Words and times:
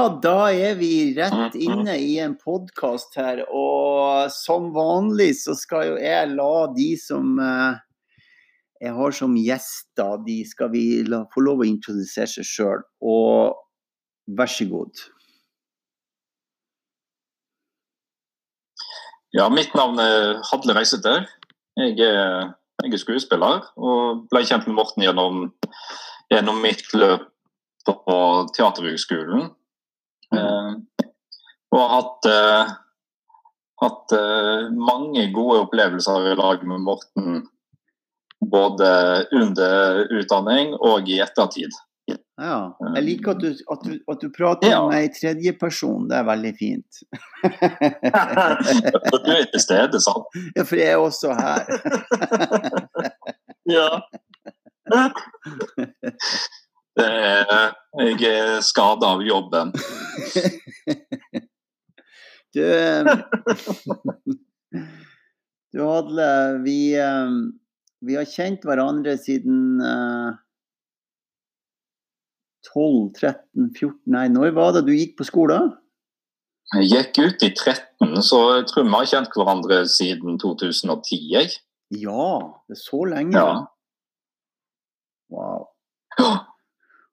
Ja, 0.00 0.06
da 0.22 0.46
er 0.48 0.78
vi 0.78 1.12
rett 1.12 1.56
inne 1.60 1.98
i 2.00 2.14
en 2.24 2.32
podkast 2.40 3.18
her. 3.20 3.42
Og 3.52 4.30
som 4.32 4.70
vanlig 4.72 5.34
så 5.42 5.52
skal 5.58 5.90
jo 5.90 5.98
jeg 6.00 6.30
la 6.38 6.54
de 6.72 6.86
som 6.96 7.34
eh, 7.36 7.74
jeg 8.80 8.94
har 8.96 9.16
som 9.18 9.34
gjester, 9.36 10.14
de 10.24 10.38
skal 10.48 10.72
vi 10.72 10.84
la, 11.04 11.26
få 11.34 11.44
lov 11.44 11.60
å 11.60 11.68
introdusere 11.68 12.30
seg 12.32 12.48
sjøl. 12.48 12.86
Og 13.04 13.60
vær 14.40 14.48
så 14.48 14.70
god. 14.72 15.04
Ja, 19.36 19.52
mitt 19.52 19.76
navn 19.76 20.00
er 20.00 20.40
Hadle 20.48 20.80
Reiseter. 20.80 21.28
Jeg 21.76 22.00
er, 22.08 22.54
jeg 22.86 22.96
er 22.96 23.04
skuespiller 23.04 23.68
og 23.76 24.24
ble 24.32 24.46
kjent 24.48 24.64
med 24.64 24.80
Morten 24.80 25.04
gjennom, 25.04 25.50
gjennom 26.32 26.64
mitt 26.64 26.88
løp 26.96 27.28
på 27.84 28.20
Teaterhøgskolen. 28.56 29.50
Eh, 30.34 30.70
og 31.70 31.78
har 31.80 31.90
hatt, 31.96 32.26
eh, 32.30 32.72
hatt 33.82 34.12
eh, 34.16 34.68
mange 34.74 35.26
gode 35.34 35.60
opplevelser 35.66 36.32
i 36.32 36.34
lag 36.38 36.64
med 36.66 36.80
Morten. 36.86 37.42
Både 38.40 38.90
under 39.36 40.04
utdanning 40.16 40.74
og 40.80 41.08
i 41.12 41.18
ettertid. 41.20 41.70
Ja, 42.40 42.72
jeg 42.96 43.02
liker 43.04 43.34
at 43.34 43.42
du, 43.44 43.50
at 43.52 43.82
du, 43.84 43.90
at 44.10 44.22
du 44.22 44.30
prater 44.32 44.70
Ja. 44.70 44.78
om 44.80 44.88
meg 44.90 45.10
i 45.10 45.12
tredjeperson. 45.12 46.06
Det 46.08 46.16
er 46.16 46.24
veldig 46.24 46.52
fint. 46.56 47.00
For 47.42 49.18
du 49.26 49.28
er 49.34 49.44
til 49.52 49.60
stede, 49.60 50.00
sant? 50.00 50.24
ja, 50.56 50.64
for 50.64 50.80
jeg 50.80 50.88
er 50.94 51.04
også 51.04 51.34
her. 51.36 51.60
Ja. 53.70 54.00
Det 57.00 57.08
er, 57.08 57.72
jeg 58.04 58.30
er 58.30 58.60
skada 58.64 59.14
av 59.16 59.24
jobben. 59.24 59.72
Du, 62.50 62.66
du 65.72 65.78
Hadle, 65.86 66.26
vi, 66.64 66.98
vi 68.02 68.16
har 68.18 68.26
kjent 68.26 68.66
hverandre 68.66 69.14
siden 69.22 69.78
eh, 69.86 70.32
12, 72.72 73.14
13, 73.14 73.70
14 73.76 73.94
Nei, 74.16 74.24
når 74.34 74.50
var 74.58 74.74
det 74.74 74.82
du 74.88 74.90
gikk 74.96 75.14
på 75.20 75.28
skolen? 75.30 75.70
Jeg 76.74 76.90
gikk 76.90 77.22
ut 77.22 77.46
i 77.46 77.52
13, 77.54 78.18
så 78.22 78.38
jeg 78.58 78.66
tror 78.70 78.84
vi 78.86 78.94
har 78.94 79.06
kjent 79.10 79.32
hverandre 79.34 79.78
siden 79.90 80.38
2010. 80.38 81.18
Jeg. 81.32 81.48
Ja, 82.02 82.26
det 82.70 82.76
er 82.76 82.82
så 82.82 83.00
lenge. 83.10 83.34
Ja. 83.34 83.66
Wow. 85.30 85.70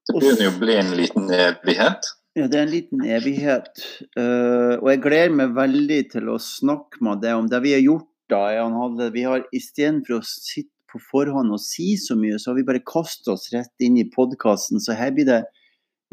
Det 0.08 0.22
begynner 0.22 0.48
jo 0.48 0.54
å 0.54 0.60
bli 0.62 0.78
en 0.80 0.94
liten 0.96 1.28
evighet. 1.36 2.10
Ja, 2.38 2.46
det 2.46 2.58
er 2.58 2.66
en 2.68 2.74
liten 2.74 3.04
evighet. 3.04 3.72
Uh, 4.14 4.78
og 4.78 4.92
jeg 4.92 5.02
gleder 5.04 5.36
meg 5.36 5.56
veldig 5.58 6.02
til 6.14 6.30
å 6.30 6.38
snakke 6.42 7.02
med 7.04 7.24
deg 7.24 7.40
om 7.40 7.48
det 7.50 7.62
vi 7.66 7.74
har 7.76 7.84
gjort. 7.84 8.10
da. 8.30 8.42
Jan 8.54 8.76
Hadle. 8.78 9.10
Vi 9.16 9.24
har 9.26 9.46
Istedenfor 9.56 10.20
å 10.20 10.26
sitte 10.28 10.72
på 10.92 11.02
forhånd 11.10 11.52
og 11.52 11.60
si 11.60 11.96
så 12.00 12.16
mye, 12.20 12.38
så 12.40 12.52
har 12.52 12.60
vi 12.60 12.68
bare 12.68 12.84
kastet 12.88 13.32
oss 13.34 13.50
rett 13.54 13.84
inn 13.84 13.98
i 14.00 14.08
podkasten. 14.12 14.80
Så 14.84 14.96
her 14.96 15.12
blir 15.16 15.28
det 15.28 15.42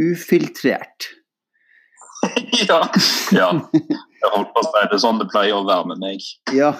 ufiltrert. 0.02 1.10
ja. 2.68 2.80
ja. 3.36 3.50
Jeg 3.74 4.32
holdt 4.32 4.54
på 4.54 4.62
å 4.62 4.66
si 4.66 4.80
det 4.80 4.96
er 4.96 5.02
sånn 5.02 5.20
det 5.20 5.28
pleier 5.30 5.58
å 5.58 5.66
være 5.68 5.92
med 5.92 6.02
meg. 6.02 6.24
Ja, 6.56 6.72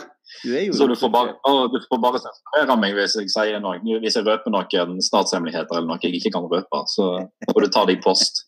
Så 0.74 0.86
du 0.90 0.94
får 0.98 1.10
bare, 1.14 1.34
å, 1.48 1.66
du 1.72 1.78
får 1.88 2.00
bare 2.02 2.18
sensurere 2.20 2.76
meg 2.80 2.94
hvis 2.98 3.14
jeg 3.20 3.30
sier 3.32 3.60
noe. 3.62 3.78
Hvis 4.02 4.16
jeg 4.18 4.26
røper 4.26 4.50
noen 4.52 4.98
statshemmeligheter 5.04 5.78
eller 5.78 5.88
noe 5.88 5.98
jeg 6.02 6.18
ikke 6.18 6.32
kan 6.34 6.48
røpe, 6.50 6.82
så 6.90 7.08
får 7.52 7.60
du 7.64 7.68
ta 7.72 7.84
det 7.88 7.96
i 7.98 8.02
post. 8.04 8.44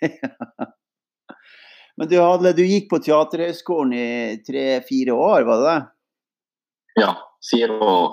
Men 1.98 2.06
du 2.08 2.16
Hadle, 2.22 2.52
du 2.54 2.62
gikk 2.62 2.86
på 2.92 3.00
Teaterhøgskolen 3.02 3.92
i 3.98 4.08
tre-fire 4.46 5.14
år, 5.18 5.42
var 5.48 5.58
det 5.62 5.66
det? 5.72 5.78
Ja, 7.02 7.12
fire 7.50 7.78
år. 7.82 8.12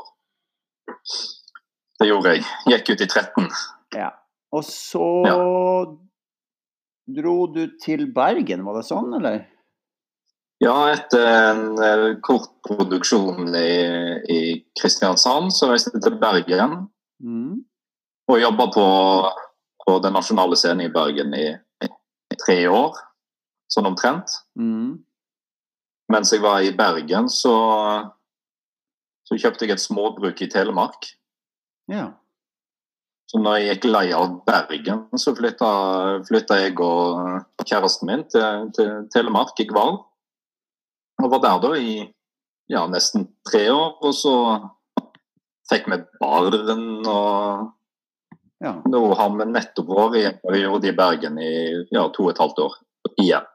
Det 2.00 2.08
gjorde 2.10 2.34
jeg. 2.36 2.46
Gikk 2.74 2.90
ut 2.96 3.04
i 3.06 3.08
13. 3.10 3.50
Ja. 3.96 4.10
Og 4.56 4.64
så 4.68 5.06
Ja. 5.28 5.38
dro 7.22 7.36
du 7.54 7.68
til 7.82 8.08
Bergen, 8.14 8.66
var 8.66 8.80
det 8.80 8.88
sånn, 8.90 9.14
eller? 9.20 9.46
Ja, 10.64 10.76
etter 10.94 11.26
en 11.28 11.64
eh, 11.84 12.06
kort 12.24 12.52
produksjon 12.64 13.50
i, 13.60 13.72
i 14.32 14.40
Kristiansand, 14.80 15.52
så 15.54 15.72
reiste 15.72 15.92
jeg 15.96 16.06
til 16.08 16.20
Bergen 16.22 16.86
Mm. 17.24 17.64
og 18.28 18.42
jobba 18.42 18.66
på, 18.76 18.86
på 19.86 19.94
Den 20.04 20.14
nasjonale 20.18 20.58
scenen 20.60 20.84
i 20.84 20.92
Bergen 20.92 21.32
i, 21.34 21.46
i 21.88 22.38
tre 22.42 22.58
år, 22.68 22.98
sånn 23.72 23.88
omtrent. 23.88 24.34
Mm. 24.60 24.98
Mens 26.12 26.34
jeg 26.34 26.44
var 26.44 26.60
i 26.62 26.74
Bergen, 26.76 27.30
så, 27.32 27.56
så 29.26 29.38
kjøpte 29.40 29.66
jeg 29.66 29.78
et 29.78 29.86
småbruk 29.86 30.44
i 30.44 30.50
Telemark. 30.52 31.08
Ja. 31.88 32.10
Så 33.32 33.40
når 33.42 33.58
jeg 33.58 33.70
gikk 33.70 33.88
lei 33.90 34.10
av 34.14 34.36
Bergen, 34.46 35.08
så 35.18 35.34
flytta, 35.40 35.72
flytta 36.28 36.60
jeg 36.62 36.76
og 36.84 37.64
kjæresten 37.64 38.12
min 38.12 38.28
til, 38.30 38.68
til 38.76 39.08
Telemark 39.16 39.64
i 39.64 39.70
Gval. 39.72 40.02
Og 41.24 41.32
var 41.32 41.40
der 41.44 41.62
da 41.64 41.72
i 41.80 41.96
ja, 42.72 42.86
nesten 42.92 43.28
tre 43.52 43.64
år. 43.72 43.92
Og 44.04 44.14
så 44.18 44.36
fikk 45.70 45.86
vi 45.92 45.98
barn, 46.22 47.06
og 47.10 47.72
ja. 48.64 48.74
nå 48.86 49.14
har 49.18 49.30
vi 49.38 49.46
nettopp 49.50 49.90
vært 49.90 50.16
i 50.20 50.28
en 50.30 50.40
periode 50.44 50.86
i 50.92 50.98
Bergen 50.98 51.36
i 51.42 51.54
ja, 51.94 52.04
to 52.14 52.22
og 52.28 52.32
et 52.34 52.44
halvt 52.44 52.60
år 52.68 52.74
igjen. 53.16 53.46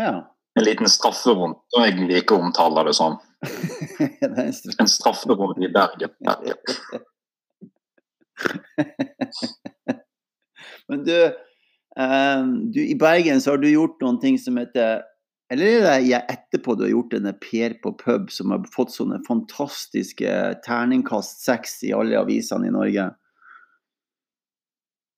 ja. 0.00 0.14
En 0.54 0.62
liten 0.62 0.86
strafferunde, 0.86 1.58
som 1.74 1.82
jeg 1.82 1.98
liker 2.06 2.36
å 2.36 2.42
omtale 2.46 2.84
det 2.86 2.94
som. 3.00 3.14
er 3.42 4.78
en 4.78 4.92
strafferom 4.92 5.58
i 5.58 5.74
Bergen. 5.74 6.12
Men 10.88 10.98
du, 11.08 11.18
um, 11.98 12.70
du, 12.70 12.80
i 12.86 12.94
Bergen 12.94 13.42
så 13.42 13.50
har 13.50 13.58
du 13.58 13.66
gjort 13.72 13.98
noen 14.04 14.18
ting 14.22 14.38
som 14.38 14.54
heter 14.62 15.02
Eller 15.52 15.74
er 15.76 15.82
det 15.84 16.08
jeg 16.08 16.24
etterpå 16.32 16.74
du 16.76 16.86
har 16.86 16.94
gjort 16.94 17.12
denne 17.12 17.34
Per 17.36 17.76
på 17.82 17.92
pub, 18.00 18.30
som 18.32 18.54
har 18.54 18.64
fått 18.72 18.94
sånne 18.94 19.20
fantastiske 19.26 20.30
terningkast 20.64 21.44
seks 21.44 21.82
i 21.84 21.92
alle 21.96 22.16
avisene 22.20 22.70
i 22.70 22.74
Norge? 22.74 23.10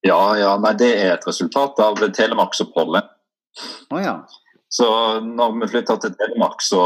Ja, 0.06 0.22
ja, 0.38 0.56
nei, 0.62 0.74
det 0.78 0.90
er 0.98 1.14
et 1.14 1.26
resultat 1.26 1.78
av 1.82 2.02
telemarksoppholdet. 2.14 3.08
Oh, 3.90 4.02
ja. 4.02 4.18
Så 4.68 4.86
når 5.24 5.56
vi 5.60 5.70
flytta 5.70 5.96
til 6.02 6.14
Telemark, 6.18 6.60
så, 6.62 6.82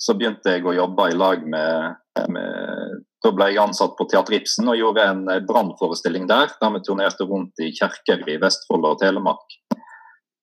så 0.00 0.16
begynte 0.18 0.56
jeg 0.56 0.66
å 0.66 0.74
jobbe 0.74 1.10
i 1.12 1.16
lag 1.16 1.44
med, 1.46 2.00
med 2.32 3.04
Da 3.20 3.32
ble 3.36 3.50
jeg 3.50 3.60
ansatt 3.62 3.94
på 3.98 4.06
Teater 4.08 4.38
Ibsen 4.38 4.68
og 4.72 4.78
gjorde 4.80 5.04
en 5.04 5.22
eh, 5.28 5.42
brannforestilling 5.46 6.26
der. 6.30 6.52
Der 6.60 6.74
vi 6.74 6.82
turnerte 6.86 7.28
rundt 7.28 7.60
i 7.60 7.70
kirker 7.76 8.24
i 8.24 8.38
Vestfold 8.40 8.88
og 8.88 9.00
Telemark 9.02 9.58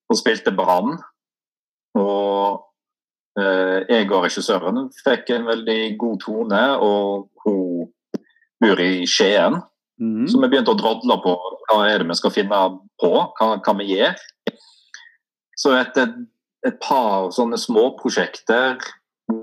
og 0.08 0.20
spilte 0.20 0.54
brann. 0.56 0.96
Og 1.96 2.64
eh, 3.40 3.88
jeg 3.88 4.10
og 4.12 4.26
regissøren 4.26 4.88
fikk 5.04 5.32
en 5.36 5.48
veldig 5.48 5.82
god 6.02 6.20
tone, 6.26 6.62
og 6.84 7.30
hun 7.46 7.90
bor 8.62 8.82
i 8.82 9.06
Skien. 9.10 9.62
Mm. 10.02 10.28
Så 10.30 10.38
vi 10.42 10.50
begynte 10.50 10.74
å 10.74 10.78
drodle 10.78 11.18
på 11.24 11.34
hva 11.68 11.82
er 11.90 12.02
det 12.02 12.10
vi 12.12 12.18
skal 12.20 12.34
finne 12.34 12.62
på, 13.02 13.12
hva 13.38 13.50
kan 13.66 13.80
vi 13.80 13.96
gjøre. 13.96 14.18
Så 15.58 15.74
etter 15.74 16.14
et 16.68 16.78
par 16.84 17.32
sånne 17.34 17.58
småprosjekter 17.62 18.78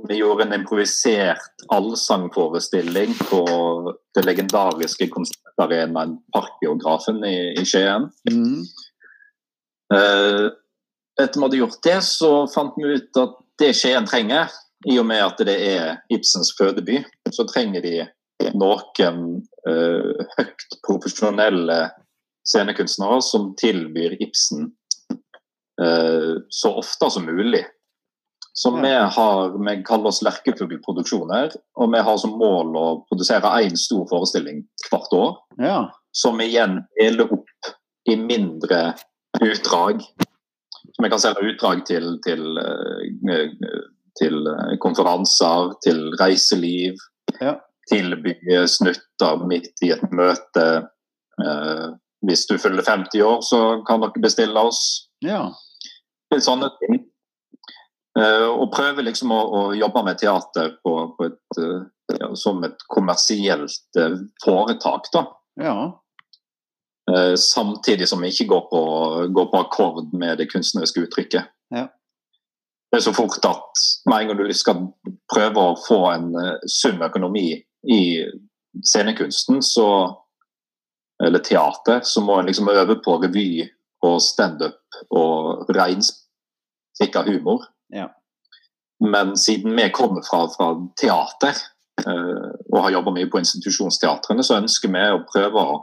Vi 0.09 0.17
gjorde 0.17 0.47
en 0.47 0.55
improvisert 0.57 1.65
allsangforestilling 1.75 3.11
på 3.29 3.41
det 4.17 4.23
legendariske 4.25 5.11
konsertarenaen 5.13 6.15
Parkbiografen 6.33 7.19
i, 7.29 7.53
i 7.53 7.65
Skien. 7.69 8.07
Mm. 8.31 8.63
Eh, 9.93 10.47
etter 11.21 11.39
vi 11.39 11.47
hadde 11.47 11.61
gjort 11.63 11.83
det, 11.87 11.99
så 12.07 12.31
fant 12.51 12.77
vi 12.77 12.97
ut 12.97 13.21
at 13.21 13.37
det 13.61 13.73
Skien 13.79 14.07
trenger, 14.09 14.53
i 14.85 14.99
og 15.01 15.07
med 15.09 15.23
at 15.25 15.41
det 15.47 15.55
er 15.57 16.01
Ibsens 16.13 16.53
fødeby, 16.59 16.99
så 17.33 17.47
trenger 17.49 17.85
de 17.85 18.03
noen 18.59 19.21
uh, 19.69 20.25
høyt 20.37 20.67
profesjonelle 20.85 21.79
scenekunstnere 22.45 23.23
som 23.25 23.53
tilbyr 23.61 24.19
Ibsen 24.21 24.69
uh, 25.81 26.35
så 26.53 26.75
ofte 26.83 27.11
som 27.15 27.25
mulig. 27.31 27.65
Så 28.55 28.71
vi, 28.77 28.91
har, 28.95 29.57
vi 29.59 29.73
kaller 29.83 30.13
oss 30.13 30.21
Lerkefuglproduksjoner, 30.23 31.57
og 31.75 31.89
vi 31.91 32.03
har 32.07 32.19
som 32.23 32.37
mål 32.39 32.77
å 32.79 32.85
produsere 33.09 33.51
én 33.65 33.75
stor 33.79 34.05
forestilling 34.11 34.63
hvert 34.91 35.17
år 35.17 35.33
Ja. 35.59 35.79
som 36.15 36.39
igjen 36.43 36.85
deler 37.01 37.33
opp 37.35 37.73
i 38.07 38.15
mindre 38.21 38.93
utdrag. 39.43 40.05
Som 40.95 41.07
jeg 41.07 41.13
kan 41.15 41.23
selge 41.23 41.49
utdrag 41.51 41.85
til, 41.89 42.09
til, 42.25 42.45
eh, 42.59 43.55
til 44.21 44.47
eh, 44.47 44.75
konferanser, 44.83 45.75
til 45.85 46.05
reiseliv. 46.21 47.01
Ja. 47.41 47.57
Tilby 47.91 48.37
snutter 48.71 49.43
midt 49.49 49.83
i 49.85 49.91
et 49.93 50.05
møte. 50.15 50.67
Eh, 51.43 51.89
Hvis 52.25 52.47
du 52.49 52.55
fyller 52.57 52.87
50 52.87 53.21
år, 53.21 53.41
så 53.45 53.59
kan 53.85 54.01
dere 54.01 54.23
bestille 54.23 54.57
oss. 54.57 55.11
Ja. 55.21 55.51
Til 56.33 56.41
sånne 56.41 56.71
ting. 56.81 57.03
Eh, 58.19 58.47
og 58.47 58.71
prøve 58.73 59.03
liksom 59.03 59.33
å, 59.35 59.41
å 59.43 59.63
jobbe 59.75 60.05
med 60.07 60.21
teater 60.23 60.77
på, 60.87 60.95
på 61.19 61.27
et, 61.27 61.59
eh, 61.61 62.31
som 62.39 62.63
et 62.65 62.85
kommersielt 62.95 63.99
eh, 63.99 64.17
foretak. 64.45 65.11
da. 65.13 65.25
Ja. 65.61 65.77
Eh, 67.15 67.35
samtidig 67.37 68.09
som 68.09 68.23
vi 68.23 68.33
ikke 68.33 68.49
går 68.51 68.65
på, 68.71 68.81
går 69.35 69.47
på 69.53 69.61
akkord 69.61 70.15
med 70.17 70.39
det 70.39 70.49
kunstneriske 70.51 71.05
uttrykket. 71.05 71.51
Ja. 71.75 71.87
Det 72.91 72.99
er 72.99 73.05
så 73.05 73.15
fort 73.15 73.45
at 73.47 73.85
med 74.09 74.21
en 74.21 74.29
gang 74.29 74.39
du 74.39 74.55
skal 74.55 74.87
prøve 75.31 75.63
å 75.63 75.79
få 75.79 76.01
en 76.13 76.33
eh, 76.41 76.67
sunn 76.71 77.03
økonomi 77.05 77.49
i 77.91 78.03
scenekunsten, 78.83 79.63
så, 79.63 79.89
eller 81.23 81.45
teater, 81.45 82.03
så 82.03 82.23
må 82.25 82.41
en 82.41 82.51
liksom 82.51 82.71
øve 82.73 82.99
på 83.05 83.19
revy 83.23 83.69
og 84.05 84.21
standup 84.23 84.99
og 85.15 85.71
reinspikka 85.75 87.23
humor. 87.29 87.69
Ja. 87.95 88.09
Men 89.05 89.37
siden 89.37 89.77
vi 89.77 89.91
kommer 89.95 90.23
fra, 90.27 90.47
fra 90.51 90.73
teater 91.01 91.55
eh, 92.07 92.51
og 92.73 92.81
har 92.83 92.97
jobba 92.97 93.15
mye 93.15 93.31
på 93.31 93.43
institusjonsteatrene, 93.43 94.43
så 94.43 94.59
ønsker 94.59 94.91
vi 94.91 95.05
å 95.13 95.25
prøve 95.29 95.63
å, 95.63 95.83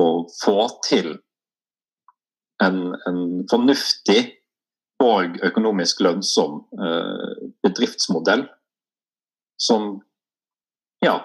å 0.00 0.10
få 0.40 0.58
til 0.86 1.14
en, 2.64 2.80
en 3.08 3.20
fornuftig 3.50 4.20
og 5.00 5.38
økonomisk 5.46 6.02
lønnsom 6.04 6.60
eh, 6.76 7.46
bedriftsmodell 7.64 8.44
som 9.60 9.94
ja, 11.04 11.16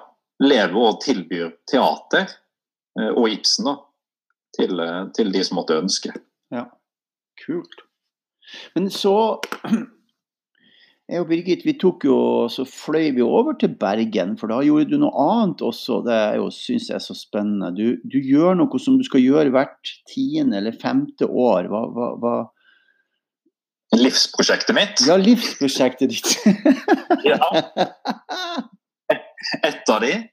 lever 0.44 0.80
og 0.80 1.02
tilbyr 1.04 1.52
teater 1.68 2.30
eh, 3.00 3.12
og 3.12 3.28
Ibsen 3.34 3.68
da, 3.68 3.76
til, 4.56 4.80
eh, 4.80 5.02
til 5.18 5.34
de 5.36 5.44
som 5.44 5.60
måtte 5.60 5.80
ønske. 5.82 6.16
Ja, 6.56 6.70
Kult. 7.46 7.84
Men 8.76 8.90
så 8.92 9.42
jeg 11.06 11.22
og 11.22 11.28
Birgit 11.30 11.62
vi 11.68 11.76
tok 11.78 12.08
jo, 12.08 12.16
så 12.50 12.64
fløy 12.66 13.12
vi 13.14 13.22
over 13.22 13.54
til 13.62 13.76
Bergen, 13.78 14.34
for 14.40 14.50
da 14.50 14.58
gjorde 14.66 14.90
du 14.90 14.98
noe 15.04 15.14
annet 15.22 15.62
også. 15.66 16.00
Det 16.08 16.18
syns 16.56 16.90
jeg 16.90 16.98
er 16.98 17.04
så 17.04 17.14
spennende. 17.18 17.70
Du, 17.78 18.02
du 18.10 18.18
gjør 18.18 18.58
noe 18.58 18.80
som 18.82 18.98
du 18.98 19.06
skal 19.06 19.22
gjøre 19.22 19.54
hvert 19.54 19.92
tiende 20.10 20.58
eller 20.58 20.74
femte 20.82 21.30
år. 21.30 21.70
Hva, 21.70 21.84
hva, 21.94 22.08
hva 22.22 22.36
Livsprosjektet 23.96 24.76
mitt. 24.76 25.02
Ja, 25.06 25.16
livsprosjektet 25.22 26.10
ditt. 26.12 26.30
Ja, 27.26 27.40
Et 29.64 29.90
av 29.90 30.02
de. 30.02 30.30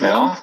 Ja. 0.00 0.36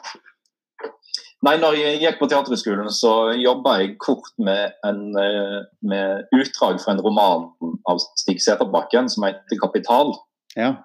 Nei, 1.46 1.58
når 1.62 1.76
jeg 1.78 2.00
gikk 2.02 2.16
på 2.18 2.28
Teaterhøgskolen, 2.32 2.88
så 2.90 3.12
jobba 3.38 3.76
jeg 3.82 3.98
kort 4.02 4.32
med, 4.42 4.74
en, 4.88 5.02
eh, 5.20 5.60
med 5.86 6.32
utdrag 6.34 6.80
fra 6.82 6.96
en 6.96 7.04
roman 7.06 7.50
av 7.92 8.02
Stig 8.18 8.42
Seterbakken 8.42 9.10
som 9.10 9.28
heter 9.28 9.60
'Kapital'. 9.62 10.16
ja. 10.56 10.76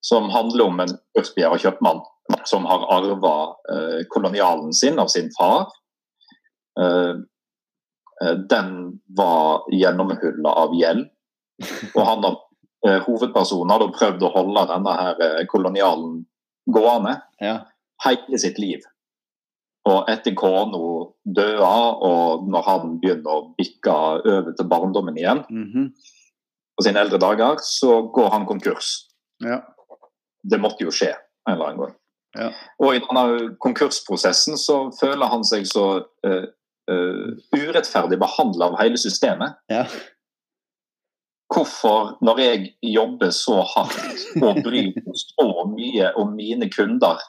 Som 0.00 0.30
handler 0.30 0.64
om 0.64 0.80
en 0.80 0.92
kursbegjæra 1.16 1.58
kjøpmann 1.58 2.00
som 2.44 2.64
har 2.64 2.84
arva 2.92 3.56
eh, 3.72 4.04
kolonialen 4.08 4.72
sin 4.72 4.98
av 4.98 5.06
sin 5.06 5.30
far. 5.38 5.72
Eh, 6.80 7.14
eh, 8.22 8.34
den 8.50 9.00
var 9.16 9.64
gjennomhulla 9.72 10.52
av 10.62 10.74
gjeld. 10.74 11.08
Og 11.94 12.06
han 12.06 12.24
har, 12.24 12.36
eh, 12.86 13.00
hovedpersonen 13.00 13.72
hadde 13.74 13.92
prøvd 13.96 14.22
å 14.22 14.32
holde 14.36 14.66
denne 14.70 14.94
her 15.00 15.24
eh, 15.26 15.46
kolonialen 15.46 16.26
gående 16.70 17.20
ja. 17.40 17.58
hele 18.04 18.38
sitt 18.38 18.58
liv. 18.58 18.86
Og 19.88 20.10
etter 20.10 20.34
kona 20.36 20.78
døde, 21.24 21.68
og 22.08 22.48
når 22.50 22.66
han 22.66 22.96
begynner 23.02 23.30
å 23.30 23.46
bikke 23.58 23.94
over 23.94 24.52
til 24.56 24.68
barndommen 24.68 25.16
igjen 25.16 25.44
mhm, 25.48 25.88
på 26.78 26.84
sine 26.86 27.00
eldre 27.02 27.20
dager, 27.22 27.62
så 27.64 28.02
går 28.14 28.30
han 28.36 28.46
konkurs. 28.48 29.08
ja. 29.44 29.62
Det 30.48 30.60
måtte 30.62 30.84
jo 30.86 30.92
skje 30.94 31.10
en 31.48 31.56
eller 31.56 31.66
annen 31.66 31.80
gang. 31.82 31.94
Ja. 32.38 32.50
Og 32.78 32.94
i 32.94 33.00
denne 33.02 33.48
konkursprosessen 33.62 34.58
så 34.60 34.76
føler 35.00 35.30
han 35.32 35.42
seg 35.46 35.66
så 35.68 35.86
uh, 35.98 36.44
uh, 36.90 37.32
urettferdig 37.56 38.20
behandla 38.20 38.70
av 38.70 38.78
hele 38.82 39.00
systemet. 39.00 39.58
Ja. 39.72 39.82
Hvorfor, 41.52 42.14
når 42.24 42.40
jeg 42.44 42.70
jobber 42.84 43.32
så 43.34 43.62
hardt 43.74 44.42
og 44.44 44.62
bryr 44.66 44.92
meg 44.94 45.20
så 45.24 45.48
mye 45.72 46.12
om 46.20 46.34
mine 46.36 46.68
kunder, 46.70 47.22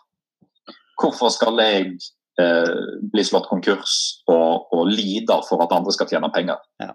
hvorfor 1.00 1.31
skal 1.33 1.61
jeg 1.63 1.95
eh, 2.41 2.75
bli 3.13 3.24
slått 3.25 3.50
konkurs 3.51 3.95
og, 4.31 4.69
og 4.75 4.91
lider 4.91 5.44
for 5.47 5.63
at 5.65 5.74
andre 5.75 5.94
skal 5.95 6.09
tjene 6.12 6.31
penger? 6.36 6.62
Ja. 6.81 6.94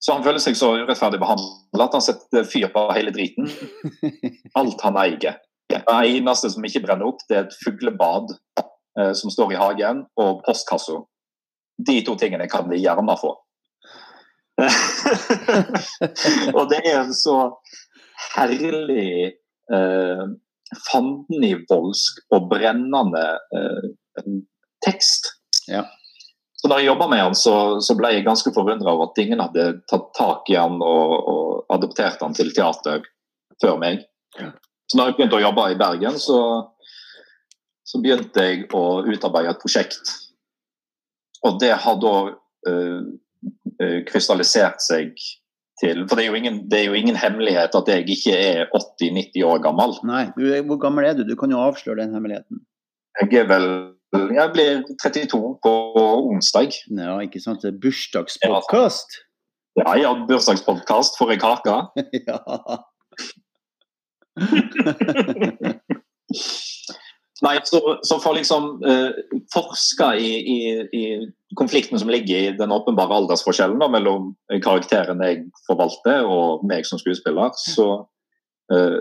Så 0.00 0.14
han 0.16 0.24
føler 0.24 0.40
seg 0.40 0.56
så 0.56 0.72
urettferdig 0.80 1.20
behandla 1.20 1.84
at 1.84 1.96
han 1.96 2.04
setter 2.04 2.46
fyr 2.48 2.70
på 2.72 2.86
hele 2.96 3.12
driten. 3.12 3.50
Alt 4.60 4.80
han 4.86 4.96
eier. 5.00 5.36
Det 5.70 5.82
eneste 5.86 6.50
som 6.50 6.64
ikke 6.66 6.82
brenner 6.86 7.10
opp, 7.10 7.20
det 7.28 7.36
er 7.36 7.44
et 7.46 7.58
fuglebad 7.60 8.32
eh, 8.58 9.12
som 9.16 9.30
står 9.30 9.54
i 9.54 9.60
hagen, 9.60 10.04
og 10.18 10.40
postkassa. 10.46 10.98
De 11.80 12.00
to 12.04 12.16
tingene 12.20 12.48
kan 12.50 12.68
de 12.72 12.80
gjerne 12.80 13.16
få. 13.20 13.36
og 16.56 16.64
det 16.72 16.80
er 16.84 16.98
en 16.98 17.14
så 17.16 17.36
herlig 18.34 19.36
eh, 19.72 20.24
fandenivoldsk 20.90 22.20
og 22.36 22.50
brennende 22.50 23.24
eh, 23.56 23.86
tekst. 24.84 25.32
Ja. 25.70 25.84
Så 26.60 26.68
da 26.68 26.76
jeg 26.80 26.90
jobba 26.90 27.06
med 27.08 27.22
han, 27.24 27.36
så, 27.36 27.80
så 27.80 27.96
ble 27.96 28.12
jeg 28.12 28.26
ganske 28.26 28.52
forundra 28.52 28.92
over 28.92 29.08
at 29.08 29.20
ingen 29.22 29.40
hadde 29.40 29.80
tatt 29.88 30.10
tak 30.16 30.50
i 30.52 30.58
han 30.60 30.76
og, 30.84 31.14
og 31.32 31.72
adoptert 31.72 32.20
han 32.20 32.36
til 32.36 32.52
teater 32.56 33.06
før 33.62 33.78
meg. 33.80 34.04
Ja. 34.36 34.52
Så 34.90 34.98
da 34.98 35.06
jeg 35.08 35.16
begynte 35.16 35.38
å 35.38 35.44
jobbe 35.44 35.70
i 35.70 35.78
Bergen, 35.78 36.18
så, 36.20 36.40
så 37.86 38.00
begynte 38.02 38.44
jeg 38.44 38.66
å 38.76 39.00
utarbeide 39.06 39.54
et 39.54 39.62
prosjekt. 39.62 40.12
Og 41.46 41.60
det 41.62 41.72
har 41.80 42.00
da 42.02 42.14
eh, 42.68 44.00
krystallisert 44.10 44.82
seg 44.84 45.14
til 45.80 46.02
For 46.04 46.18
det 46.18 46.26
er, 46.26 46.28
jo 46.28 46.36
ingen, 46.36 46.58
det 46.68 46.82
er 46.82 46.90
jo 46.90 46.98
ingen 46.98 47.16
hemmelighet 47.16 47.72
at 47.78 47.86
jeg 47.88 48.04
ikke 48.12 48.34
er 48.36 48.66
80-90 48.76 49.46
år 49.48 49.62
gammel. 49.64 49.94
Nei, 50.04 50.26
du, 50.36 50.44
hvor 50.68 50.76
gammel 50.82 51.08
er 51.08 51.16
du? 51.16 51.22
Du 51.24 51.32
kan 51.40 51.52
jo 51.54 51.62
avsløre 51.62 52.02
den 52.02 52.12
hemmeligheten. 52.12 52.60
Jeg 53.22 53.38
er 53.40 53.48
vel 53.48 53.66
Jeg 54.10 54.50
blir 54.54 54.82
32 55.02 55.38
på 55.62 55.72
onsdag. 56.32 56.74
Ja, 56.98 57.18
ikke 57.22 57.40
sant? 57.42 57.62
Det 57.62 57.70
er 57.70 57.80
bursdagspodkast. 57.82 59.18
Ja, 59.78 59.94
har 59.94 60.24
bursdagspodkast. 60.28 61.18
Får 61.18 61.30
jeg 61.30 61.40
kake? 61.44 61.76
Ja. 62.28 62.38
Nei, 67.40 67.54
så, 67.64 67.80
så 68.04 68.18
for 68.20 68.36
liksom 68.36 68.82
uh, 68.84 69.10
forske 69.54 70.08
i, 70.20 70.32
i, 70.44 70.58
i 70.92 71.04
konflikten 71.56 71.98
som 71.98 72.10
ligger 72.12 72.36
i 72.36 72.56
den 72.56 72.72
åpenbare 72.74 73.16
aldersforskjellen 73.16 73.80
da, 73.80 73.88
mellom 73.88 74.34
karakteren 74.60 75.22
jeg 75.24 75.46
forvalter 75.68 76.28
og 76.28 76.66
meg 76.68 76.84
som 76.88 77.00
skuespiller, 77.00 77.50
så 77.56 77.86
uh, 78.74 78.98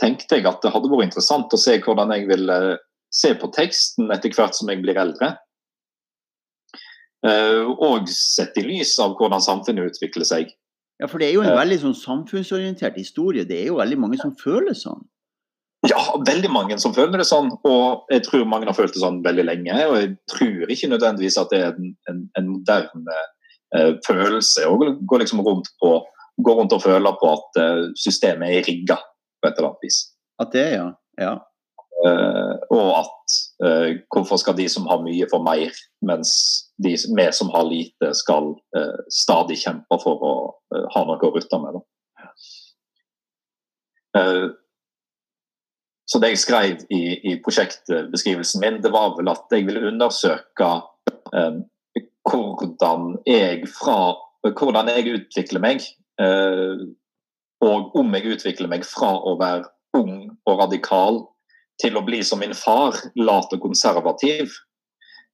tenkte 0.00 0.38
jeg 0.38 0.48
at 0.48 0.62
det 0.64 0.72
hadde 0.72 0.90
vært 0.90 1.10
interessant 1.10 1.52
å 1.52 1.60
se 1.60 1.76
hvordan 1.84 2.14
jeg 2.16 2.28
ville 2.30 2.58
se 3.14 3.34
på 3.38 3.50
teksten 3.54 4.10
etter 4.14 4.32
hvert 4.34 4.56
som 4.56 4.70
jeg 4.70 4.82
blir 4.84 4.98
eldre. 5.00 5.34
Eh, 7.26 7.66
og 7.82 8.08
sett 8.12 8.58
i 8.60 8.66
lys 8.66 8.94
av 9.02 9.16
hvordan 9.18 9.42
samfunnet 9.42 9.92
utvikler 9.92 10.26
seg. 10.28 10.50
ja, 11.00 11.06
for 11.06 11.18
det 11.18 11.28
er 11.28 11.38
jo 11.38 11.44
en 11.46 11.56
veldig 11.58 11.78
sånn 11.82 11.96
samfunnsorientert 11.98 12.98
historie. 12.98 13.46
Det 13.46 13.62
er 13.62 13.70
jo 13.72 13.78
veldig 13.78 13.98
mange 14.02 14.18
som 14.20 14.34
føler 14.38 14.76
sånn. 14.78 15.02
Ja, 15.86 16.00
veldig 16.26 16.50
mange 16.50 16.78
som 16.82 16.94
føler 16.94 17.20
det 17.20 17.26
sånn, 17.28 17.52
og 17.62 18.08
jeg 18.10 18.24
tror 18.26 18.48
mange 18.50 18.66
har 18.66 18.74
følt 18.74 18.96
det 18.96 19.02
sånn 19.02 19.20
veldig 19.22 19.44
lenge. 19.46 19.76
Og 19.86 19.98
jeg 20.00 20.14
tror 20.32 20.72
ikke 20.74 20.90
nødvendigvis 20.90 21.38
at 21.38 21.52
det 21.54 21.60
er 21.62 21.76
en, 21.76 21.92
en, 22.10 22.24
en 22.38 22.48
moderne 22.56 23.18
eh, 23.78 23.92
følelse 24.06 24.66
å 24.66 24.78
gå 24.78 25.20
liksom 25.22 25.42
rundt, 25.46 25.70
på, 25.78 25.92
gå 26.42 26.56
rundt 26.58 26.74
og 26.74 26.82
føle 26.82 27.14
på 27.20 27.30
at 27.30 27.60
eh, 27.62 27.84
systemet 27.98 28.56
er 28.56 28.66
rigga 28.66 28.98
på 28.98 29.50
et 29.50 29.54
eller 29.54 29.70
annet 29.70 29.86
vis. 29.86 30.00
At 30.42 30.50
det, 30.54 30.66
ja. 30.74 30.88
ja. 31.22 31.36
Eh, 32.06 32.54
og 32.70 32.88
at 33.00 33.36
eh, 33.66 33.96
hvorfor 34.06 34.38
skal 34.38 34.56
de 34.58 34.68
som 34.70 34.86
har 34.86 35.02
mye, 35.02 35.26
få 35.30 35.40
mer, 35.42 35.74
mens 36.06 36.30
de, 36.78 36.94
vi 36.94 37.26
som 37.34 37.50
har 37.54 37.66
lite, 37.66 38.12
skal 38.14 38.52
eh, 38.78 38.98
stadig 39.10 39.58
kjempe 39.64 39.98
for 40.02 40.22
å 40.22 40.34
ha 40.94 41.04
noe 41.08 41.18
å 41.18 41.32
rutte 41.34 41.58
med. 41.62 41.78
Da. 41.78 41.84
Så 46.08 46.20
det 46.22 46.30
jeg 46.32 46.40
skrev 46.40 46.84
i, 46.94 47.02
i 47.30 47.34
prosjektbeskrivelsen 47.44 48.62
min, 48.62 48.78
det 48.82 48.92
var 48.94 49.12
vel 49.18 49.28
at 49.28 49.50
jeg 49.52 49.66
ville 49.68 49.90
undersøke 49.90 50.70
eh, 51.36 51.58
hvordan, 52.28 53.18
jeg 53.28 53.68
fra, 53.74 54.14
hvordan 54.46 54.88
jeg 54.94 55.18
utvikler 55.18 55.60
meg, 55.64 55.84
eh, 56.22 56.86
og 57.64 57.98
om 57.98 58.14
jeg 58.16 58.38
utvikler 58.38 58.70
meg 58.70 58.86
fra 58.86 59.10
å 59.18 59.34
være 59.40 59.66
ung 59.98 60.30
og 60.46 60.62
radikal 60.62 61.20
til 61.82 61.96
å 61.98 62.02
bli 62.06 62.22
som 62.26 62.40
min 62.42 62.54
far, 62.56 62.96
lat 63.18 63.52
og 63.54 63.62
konservativ, 63.62 64.50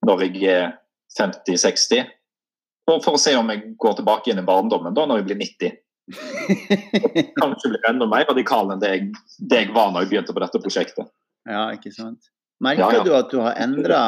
når 0.04 0.26
jeg 0.26 0.42
er 0.52 0.74
50-60. 1.18 2.04
Og 2.92 3.00
for 3.04 3.16
å 3.16 3.20
se 3.20 3.32
om 3.38 3.48
jeg 3.48 3.74
går 3.80 3.96
tilbake 4.00 4.28
igjen 4.28 4.42
i 4.42 4.46
barndommen 4.46 4.94
da 4.96 5.06
når 5.08 5.22
jeg 5.22 5.28
blir 5.30 5.40
90. 5.40 5.80
Kanskje 7.40 7.70
blir 7.72 7.86
enda 7.88 8.08
mer 8.10 8.26
radikal 8.28 8.68
enn 8.74 8.82
det 8.82 8.90
jeg, 8.92 9.06
det 9.40 9.62
jeg 9.62 9.70
var 9.72 9.92
når 9.92 10.04
jeg 10.04 10.10
begynte 10.10 10.34
på 10.36 10.42
dette 10.44 10.60
prosjektet. 10.60 11.08
ja, 11.48 11.70
ikke 11.72 11.92
sant. 11.94 12.28
Merker 12.62 12.84
Ja, 12.84 12.90
ja. 12.98 13.04
du 13.04 13.14
at 13.16 13.30
du 13.32 13.40
har 13.42 13.56
endra 13.58 14.02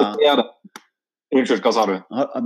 Unnskyld, 1.35 1.59
hva 1.65 1.73
sa 1.75 1.87
du? 1.89 1.97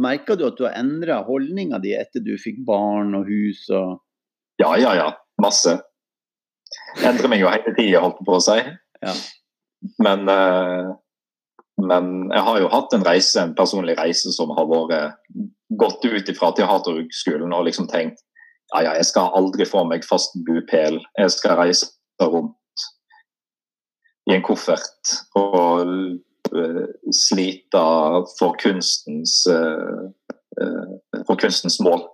Merker 0.00 0.38
du 0.40 0.46
at 0.46 0.56
du 0.56 0.64
har 0.64 0.78
endra 0.78 1.18
holdninga 1.26 1.78
di 1.82 1.92
etter 1.98 2.22
du 2.24 2.32
fikk 2.40 2.62
barn 2.66 3.12
og 3.18 3.28
hus 3.28 3.66
og 3.74 3.98
Ja, 4.62 4.70
ja, 4.80 4.94
ja. 4.96 5.10
Masse. 5.40 5.74
Endrer 7.04 7.30
meg 7.32 7.42
jo 7.42 7.50
hele 7.50 7.74
tida, 7.76 8.00
holdt 8.04 8.18
jeg 8.20 8.26
på 8.28 8.38
å 8.38 8.40
si. 8.44 8.56
Ja. 9.04 9.14
Men, 10.02 10.28
eh, 10.28 10.90
men 11.80 12.10
jeg 12.30 12.44
har 12.46 12.60
jo 12.60 12.72
hatt 12.72 12.92
en 12.96 13.06
reise, 13.06 13.40
en 13.40 13.54
personlig 13.56 13.96
reise 13.98 14.32
som 14.36 14.52
har 14.56 14.68
vært 14.68 15.20
gått 15.80 16.04
ut 16.04 16.28
ifra 16.28 16.50
teaterskolen 16.56 17.54
og 17.54 17.68
liksom 17.68 17.88
tenkt 17.88 18.20
ja, 18.70 18.82
ja, 18.84 18.94
jeg 18.98 19.08
skal 19.08 19.32
aldri 19.34 19.66
få 19.66 19.82
meg 19.88 20.04
fast 20.06 20.36
bupel. 20.46 21.00
Jeg 21.18 21.32
skal 21.34 21.56
reise 21.58 21.90
rundt 22.22 22.54
i 24.30 24.36
en 24.36 24.44
koffert 24.46 25.14
og 25.38 25.90
eh, 26.54 26.84
slite 27.14 27.82
for 28.36 28.54
kunstens 28.60 29.40
eh, 29.50 30.04
eh, 30.62 31.22
for 31.26 31.40
kunstens 31.40 31.80
mål. 31.82 32.04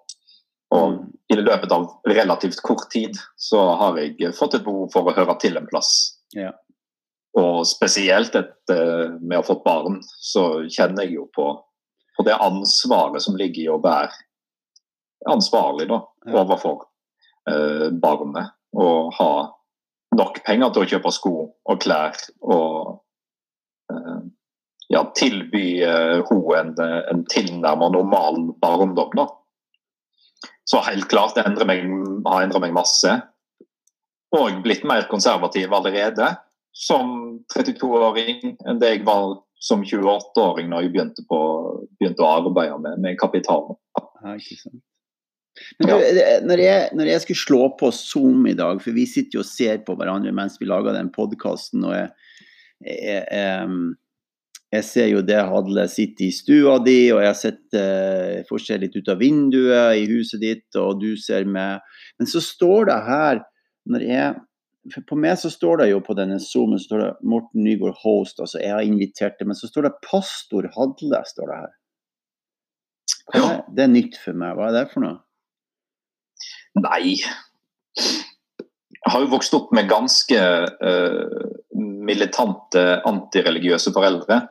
Og 0.75 0.97
i 1.31 1.37
løpet 1.39 1.73
av 1.75 1.87
relativt 2.09 2.63
kort 2.65 2.89
tid 2.95 3.19
så 3.37 3.61
har 3.83 4.01
jeg 4.01 4.33
fått 4.39 4.57
et 4.57 4.65
behov 4.65 4.89
for 4.95 5.07
å 5.07 5.15
høre 5.17 5.37
til 5.43 5.61
en 5.61 5.69
plass. 5.69 5.93
Ja. 6.35 6.55
Og 7.37 7.67
spesielt 7.69 8.37
etter 8.39 9.17
med 9.21 9.37
å 9.37 9.43
ha 9.43 9.47
fått 9.47 9.65
barn, 9.67 9.99
så 10.05 10.65
kjenner 10.73 11.05
jeg 11.05 11.19
jo 11.19 11.27
på, 11.37 11.51
på 12.17 12.25
det 12.25 12.37
ansvaret 12.41 13.23
som 13.23 13.37
ligger 13.37 13.63
i 13.63 13.73
å 13.73 13.83
være 13.83 14.15
ansvarlig 15.29 15.89
da, 15.91 16.01
overfor 16.33 16.87
eh, 17.51 17.89
barnet. 17.93 18.55
Og 18.77 19.13
ha 19.19 19.31
nok 20.17 20.41
penger 20.47 20.73
til 20.73 20.85
å 20.85 20.89
kjøpe 20.95 21.13
sko 21.13 21.35
og 21.45 21.83
klær 21.83 22.17
og 22.45 23.03
eh, 23.93 24.25
ja, 24.93 25.03
tilby 25.19 25.67
eh, 25.85 26.23
henne 26.25 26.73
en, 26.73 26.97
en 27.13 27.25
tilnærmet 27.33 27.97
normal 27.99 28.41
barndom. 28.63 29.13
da. 29.19 29.29
Så 30.65 30.81
helt 30.89 31.09
klart 31.13 31.37
det 31.37 31.45
endrer 31.47 31.69
meg, 31.69 31.85
har 32.27 32.47
endret 32.47 32.65
meg 32.65 32.77
masse. 32.77 33.13
Og 34.37 34.63
blitt 34.65 34.89
mer 34.89 35.05
konservativ 35.11 35.73
allerede 35.77 36.33
som 36.77 37.39
32-åring 37.55 38.57
enn 38.69 38.81
det 38.83 38.93
jeg 38.93 39.07
var 39.07 39.39
som 39.67 39.85
28-åring 39.87 40.69
når 40.71 40.85
jeg 40.85 40.93
begynte, 40.95 41.25
på, 41.29 41.39
begynte 41.97 42.25
å 42.25 42.35
arbeide 42.43 42.77
med, 42.83 43.01
med 43.03 43.19
kapital. 43.21 43.73
Ja, 43.97 44.37
ikke 44.37 44.59
sant. 44.61 44.83
Men 45.79 45.89
du, 45.89 45.95
når, 46.45 46.61
jeg, 46.61 46.89
når 46.99 47.09
jeg 47.09 47.23
skulle 47.25 47.41
slå 47.41 47.61
på 47.81 47.89
Zoom 47.97 48.45
i 48.51 48.57
dag, 48.57 48.81
for 48.85 48.93
vi 48.93 49.07
sitter 49.09 49.39
jo 49.39 49.45
og 49.45 49.49
ser 49.49 49.81
på 49.87 49.95
hverandre 49.97 50.35
mens 50.37 50.59
vi 50.61 50.69
lager 50.69 50.93
den 50.93 51.09
podkasten, 51.15 51.87
og 51.89 51.95
jeg, 51.97 52.11
jeg, 52.85 53.23
jeg, 54.75 54.85
ser 54.85 55.09
jo 55.15 55.23
det 55.25 55.41
Hadle 55.49 55.87
sitter 55.89 56.27
i 56.29 56.35
stua 56.37 56.77
di, 56.85 56.99
og 57.15 57.23
jeg 57.25 57.41
sitter, 57.41 58.43
får 58.51 58.65
se 58.67 58.79
litt 58.83 59.01
ut 59.01 59.09
av 59.15 59.25
vinduet 59.25 60.03
i 60.03 60.05
huset 60.13 60.45
ditt, 60.45 60.69
og 60.77 61.01
du 61.01 61.15
ser 61.17 61.49
meg. 61.49 61.81
Men 62.21 62.29
så 62.29 62.45
står 62.45 62.91
det 62.91 63.01
her, 63.09 63.43
når 63.89 64.07
jeg 64.11 64.35
På 65.09 65.19
meg 65.19 65.39
så 65.41 65.51
står 65.51 65.83
det 65.83 65.89
jo 65.91 66.03
på 66.05 66.15
denne 66.19 66.39
Zoomen 66.43 66.79
så 66.79 66.91
står 66.91 67.03
det 67.03 67.11
Morten 67.27 67.65
Nygaard 67.65 67.99
host, 68.03 68.41
altså 68.43 68.61
jeg 68.63 68.75
har 68.75 68.87
invitert 68.87 69.39
det, 69.41 69.49
men 69.49 69.59
så 69.59 69.71
står 69.71 69.89
det 69.89 69.99
pastor 70.07 70.69
Hadle, 70.77 71.23
står 71.27 71.51
det 71.51 71.61
her. 71.63 71.75
Er, 73.35 73.63
det 73.75 73.87
er 73.87 73.91
nytt 73.91 74.19
for 74.23 74.39
meg. 74.39 74.55
Hva 74.55 74.69
er 74.69 74.77
det 74.77 74.85
for 74.93 75.03
noe? 75.03 75.17
Nei. 76.79 77.17
Jeg 77.97 79.13
har 79.13 79.23
jo 79.23 79.33
vokst 79.33 79.55
opp 79.57 79.73
med 79.75 79.89
ganske 79.91 80.39
uh, 80.39 81.47
militante 82.07 82.85
antireligiøse 83.09 83.91
foreldre. 83.97 84.43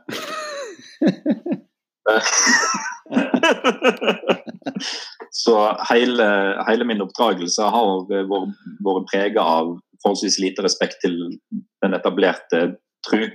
Så 5.36 5.56
hele, 5.90 6.26
hele 6.68 6.86
min 6.88 7.02
oppdragelse 7.04 7.66
har 7.68 8.06
vært, 8.08 9.08
prega 9.12 9.44
av 9.44 9.74
forholdsvis 10.00 10.38
lite 10.40 10.64
respekt 10.64 11.02
til 11.04 11.18
den 11.84 11.98
etablerte 11.98 12.62
tru 13.04 13.26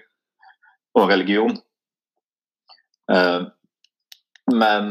og 0.96 1.10
religion. 1.10 1.58
Eh, 3.12 3.42
men 4.54 4.88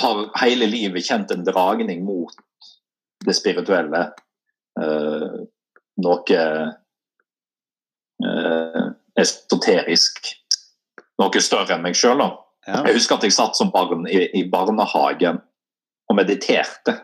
har 0.00 0.22
hele 0.40 0.70
livet 0.70 1.04
kjent 1.04 1.34
en 1.34 1.44
dragning 1.44 2.00
mot 2.06 2.32
det 3.26 3.36
spirituelle. 3.36 4.06
Eh, 4.80 5.36
noe 6.06 6.40
eh, 6.40 6.72
esoterisk. 9.18 10.32
Noe 11.20 11.44
større 11.44 11.76
enn 11.76 11.84
meg 11.84 12.00
sjøl. 12.00 12.24
Ja. 12.64 12.80
Jeg 12.86 12.96
husker 12.96 13.20
at 13.20 13.28
jeg 13.28 13.36
satt 13.36 13.60
som 13.60 13.74
barn 13.76 14.08
i, 14.08 14.24
i 14.40 14.46
barnehagen 14.48 15.44
og 16.08 16.18
mediterte. 16.18 16.96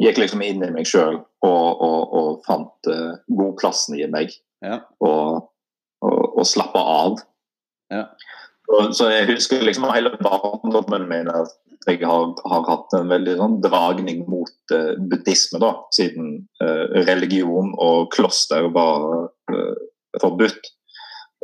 Gikk 0.00 0.20
liksom 0.22 0.42
inn 0.44 0.64
i 0.64 0.72
meg 0.72 0.88
sjøl 0.88 1.18
og, 1.20 1.82
og, 1.84 2.14
og 2.16 2.28
fant 2.46 2.90
uh, 2.90 3.18
godplassen 3.36 3.98
i 3.98 4.06
meg. 4.10 4.32
Ja. 4.64 4.80
Og, 5.04 5.50
og, 6.04 6.20
og 6.40 6.46
slappa 6.48 6.80
av. 6.80 7.20
Ja. 7.92 8.06
Og, 8.70 8.94
så 8.96 9.10
jeg 9.10 9.28
husker 9.32 9.64
liksom 9.66 9.88
hele 9.90 10.14
barndommen 10.22 11.08
min 11.10 11.30
at 11.32 11.56
jeg 11.88 12.04
har, 12.04 12.34
har 12.44 12.66
hatt 12.68 12.92
en 12.98 13.08
veldig 13.08 13.38
sånn 13.38 13.60
dragning 13.64 14.26
mot 14.28 14.74
uh, 14.76 14.96
buddhisme, 15.10 15.60
da, 15.62 15.72
siden 15.96 16.34
uh, 16.62 16.84
religion 17.08 17.72
og 17.80 18.10
kloster 18.14 18.68
var 18.74 19.06
uh, 19.52 19.80
forbudt. 20.20 20.72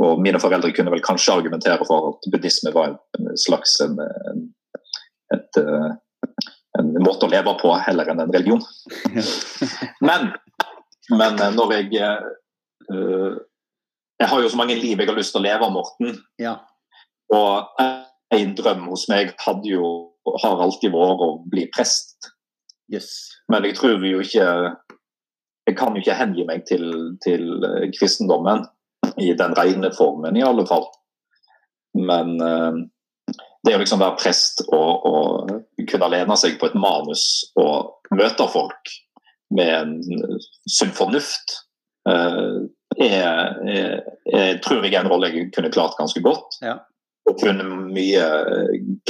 Og 0.02 0.20
mine 0.20 0.40
foreldre 0.40 0.75
kunne 0.76 0.92
vel 0.92 1.04
kanskje 1.04 1.38
argumentere 1.38 1.85
for 1.88 2.11
at 2.11 2.28
buddhisme 2.32 2.73
var 2.75 2.90
en, 2.90 2.99
en 3.16 3.38
slags 3.40 3.78
en, 3.80 3.96
en, 4.04 4.42
et, 5.32 5.61
eh, 5.61 5.94
en 6.78 7.04
måte 7.04 7.26
å 7.26 7.33
leve 7.33 7.52
på 7.61 7.73
heller 7.87 8.09
enn 8.12 8.23
en 8.25 8.33
religion. 8.35 8.62
Men, 10.04 10.30
men 11.12 11.38
eh, 11.40 11.52
når 11.54 11.76
jeg 11.78 12.00
eh, 12.02 13.37
Jeg 14.16 14.28
har 14.30 14.40
jo 14.40 14.49
så 14.49 14.56
mange 14.56 14.78
liv 14.78 15.00
jeg 15.00 15.09
har 15.09 15.18
lyst 15.18 15.35
til 15.35 15.42
å 15.42 15.47
leve, 15.47 15.68
Morten. 15.73 16.18
ja. 16.40 16.59
Og 17.35 17.83
en 18.35 18.52
drøm 18.54 18.85
hos 18.87 19.09
meg 19.11 19.33
hadde 19.42 19.66
jo, 19.66 19.87
har 20.42 20.61
alltid 20.62 20.92
vært 20.95 21.25
å 21.26 21.30
bli 21.50 21.64
prest. 21.75 22.30
Yes. 22.92 23.09
Men 23.50 23.66
jeg 23.66 23.75
tror 23.80 24.04
jo 24.06 24.21
ikke 24.23 24.47
Jeg 25.66 25.75
kan 25.75 25.97
jo 25.97 25.99
ikke 25.99 26.14
hengi 26.14 26.45
meg 26.47 26.62
til, 26.68 26.85
til 27.25 27.64
kristendommen 27.97 28.62
i 29.18 29.33
den 29.35 29.54
rene 29.59 29.90
formen, 29.97 30.37
i 30.38 30.45
alle 30.47 30.62
fall. 30.68 30.87
Men 31.99 32.37
eh, 32.42 32.78
det 33.66 33.75
å 33.75 33.80
liksom 33.82 34.00
være 34.00 34.18
prest 34.20 34.62
og, 34.68 35.06
og 35.11 35.87
kunne 35.90 36.11
lene 36.12 36.37
seg 36.38 36.56
på 36.61 36.70
et 36.70 36.78
manus 36.78 37.26
og 37.58 38.08
møte 38.14 38.46
folk 38.52 38.92
med 39.54 39.70
en 39.75 39.94
sunn 40.70 40.94
fornuft, 40.94 41.58
eh, 42.08 42.64
er, 42.96 43.56
er, 43.66 43.96
er, 44.32 44.58
tror 44.64 44.85
jeg 44.87 44.94
er 44.94 45.02
en 45.04 45.11
rolle 45.12 45.30
jeg 45.35 45.50
kunne 45.54 45.73
klart 45.75 45.99
ganske 45.99 46.23
godt. 46.25 46.58
Ja. 46.64 46.78
Og 47.26 47.40
kunne 47.42 47.66
mye 47.90 48.26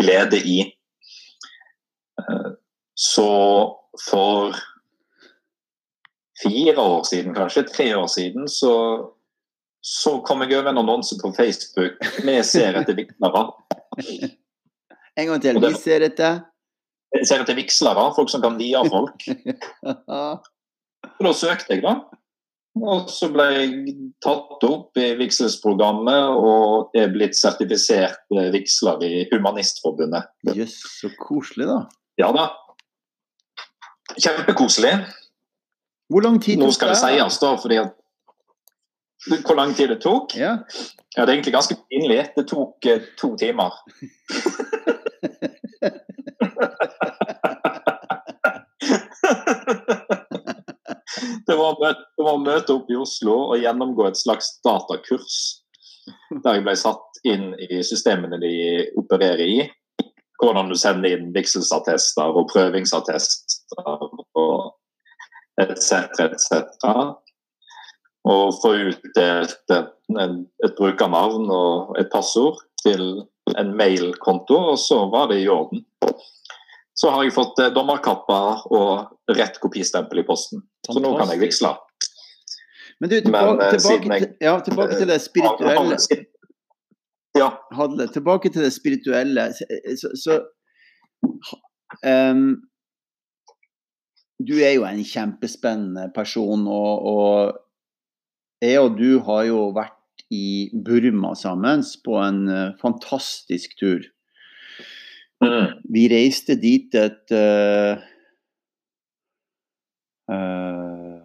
glede 0.01 0.41
i. 0.41 0.63
Eh, 2.21 2.55
Så 2.97 3.29
for 4.11 4.57
fire 6.43 6.81
år 6.81 7.03
siden, 7.05 7.35
kanskje 7.37 7.67
tre 7.69 7.91
år 7.97 8.07
siden, 8.07 8.49
så, 8.49 8.73
så 9.85 10.21
kom 10.25 10.41
jeg 10.41 10.57
over 10.57 10.71
en 10.71 10.81
annonse 10.81 11.19
på 11.21 11.33
Facebook. 11.37 12.01
Vi 12.25 12.39
ser 12.43 12.81
etter 12.81 12.97
vigslere. 12.97 13.45
En 15.17 15.27
gang 15.31 15.41
til. 15.43 15.61
Det- 15.61 15.73
Vi 15.73 15.81
ser 15.81 16.01
etter. 16.07 16.43
Jeg 17.15 17.27
ser 17.27 17.41
etter 17.41 17.55
vigslere, 17.57 18.13
folk 18.17 18.29
som 18.31 18.43
kan 18.43 18.59
vie 18.59 18.83
folk. 18.91 19.27
Ja. 20.09 20.37
Da 21.23 21.33
søkte 21.33 21.75
jeg, 21.77 21.83
da. 21.85 22.01
Og 22.77 23.07
så 23.09 23.31
ble 23.33 23.45
jeg 23.55 23.95
tatt 24.21 24.65
opp 24.69 24.99
i 25.01 25.15
vigselsprogrammet 25.17 26.35
og 26.37 26.91
er 26.99 27.09
blitt 27.09 27.33
sertifisert 27.39 28.19
eh, 28.37 28.51
vigsler 28.53 29.01
i 29.07 29.23
Humanistforbundet. 29.31 30.27
Jøss, 30.53 30.75
så 31.01 31.09
koselig, 31.23 31.69
da. 31.71 31.79
Ja 32.21 32.29
da. 32.37 32.51
Kjempekoselig. 34.21 34.93
Hvor 36.13 36.23
lang 36.23 36.37
tid 36.43 36.61
Nå 36.61 36.69
tok 36.69 36.77
skal 36.77 36.93
det 36.93 36.99
sies, 37.01 37.39
da, 37.43 37.55
fordi 37.59 37.81
at 37.81 37.95
Hvor 39.47 39.57
lang 39.59 39.73
tid 39.75 39.89
det 39.95 40.03
tok? 40.05 40.37
Ja. 40.39 40.59
Ja, 41.17 41.25
Det 41.25 41.31
er 41.31 41.35
egentlig 41.39 41.55
ganske 41.57 41.79
pinlig. 41.89 42.21
Det 42.37 42.45
tok 42.51 42.87
eh, 42.87 43.01
to 43.19 43.33
timer. 43.41 43.73
det, 51.47 51.57
var 51.57 51.77
møte, 51.81 52.03
det 52.17 52.25
var 52.27 52.43
møte 52.43 52.75
opp 52.75 52.91
i 52.91 52.99
Oslo 53.01 53.37
og 53.51 53.61
gjennomgå 53.63 54.09
et 54.09 54.19
slags 54.21 54.47
datakurs. 54.67 55.37
Der 56.45 56.59
jeg 56.59 56.65
ble 56.67 56.77
satt 56.79 57.21
inn 57.27 57.53
i 57.59 57.83
systemene 57.87 58.39
de 58.43 58.55
opererer 59.01 59.47
i. 59.47 59.59
hvordan 60.37 60.69
du 60.69 60.77
sender 60.77 61.15
inn 61.17 61.31
vigselsattester 61.33 62.35
og 62.37 62.51
prøvingsattester 62.51 64.03
og 64.37 64.75
etc. 65.57 66.13
etc. 66.27 66.53
Og 68.29 68.53
få 68.61 68.75
utdelt 68.91 69.73
et, 69.73 69.95
et 70.67 70.77
brukernavn 70.77 71.49
og 71.49 71.97
et 72.01 72.11
passord 72.13 72.61
til 72.83 73.25
en 73.55 73.77
mailkonto, 73.77 74.59
og 74.73 74.79
så 74.79 75.05
var 75.11 75.29
det 75.31 75.41
i 75.43 75.49
orden. 75.49 75.85
Så 76.97 77.11
har 77.13 77.27
jeg 77.27 77.35
fått 77.37 77.59
eh, 77.61 77.73
dommerkappa 77.75 78.39
og 78.73 79.37
rett 79.37 79.59
kopistempel 79.61 80.23
i 80.23 80.27
posten. 80.27 80.65
Så 80.87 81.01
nå 81.03 81.13
kan 81.19 81.31
jeg 81.35 81.43
vigsle. 81.45 81.75
Men 83.01 83.13
du, 83.13 83.19
tilbake, 83.21 83.53
Men, 83.53 83.67
eh, 83.67 83.77
tilbake, 83.77 84.15
jeg, 84.15 84.31
ja, 84.41 84.55
tilbake 84.65 84.97
til 84.97 85.11
det 85.13 85.21
spirituelle. 85.21 85.99
Ja. 87.37 87.51
Hadle, 87.77 88.07
tilbake 88.09 88.49
til 88.49 88.65
det 88.65 88.73
spirituelle. 88.73 89.51
Så, 90.01 90.15
så 90.17 90.39
um, 92.01 92.47
Du 94.41 94.55
er 94.57 94.73
jo 94.79 94.87
en 94.89 95.05
kjempespennende 95.05 96.09
person, 96.17 96.65
og, 96.69 97.05
og 97.13 98.65
jeg 98.65 98.81
og 98.81 98.97
du 98.97 99.19
har 99.29 99.45
jo 99.51 99.61
vært 99.77 99.96
i 100.31 100.71
Burma 100.73 101.35
sammen 101.35 101.83
på 102.05 102.19
en 102.19 102.49
uh, 102.49 102.75
fantastisk 102.81 103.79
tur. 103.79 104.05
Mm. 105.45 105.79
Vi 105.93 106.07
reiste 106.09 106.57
dit 106.57 106.95
et 106.97 107.33
uh, 107.37 108.01
uh, 110.33 111.19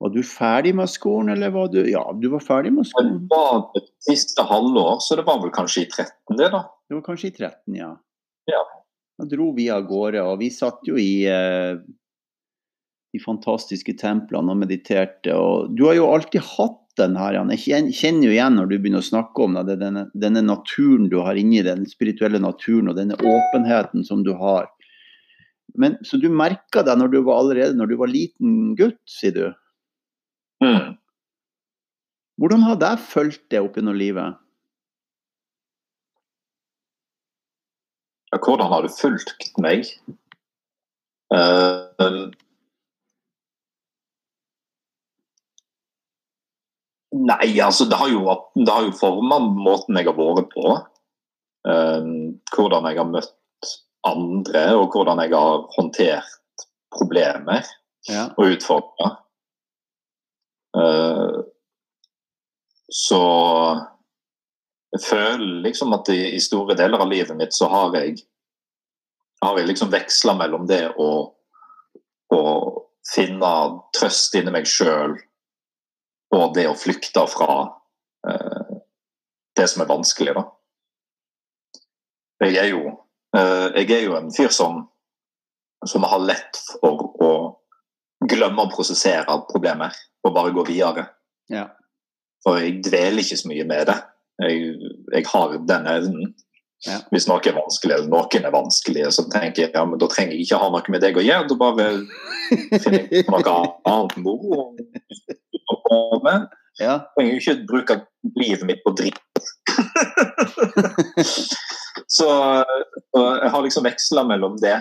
Var 0.00 0.12
du 0.12 0.22
ferdig 0.26 0.72
med 0.76 0.88
skolen, 0.90 1.30
eller 1.32 1.52
var 1.52 1.68
du 1.72 1.82
Ja, 1.88 2.02
du 2.16 2.30
var 2.32 2.42
ferdig 2.44 2.72
med 2.74 2.88
skolen. 2.88 3.20
Det 3.24 3.36
var 3.36 3.68
det 3.76 3.84
siste 4.08 4.44
halvår, 4.48 4.96
så 5.04 5.16
det 5.20 5.26
var 5.28 5.42
vel 5.44 5.52
kanskje 5.54 5.84
i 5.84 5.90
13, 5.90 6.38
det, 6.40 6.48
da. 6.52 6.64
Det 6.88 6.98
var 6.98 7.04
kanskje 7.06 7.30
i 7.30 7.36
13, 7.36 7.76
ja. 7.78 7.92
ja. 8.50 8.64
Da 9.20 9.28
dro 9.30 9.52
vi 9.56 9.68
av 9.72 9.86
gårde, 9.88 10.24
og 10.24 10.40
vi 10.42 10.50
satt 10.52 10.82
jo 10.88 10.98
i 11.00 11.22
de 13.14 13.20
fantastiske 13.22 13.94
templene 14.00 14.52
og 14.52 14.60
mediterte. 14.64 15.32
Og 15.38 15.70
du 15.76 15.86
har 15.86 15.96
jo 16.00 16.10
alltid 16.10 16.42
hatt 16.56 16.83
den 16.98 17.16
her, 17.18 17.36
Jeg 17.50 17.92
kjenner 17.94 18.28
jo 18.28 18.34
igjen 18.34 18.56
når 18.58 18.68
du 18.70 18.76
begynner 18.78 19.02
å 19.02 19.06
snakke 19.06 19.44
om 19.44 19.56
det, 19.66 19.78
denne, 19.80 20.06
denne 20.14 20.42
naturen 20.42 21.08
du 21.10 21.18
har 21.24 21.34
inni 21.34 21.62
den 21.66 21.86
spirituelle 21.90 22.38
naturen 22.38 22.88
og 22.88 22.96
denne 22.96 23.18
åpenheten 23.18 24.04
som 24.06 24.22
du 24.24 24.32
har. 24.38 24.68
Men, 25.74 25.98
så 26.06 26.20
du 26.22 26.28
merka 26.30 26.84
det 26.86 26.94
når 26.98 27.10
du 27.10 27.20
var 27.26 27.40
allerede 27.42 27.74
når 27.78 27.90
du 27.90 27.96
var 27.98 28.12
liten 28.12 28.74
gutt, 28.78 29.00
sier 29.10 29.34
du? 29.34 29.44
Mm. 30.62 30.94
Hvordan 32.38 32.62
har 32.66 32.78
det 32.82 32.94
fulgt 33.02 33.44
deg 33.50 33.66
opp 33.66 33.78
gjennom 33.78 33.98
livet? 33.98 34.38
Ja, 38.34 38.40
hvordan 38.42 38.70
har 38.70 38.86
det 38.86 38.94
fulgt 38.94 39.52
meg? 39.62 39.86
Uh, 41.34 42.30
Nei, 47.14 47.60
altså 47.62 47.86
det 47.86 47.98
har 48.00 48.10
jo, 48.10 48.24
det 48.58 48.70
har 48.72 48.86
jo 48.88 48.98
forma 48.98 49.38
måten 49.38 49.98
jeg 49.98 50.08
har 50.08 50.16
vært 50.18 50.50
på. 50.50 50.74
Um, 51.64 52.40
hvordan 52.52 52.88
jeg 52.90 52.98
har 52.98 53.08
møtt 53.08 53.70
andre, 54.04 54.64
og 54.76 54.92
hvordan 54.92 55.22
jeg 55.22 55.32
har 55.32 55.62
håndtert 55.76 56.66
problemer 56.92 57.62
ja. 58.10 58.26
og 58.34 58.56
utfordringer. 58.56 59.14
Uh, 60.74 61.44
så 62.90 63.22
jeg 64.94 65.02
føler 65.06 65.62
liksom 65.64 65.94
at 65.94 66.10
i, 66.12 66.20
i, 66.34 66.40
store 66.42 66.76
deler 66.78 67.02
av 67.02 67.10
livet 67.10 67.38
mitt 67.38 67.54
så 67.54 67.70
har 67.70 67.94
jeg 67.98 68.18
har 69.44 69.58
jeg 69.58 69.68
liksom 69.68 69.90
veksla 69.92 70.34
mellom 70.38 70.66
det 70.66 70.86
å, 71.00 71.08
å 72.34 72.42
finne 73.06 73.52
trøst 73.96 74.34
inni 74.38 74.54
meg 74.54 74.68
sjøl 74.70 75.16
og 76.34 76.54
det 76.56 76.66
å 76.68 76.76
flykte 76.78 77.24
fra 77.30 77.56
eh, 78.28 78.76
det 79.56 79.66
som 79.70 79.84
er 79.84 79.90
vanskelig, 79.90 80.34
da. 80.36 80.44
Jeg 82.44 82.58
er 82.60 82.70
jo, 82.72 82.82
eh, 83.36 83.68
jeg 83.80 83.90
er 83.94 84.02
jo 84.08 84.16
en 84.18 84.32
fyr 84.34 84.50
som, 84.52 84.82
som 85.86 86.06
har 86.10 86.24
lett 86.24 86.58
for 86.72 87.06
å 87.22 87.30
glemme 88.24 88.64
å 88.64 88.72
prosessere 88.72 89.38
problemer 89.50 89.94
og 90.24 90.34
bare 90.34 90.54
gå 90.56 90.64
videre. 90.68 91.06
Ja. 91.52 91.68
For 92.44 92.60
jeg 92.60 92.82
dveler 92.84 93.22
ikke 93.22 93.40
så 93.40 93.50
mye 93.50 93.66
med 93.68 93.88
det. 93.88 93.98
Jeg, 94.42 94.74
jeg 95.14 95.28
har 95.30 95.56
den 95.68 95.88
evnen. 95.88 96.34
Ja. 96.84 96.98
Hvis 97.14 97.26
noe 97.30 97.40
er 97.48 97.56
vanskelig, 97.56 97.94
eller 97.96 98.10
noen 98.12 98.44
er 98.44 98.52
vanskelige, 98.52 99.12
så 99.16 99.24
tenker 99.32 99.64
jeg 99.64 99.72
ja, 99.72 99.84
men 99.88 100.00
da 100.00 100.08
trenger 100.12 100.36
jeg 100.36 100.44
ikke 100.44 100.60
ha 100.60 100.68
noe 100.72 100.92
med 100.92 101.04
deg 101.04 101.16
å 101.16 101.24
gjøre. 101.24 101.48
Da 101.48 101.56
bare 101.60 101.86
finner 102.84 103.06
jeg 103.08 103.24
noe 103.32 103.54
annet 103.88 104.16
moro 104.20 104.66
med. 106.24 106.48
Ja. 106.80 106.98
Trenger 107.14 107.32
jo 107.32 107.40
ikke 107.40 107.68
bruke 107.70 107.98
livet 108.36 108.66
mitt 108.68 108.82
på 108.84 108.92
dritt. 108.98 109.20
så, 111.24 112.28
så, 112.28 113.20
jeg 113.22 113.52
har 113.54 113.64
liksom 113.64 113.86
veksla 113.88 114.26
mellom 114.28 114.58
det. 114.62 114.80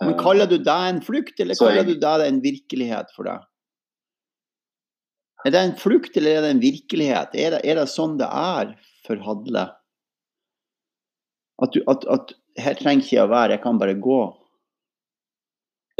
Men 0.00 0.16
Kaller 0.16 0.48
du 0.48 0.56
det 0.56 0.72
en 0.72 1.02
flukt, 1.04 1.36
eller 1.42 1.58
kaller 1.58 1.82
jeg, 1.82 1.90
du 1.90 2.00
det 2.00 2.28
en 2.28 2.40
virkelighet 2.40 3.10
for 3.12 3.28
deg? 3.28 3.42
Er 5.44 5.52
det 5.52 5.60
en 5.60 5.76
flukt, 5.76 6.16
eller 6.16 6.38
er 6.38 6.46
det 6.46 6.54
en 6.54 6.62
virkelighet? 6.62 7.36
Er 7.36 7.56
det, 7.56 7.60
er 7.68 7.80
det 7.80 7.86
sånn 7.92 8.16
det 8.20 8.28
er 8.28 8.72
for 9.06 9.20
Hadle? 9.26 9.66
At, 11.60 11.72
du, 11.72 11.82
at, 11.90 12.06
at 12.08 12.32
her 12.60 12.78
trenger 12.78 13.04
ikke 13.04 13.16
jeg 13.16 13.26
å 13.26 13.32
være, 13.32 13.56
jeg 13.56 13.62
kan 13.64 13.80
bare 13.80 13.98
gå? 14.00 14.20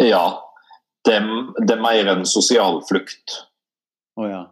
Ja. 0.01 0.25
Det, 1.05 1.17
det 1.65 1.77
er 1.77 1.83
mer 1.85 2.11
en 2.13 2.27
sosial 2.29 2.81
flukt. 2.89 3.37
Å 4.17 4.25
oh, 4.25 4.29
ja. 4.29 4.43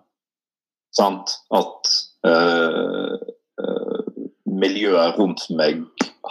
Sant? 0.97 1.35
At 1.55 1.91
øh, 2.27 3.17
øh, 3.61 4.29
miljøet 4.49 5.19
rundt 5.19 5.45
meg 5.57 5.85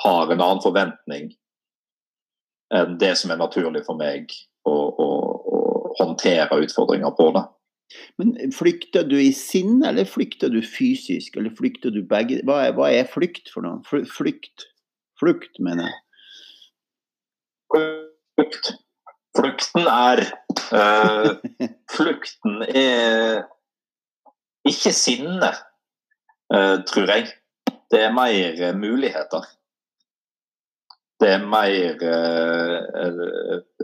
har 0.03 0.31
en 0.31 0.41
annen 0.41 0.63
forventning 0.63 1.29
enn 2.75 2.97
det 2.99 3.13
som 3.15 3.31
er 3.31 3.39
naturlig 3.39 3.85
for 3.85 3.95
meg 3.99 4.33
å, 4.67 4.73
å, 4.73 5.07
å 5.07 5.59
håndtere 5.99 6.59
utfordringer 6.65 7.13
på. 7.15 7.29
det. 7.37 7.43
Men 8.19 8.35
flykter 8.51 9.05
du 9.07 9.15
i 9.19 9.31
sinne, 9.35 9.87
eller 9.89 10.07
flykter 10.09 10.51
du 10.51 10.59
fysisk? 10.61 11.37
Eller 11.37 11.53
flykter 11.57 11.93
du 11.93 12.01
begge? 12.07 12.41
Hva 12.47 12.65
er, 12.67 12.73
hva 12.75 12.89
er 12.91 13.07
flykt 13.11 13.51
for 13.53 13.65
noe? 13.65 13.79
Flykt? 13.87 14.67
Flukt, 15.19 15.61
mener 15.63 15.87
jeg. 15.87 16.01
Flukt. 18.37 18.75
Flukten 19.37 19.81
er 19.81 20.19
øh, 20.73 21.35
Flukten 21.95 22.61
er 22.75 23.43
ikke 24.65 24.93
sinne, 24.93 25.51
øh, 26.53 26.77
tror 26.89 27.11
jeg. 27.11 27.27
Det 27.91 28.01
er 28.03 28.13
mer 28.13 28.73
muligheter. 28.77 29.45
Det 31.19 31.29
er 31.29 31.45
mer 31.45 32.01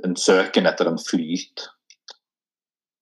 en 0.05 0.15
søken 0.15 0.67
etter 0.69 0.89
en 0.89 0.99
flyt. 1.09 1.67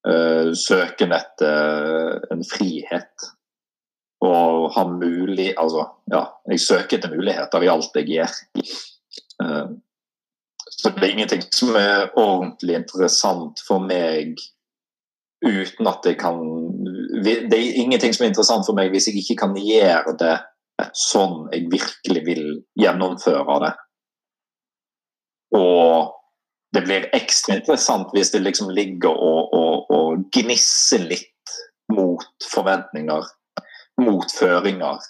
Uh, 0.08 0.54
søken 0.58 1.14
etter 1.14 2.18
en 2.34 2.42
frihet. 2.48 3.28
Og 4.26 4.72
ha 4.74 4.86
mulig 4.90 5.52
Altså, 5.58 5.86
ja, 6.10 6.24
jeg 6.50 6.62
søker 6.62 6.98
etter 6.98 7.14
muligheter 7.14 7.62
i 7.62 7.70
alt 7.70 8.00
jeg 8.00 8.10
gjør. 8.10 8.34
Uh, 9.42 9.78
så 10.72 10.90
det 10.96 11.04
er 11.04 11.14
ingenting 11.14 11.44
som 11.54 11.76
er 11.78 12.10
ordentlig 12.18 12.80
interessant 12.80 13.62
for 13.68 13.84
meg 13.84 14.40
uten 15.42 15.90
at 15.90 16.06
jeg 16.06 16.18
kan 16.22 16.38
Det 17.26 17.54
er 17.54 17.78
ingenting 17.82 18.14
som 18.14 18.26
er 18.26 18.32
interessant 18.32 18.66
for 18.66 18.78
meg 18.78 18.90
hvis 18.94 19.10
jeg 19.10 19.22
ikke 19.22 19.40
kan 19.44 19.54
gjøre 19.58 20.16
det 20.18 20.38
sånn 20.98 21.46
jeg 21.52 21.68
virkelig 21.70 22.22
vil 22.26 22.46
gjennomføre 22.80 23.58
det. 23.66 23.72
Og 25.58 26.21
det 26.74 26.82
blir 26.86 27.10
ekstra 27.16 27.56
interessant 27.56 28.14
hvis 28.16 28.32
det 28.32 28.44
liksom 28.46 28.72
ligger 28.72 29.12
og, 29.12 29.56
og, 29.56 29.92
og 29.92 30.24
gnisser 30.36 31.04
litt 31.10 31.56
mot 31.92 32.24
forventninger, 32.54 33.28
mot 34.02 34.32
føringer. 34.38 35.02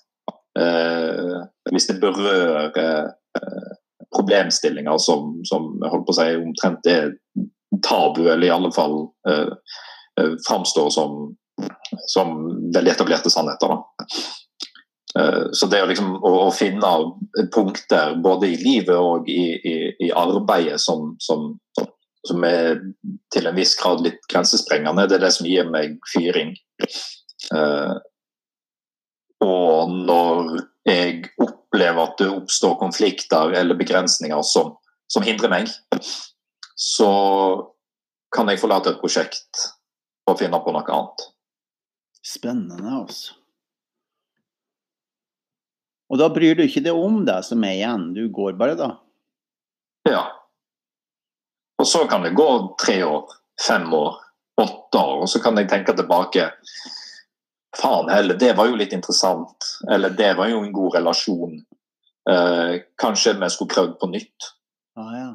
Eh, 0.60 1.36
hvis 1.72 1.88
det 1.88 2.00
berører 2.02 3.12
eh, 3.38 3.76
problemstillinger 4.16 4.98
som, 4.98 5.38
som 5.48 5.70
holdt 5.86 6.08
på 6.08 6.16
å 6.16 6.18
si, 6.18 6.28
omtrent 6.42 6.90
er 6.90 7.14
tabu, 7.86 8.26
eller 8.26 8.48
i 8.48 8.54
alle 8.54 8.74
fall 8.76 8.98
eh, 9.30 9.54
eh 10.20 10.34
framstår 10.48 10.90
som, 10.90 11.36
som 12.10 12.34
veldig 12.74 12.96
etablerte 12.96 13.32
sannheter. 13.32 13.78
Eh, 13.78 14.26
så 15.52 15.68
det 15.68 15.82
å, 15.84 15.88
liksom, 15.90 16.14
å, 16.24 16.30
å, 16.46 16.52
finne 16.56 16.92
punkter 17.52 18.14
både 18.24 18.48
i 18.48 18.60
livet 18.62 18.96
og 18.96 19.28
i, 19.30 19.44
i, 19.60 19.74
i 20.08 20.12
arbeidet 20.16 20.80
som, 20.80 21.18
som, 21.20 21.50
som, 22.28 22.46
er 22.48 22.80
til 23.34 23.50
en 23.50 23.58
viss 23.58 23.74
grad 23.80 24.04
litt 24.06 24.24
grensesprengende, 24.32 25.10
det 25.10 25.18
er 25.18 25.26
det 25.26 25.34
som 25.36 25.50
gir 25.50 25.68
meg 25.68 25.98
fyring. 26.14 26.54
Uh, 27.52 28.00
og 29.44 29.92
når 30.08 30.62
jeg 30.88 31.26
opplever 31.42 32.06
at 32.06 32.16
det 32.22 32.30
oppstår 32.32 32.78
konflikter 32.80 33.52
eller 33.58 33.78
begrensninger 33.78 34.48
som, 34.48 34.76
som 35.12 35.26
hindrer 35.26 35.52
meg, 35.52 35.76
så 36.78 37.12
kan 38.32 38.50
jeg 38.50 38.62
forlate 38.62 38.94
et 38.94 39.04
prosjekt 39.04 39.68
og 40.30 40.40
finne 40.40 40.62
på 40.64 40.74
noe 40.74 40.88
annet. 40.88 41.28
Spennende, 42.22 42.96
altså. 43.02 43.41
Og 46.12 46.20
da 46.20 46.28
bryr 46.34 46.58
du 46.60 46.66
ikke 46.66 46.84
deg 46.84 46.98
om 46.98 47.22
det 47.28 47.40
som 47.48 47.64
er 47.64 47.78
igjen, 47.78 48.10
du 48.16 48.26
går 48.36 48.58
bare 48.60 48.76
da? 48.80 48.90
Ja. 50.10 50.26
Og 51.80 51.88
så 51.88 52.04
kan 52.12 52.26
det 52.26 52.36
gå 52.36 52.48
tre 52.82 52.98
år, 53.08 53.32
fem 53.68 53.88
år, 53.96 54.18
åtte 54.60 55.00
år, 55.00 55.22
og 55.24 55.30
så 55.32 55.40
kan 55.44 55.58
jeg 55.58 55.72
tenke 55.72 55.96
tilbake 55.98 56.52
Faen 57.80 58.10
heller, 58.12 58.36
det 58.36 58.50
var 58.58 58.68
jo 58.68 58.76
litt 58.76 58.92
interessant. 58.92 59.64
Eller 59.88 60.12
det 60.12 60.34
var 60.36 60.50
jo 60.52 60.58
en 60.60 60.74
god 60.76 60.98
relasjon. 60.98 61.54
Eh, 62.30 62.74
kanskje 63.00 63.38
vi 63.40 63.48
skulle 63.50 63.72
prøvd 63.72 63.94
på 64.02 64.10
nytt. 64.12 64.50
Ah, 65.00 65.14
ja. 65.16 65.30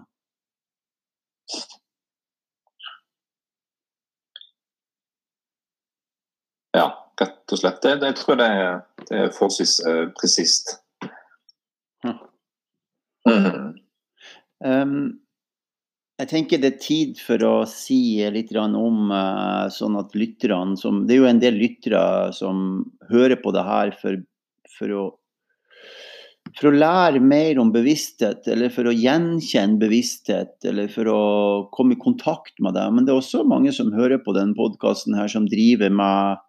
Ja, 6.76 7.05
rett 7.20 7.52
og 7.52 7.60
slett. 7.60 7.82
Det, 7.82 7.98
det 8.02 8.12
jeg 8.12 8.18
tror 8.20 8.42
jeg 8.42 8.56
det, 8.62 9.04
det 9.10 9.20
er 9.20 9.34
forholdsvis 9.34 9.76
uh, 9.86 10.02
presist. 10.18 10.76
Hm. 12.04 12.18
Mm. 13.26 13.70
Um, 14.64 14.98
jeg 16.16 16.30
tenker 16.30 16.60
det 16.60 16.70
er 16.70 16.80
tid 16.80 17.18
for 17.20 17.42
å 17.44 17.54
si 17.68 18.16
litt 18.32 18.54
om 18.56 19.12
uh, 19.12 19.66
sånn 19.72 19.98
at 20.00 20.14
lytterne 20.16 20.78
som 20.80 21.04
Det 21.04 21.16
er 21.16 21.20
jo 21.20 21.28
en 21.28 21.42
del 21.42 21.58
lyttere 21.60 22.32
som 22.36 22.86
hører 23.10 23.36
på 23.42 23.52
det 23.52 23.64
her 23.66 23.92
for, 24.00 24.16
for, 24.78 24.94
å, 24.96 25.04
for 26.56 26.70
å 26.70 26.78
lære 26.78 27.20
mer 27.20 27.60
om 27.60 27.72
bevissthet, 27.74 28.48
eller 28.48 28.72
for 28.72 28.88
å 28.88 28.96
gjenkjenne 28.96 29.76
bevissthet, 29.82 30.56
eller 30.64 30.88
for 30.92 31.12
å 31.12 31.20
komme 31.76 31.98
i 31.98 32.00
kontakt 32.00 32.56
med 32.64 32.78
det. 32.78 32.88
Men 32.96 33.04
det 33.04 33.12
er 33.12 33.20
også 33.20 33.44
mange 33.44 33.74
som 33.76 33.92
hører 33.92 34.22
på 34.24 34.32
denne 34.36 34.56
podkasten 34.56 35.20
som 35.28 35.50
driver 35.52 35.92
med 35.92 36.45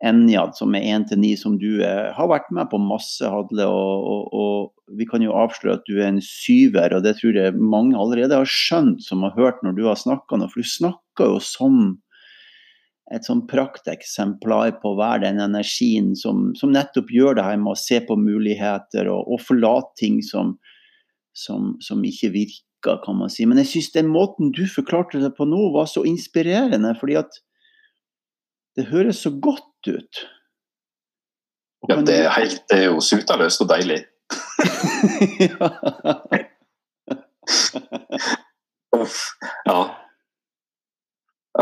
Enjad, 0.00 0.54
som 0.56 0.72
er 0.74 0.86
1-9, 0.96 1.34
som 1.36 1.56
du 1.60 1.82
er, 1.84 2.10
har 2.16 2.28
vært 2.30 2.48
med 2.56 2.70
på 2.72 2.78
masse, 2.80 3.20
Hadle. 3.20 3.66
Og, 3.68 4.06
og, 4.12 4.28
og, 4.32 4.94
vi 4.96 5.06
kan 5.06 5.22
jo 5.22 5.34
avsløre 5.36 5.76
at 5.76 5.84
du 5.86 5.98
er 5.98 6.08
en 6.08 6.22
syver, 6.24 6.96
og 6.96 7.04
det 7.04 7.18
tror 7.18 7.36
jeg 7.36 7.58
mange 7.60 7.98
allerede 8.00 8.38
har 8.40 8.48
skjønt, 8.48 9.04
som 9.04 9.26
har 9.26 9.36
hørt 9.36 9.60
når 9.62 9.76
du 9.76 9.84
har 9.86 10.00
snakka 10.00 10.40
nå. 10.40 10.48
For 10.48 10.64
du 10.64 10.70
snakker 10.72 11.34
jo 11.34 11.42
som 11.44 11.76
et 13.10 13.26
sånn 13.26 13.42
prakteksemplar 13.50 14.76
på 14.80 14.94
være 14.98 15.24
den 15.26 15.42
energien 15.42 16.14
som, 16.18 16.50
som, 16.58 16.72
nettopp 16.72 17.10
gjør 17.12 17.36
det 17.36 17.46
her 17.46 17.58
med 17.60 17.74
å 17.74 17.78
se 17.78 17.98
på 18.06 18.16
muligheter 18.18 19.10
og, 19.10 19.26
og 19.26 19.42
forlate 19.42 19.92
ting 19.98 20.20
som, 20.24 20.54
som, 21.36 21.74
som, 21.82 22.04
ikke 22.06 22.30
virker, 22.36 23.00
kan 23.04 23.18
man 23.18 23.32
si. 23.32 23.44
Men 23.50 23.60
jeg 23.60 23.72
syns 23.74 23.92
den 23.98 24.12
måten 24.14 24.54
du 24.56 24.62
forklarte 24.70 25.20
det 25.20 25.34
på 25.36 25.48
nå, 25.48 25.66
var 25.74 25.90
så 25.90 26.06
inspirerende. 26.08 26.94
fordi 27.02 27.18
at 27.20 27.42
det 28.76 28.86
høres 28.90 29.22
så 29.24 29.32
godt 29.42 29.88
ut. 29.88 30.20
Ja, 31.88 31.96
det 32.06 32.16
er, 32.18 32.30
helt, 32.36 32.60
det 32.70 32.78
er 32.78 32.86
jo 32.90 33.00
sutaløst 33.04 33.64
og 33.64 33.70
deilig. 33.72 34.04
Ja. 35.40 35.70
ja. 39.66 39.80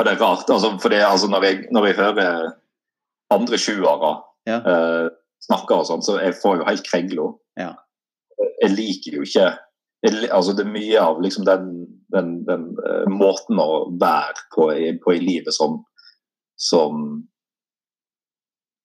Det 0.05 0.13
er 0.13 0.21
rart. 0.21 0.51
Altså, 0.51 0.79
for 0.83 0.89
det, 0.89 1.05
altså, 1.05 1.31
når, 1.31 1.45
jeg, 1.45 1.65
når 1.73 1.87
jeg 1.87 1.97
hører 1.97 2.51
andre 3.31 3.59
sjuere 3.59 4.13
ja. 4.49 4.59
uh, 4.59 5.09
snakke 5.45 5.79
og 5.79 5.87
sånn, 5.89 6.05
så 6.05 6.19
jeg 6.21 6.37
får 6.43 6.61
jo 6.61 6.69
helt 6.69 6.87
kregla. 6.87 7.31
Ja. 7.61 7.73
Jeg 8.63 8.75
liker 8.75 9.19
jo 9.19 9.25
ikke 9.27 9.49
jeg, 10.07 10.29
altså 10.31 10.53
Det 10.55 10.63
er 10.63 10.71
mye 10.71 11.01
av 11.03 11.17
liksom, 11.23 11.45
den, 11.47 11.71
den, 12.15 12.35
den 12.47 12.69
uh, 12.79 13.07
måten 13.11 13.59
å 13.59 13.89
være 13.99 14.45
på 14.55 14.69
i, 14.75 14.93
på 15.03 15.17
i 15.17 15.23
livet 15.23 15.57
som, 15.57 15.81
som 16.59 17.23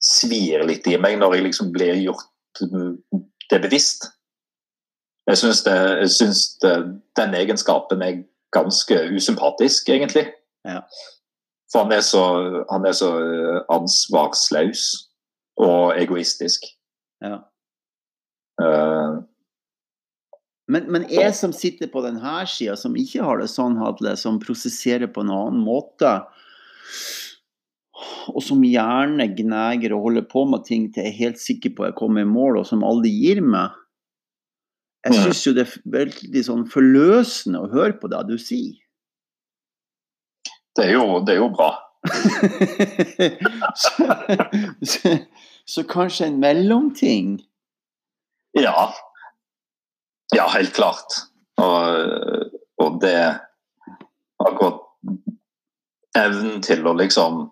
svir 0.04 0.66
litt 0.68 0.88
i 0.88 0.98
meg 1.00 1.18
når 1.20 1.38
jeg 1.38 1.48
liksom 1.48 1.72
blir 1.76 1.96
gjort 2.02 2.28
det 3.50 3.60
bevisst. 3.64 4.10
Jeg 5.30 5.40
syns, 5.40 5.64
det, 5.64 5.74
jeg 6.04 6.12
syns 6.12 6.44
det, 6.62 6.74
den 7.18 7.36
egenskapen 7.38 8.04
er 8.04 8.24
ganske 8.54 8.98
usympatisk, 9.16 9.90
egentlig. 9.90 10.28
Ja. 10.68 10.84
For 11.72 11.86
han 11.86 11.96
er, 11.96 12.04
så, 12.06 12.24
han 12.70 12.86
er 12.86 12.96
så 12.98 13.10
eh, 13.18 13.60
ansvarsløs 13.72 14.84
og 15.64 15.96
egoistisk. 15.98 16.68
Ja. 17.24 17.40
Uh, 18.62 19.24
men, 20.70 20.86
men, 20.92 21.08
jeg 21.10 21.34
som 21.36 21.56
sitter 21.56 21.90
på 21.92 22.04
denne 22.06 22.36
sida, 22.48 22.76
som 22.80 22.98
ikke 23.00 23.24
har 23.26 23.42
det 23.42 23.50
sånn, 23.52 23.80
Hadle, 23.82 24.14
som 24.20 24.42
prosesserer 24.44 25.10
på 25.12 25.24
en 25.24 25.34
annen 25.34 25.64
måte, 25.66 26.20
og 28.32 28.42
som 28.44 28.64
gjerne 28.66 29.28
gneger 29.38 29.96
og 29.96 30.08
holder 30.08 30.28
på 30.30 30.46
med 30.50 30.66
ting 30.68 30.90
til 30.94 31.04
jeg 31.04 31.14
er 31.14 31.22
helt 31.22 31.42
sikker 31.42 31.74
på 31.76 31.88
jeg 31.88 31.98
kommer 32.00 32.24
i 32.24 32.30
mål, 32.30 32.62
og 32.62 32.68
som 32.70 32.86
aldri 32.88 33.12
gir 33.12 33.42
meg. 33.46 33.76
Jeg 35.04 35.20
syns 35.20 35.42
jo 35.44 35.52
det 35.56 35.66
er 35.66 35.74
veldig 35.98 36.44
sånn 36.48 36.68
forløsende 36.72 37.60
å 37.60 37.72
høre 37.74 37.98
på 38.00 38.10
det 38.12 38.22
du 38.30 38.38
sier. 38.40 38.78
Det 40.74 40.88
er 40.88 40.96
jo, 40.96 41.20
det 41.26 41.36
er 41.36 41.42
jo 41.42 41.50
bra. 41.54 41.74
så, 43.84 44.08
så, 44.84 45.12
så, 45.66 45.84
kanskje 45.88 46.28
en 46.32 46.40
mellomting? 46.42 47.36
Ja. 48.58 48.90
Ja, 50.36 50.48
helt 50.56 50.74
klart. 50.76 51.20
Og, 51.62 52.50
og 52.82 53.00
det 53.04 53.18
Akkurat 54.44 54.82
evnen 56.18 56.60
til 56.66 56.84
å 56.90 56.96
liksom 56.98 57.46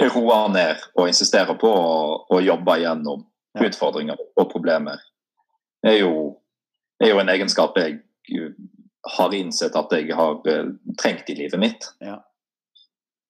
roe 0.00 0.38
ned 0.52 0.82
og 0.96 1.08
insistere 1.08 1.54
på 1.58 1.70
å, 1.70 1.96
å 2.34 2.40
jobbe 2.42 2.78
gjennom 2.82 3.24
ja. 3.54 3.66
utfordringer 3.68 4.18
og 4.36 4.48
problemer, 4.50 5.02
er 5.86 6.00
jo, 6.00 6.12
er 7.02 7.12
jo, 7.12 7.20
en 7.20 7.32
egenskap 7.32 7.76
jeg 7.78 8.00
har 9.18 9.34
innsett 9.36 9.76
at 9.76 9.92
jeg 9.92 10.14
har 10.16 10.38
uh, 10.40 10.70
trengt 11.00 11.28
i 11.30 11.36
livet 11.38 11.60
mitt. 11.60 11.90
Ja. 12.02 12.18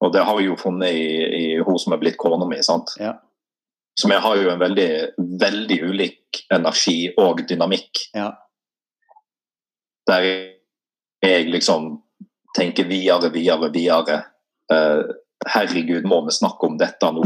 Og 0.05 0.13
det 0.15 0.23
har 0.27 0.39
jeg 0.39 0.53
jo 0.53 0.61
funnet 0.61 0.95
i, 0.95 1.09
i 1.25 1.45
hun 1.65 1.79
som 1.81 1.97
er 1.97 2.03
blitt 2.03 2.19
kona 2.21 2.47
mi. 2.49 2.61
sant? 2.63 2.95
Ja. 3.01 3.17
Så 3.99 4.09
vi 4.11 4.19
har 4.21 4.39
jo 4.39 4.51
en 4.51 4.63
veldig, 4.63 4.91
veldig 5.41 5.79
ulik 5.83 6.45
energi 6.55 7.13
og 7.21 7.45
dynamikk. 7.49 8.07
Ja. 8.15 8.33
Der 10.11 10.27
jeg 11.25 11.49
liksom 11.49 12.03
tenker 12.57 12.87
videre, 12.87 13.31
videre, 13.35 13.71
videre. 13.75 14.19
Uh, 14.73 15.11
Herregud, 15.47 16.07
må 16.09 16.23
vi 16.27 16.35
snakke 16.35 16.69
om 16.69 16.79
dette 16.81 17.11
nå? 17.13 17.25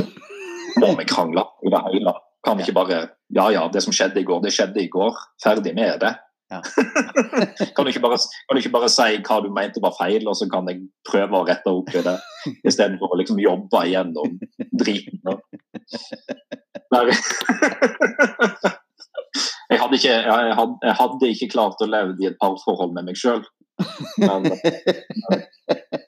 Må 0.79 0.95
vi 0.99 1.07
krangle 1.09 1.45
i 1.65 1.73
det 1.73 1.83
hele? 1.89 2.15
Kan 2.47 2.59
vi 2.59 2.67
ikke 2.67 2.79
bare 2.79 3.03
Ja 3.35 3.51
ja, 3.53 3.67
det 3.73 3.83
som 3.85 3.93
skjedde 3.93 4.23
i 4.23 4.27
går, 4.27 4.41
det 4.45 4.55
skjedde 4.57 4.81
i 4.81 4.89
går. 4.89 5.17
Ferdig 5.43 5.75
med 5.77 6.01
det. 6.01 6.15
Ja. 6.49 6.63
kan, 7.77 7.85
du 7.85 8.01
bare, 8.01 8.17
kan, 8.17 8.57
du 8.57 8.59
ikke 8.63 8.73
bare, 8.73 8.89
si 8.89 9.19
hva 9.21 9.37
du 9.45 9.51
mente 9.53 9.83
var 9.85 9.93
feil, 9.99 10.25
og 10.25 10.37
så 10.39 10.49
kan 10.49 10.69
jeg 10.71 10.81
prøve 11.05 11.37
å 11.37 11.45
rette 11.45 11.69
opp 11.69 11.93
i 11.93 12.01
det, 12.07 12.17
istedenfor 12.65 13.13
å 13.13 13.19
liksom 13.21 13.39
jobbe 13.43 13.83
gjennom 13.91 14.39
driten? 14.81 15.21
jeg, 19.69 19.79
hadde 19.83 20.01
ikke, 20.01 20.15
jeg, 20.15 20.57
hadde, 20.57 20.77
jeg 20.89 20.97
hadde 21.03 21.33
ikke 21.35 21.53
klart 21.53 21.85
å 21.85 21.91
leve 21.93 22.17
i 22.17 22.31
et 22.31 22.41
parforhold 22.41 22.97
med 22.97 23.11
meg 23.11 23.21
sjøl. 23.21 23.45
Men 24.25 24.49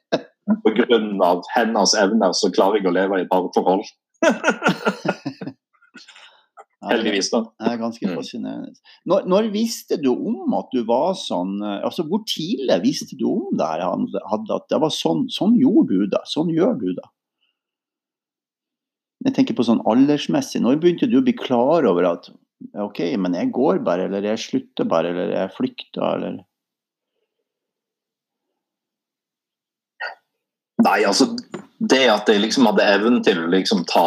pga. 0.65 1.33
hennes 1.55 1.95
evner 1.99 2.33
så 2.37 2.51
klarer 2.55 2.81
jeg 2.81 2.91
å 2.91 2.95
leve 2.97 3.21
i 3.21 3.25
et 3.25 3.33
parforhold. 3.33 3.87
Heldigvis, 6.81 7.29
da. 7.29 7.43
Det 7.61 7.69
er 7.69 7.81
ganske 7.81 8.09
mm. 8.09 8.13
fascinerende. 8.17 8.71
Når, 9.11 9.27
når, 9.29 9.49
visste 9.53 9.99
du 10.01 10.11
om 10.15 10.55
at 10.57 10.71
du 10.73 10.81
var 10.89 11.13
sånn 11.19 11.59
eh, 11.61 11.83
altså 11.85 12.07
Hvor 12.09 12.23
tidlig 12.29 12.79
visste 12.87 13.19
du 13.21 13.27
om 13.29 13.51
det 13.59 13.67
her? 13.69 13.85
Hadde, 13.85 14.57
at 14.57 14.69
det 14.73 14.81
var 14.81 14.93
sånn, 14.95 15.27
sånn 15.33 15.59
gjorde 15.61 15.93
du 15.93 16.07
det? 16.15 16.23
Sånn 16.31 16.53
gjør 16.55 16.79
du 16.81 16.89
det? 16.97 17.09
Jeg 19.27 19.37
tenker 19.37 19.59
på 19.59 19.67
sånn 19.69 19.83
aldersmessig. 19.89 20.63
Når 20.65 20.81
begynte 20.81 21.11
du 21.11 21.19
å 21.21 21.25
bli 21.27 21.37
klar 21.37 21.85
over 21.89 22.09
at 22.15 22.31
OK, 22.81 23.03
men 23.21 23.37
jeg 23.37 23.53
går 23.57 23.83
bare, 23.85 24.09
eller 24.09 24.25
jeg 24.33 24.41
slutter 24.41 24.89
bare, 24.89 25.13
eller 25.13 25.35
jeg 25.37 25.53
flykter, 25.57 26.17
eller 26.17 26.41
Nei, 30.85 31.01
altså 31.05 31.31
det 31.81 32.05
at 32.13 32.29
jeg 32.29 32.43
liksom 32.43 32.69
hadde 32.69 32.87
evnen 32.97 33.23
til 33.25 33.41
å 33.41 33.51
liksom 33.53 33.85
ta 33.89 34.07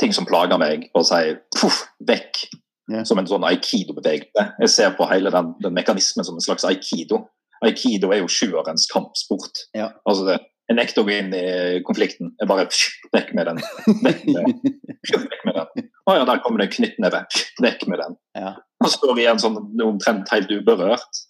ting 0.00 0.14
som 0.14 0.26
plager 0.28 0.60
meg, 0.60 0.88
og 0.96 1.06
si 1.08 1.34
puff, 1.58 1.84
vekk. 2.08 2.46
Yeah. 2.90 3.04
Som 3.06 3.20
en 3.20 3.28
sånn 3.30 3.44
aikido-bevegelse. 3.46 4.46
Jeg 4.64 4.70
ser 4.72 4.94
på 4.96 5.06
hele 5.10 5.30
den, 5.32 5.52
den, 5.62 5.74
mekanismen 5.76 6.26
som 6.26 6.36
en 6.36 6.44
slags 6.44 6.64
aikido. 6.66 7.22
Aikido 7.62 8.10
er 8.10 8.24
jo 8.24 8.32
sjuerens 8.32 8.88
kampsport. 8.90 9.62
Ja. 9.78 9.92
Altså 10.08 10.26
det, 10.26 10.40
jeg 10.66 10.78
nekter 10.80 11.04
å 11.04 11.06
gå 11.06 11.14
inn 11.14 11.30
i 11.36 11.44
konflikten. 11.86 12.32
Jeg 12.40 12.50
bare 12.50 12.66
vekk 13.14 13.30
med 13.38 13.48
den. 13.48 13.62
Vekk 14.02 14.26
med, 14.34 14.66
vekk 15.12 15.46
med 15.46 15.60
den. 15.60 15.88
Å 16.10 16.18
ja, 16.18 16.26
der 16.26 16.42
kommer 16.42 16.62
det 16.62 16.68
en 16.68 16.74
knyttneve. 16.74 17.22
Vekk 17.62 17.86
med 17.92 18.02
den. 18.02 18.18
Ja. 18.38 18.52
og 18.82 18.90
står 18.90 19.22
igjen 19.22 19.40
sånn 19.42 19.58
omtrent 19.84 20.32
helt 20.34 20.50
uberørt. 20.50 21.22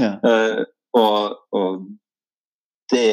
Ja. 0.00 0.14
uh, 0.24 0.62
og, 1.02 1.36
og 1.52 1.84
det 2.92 3.08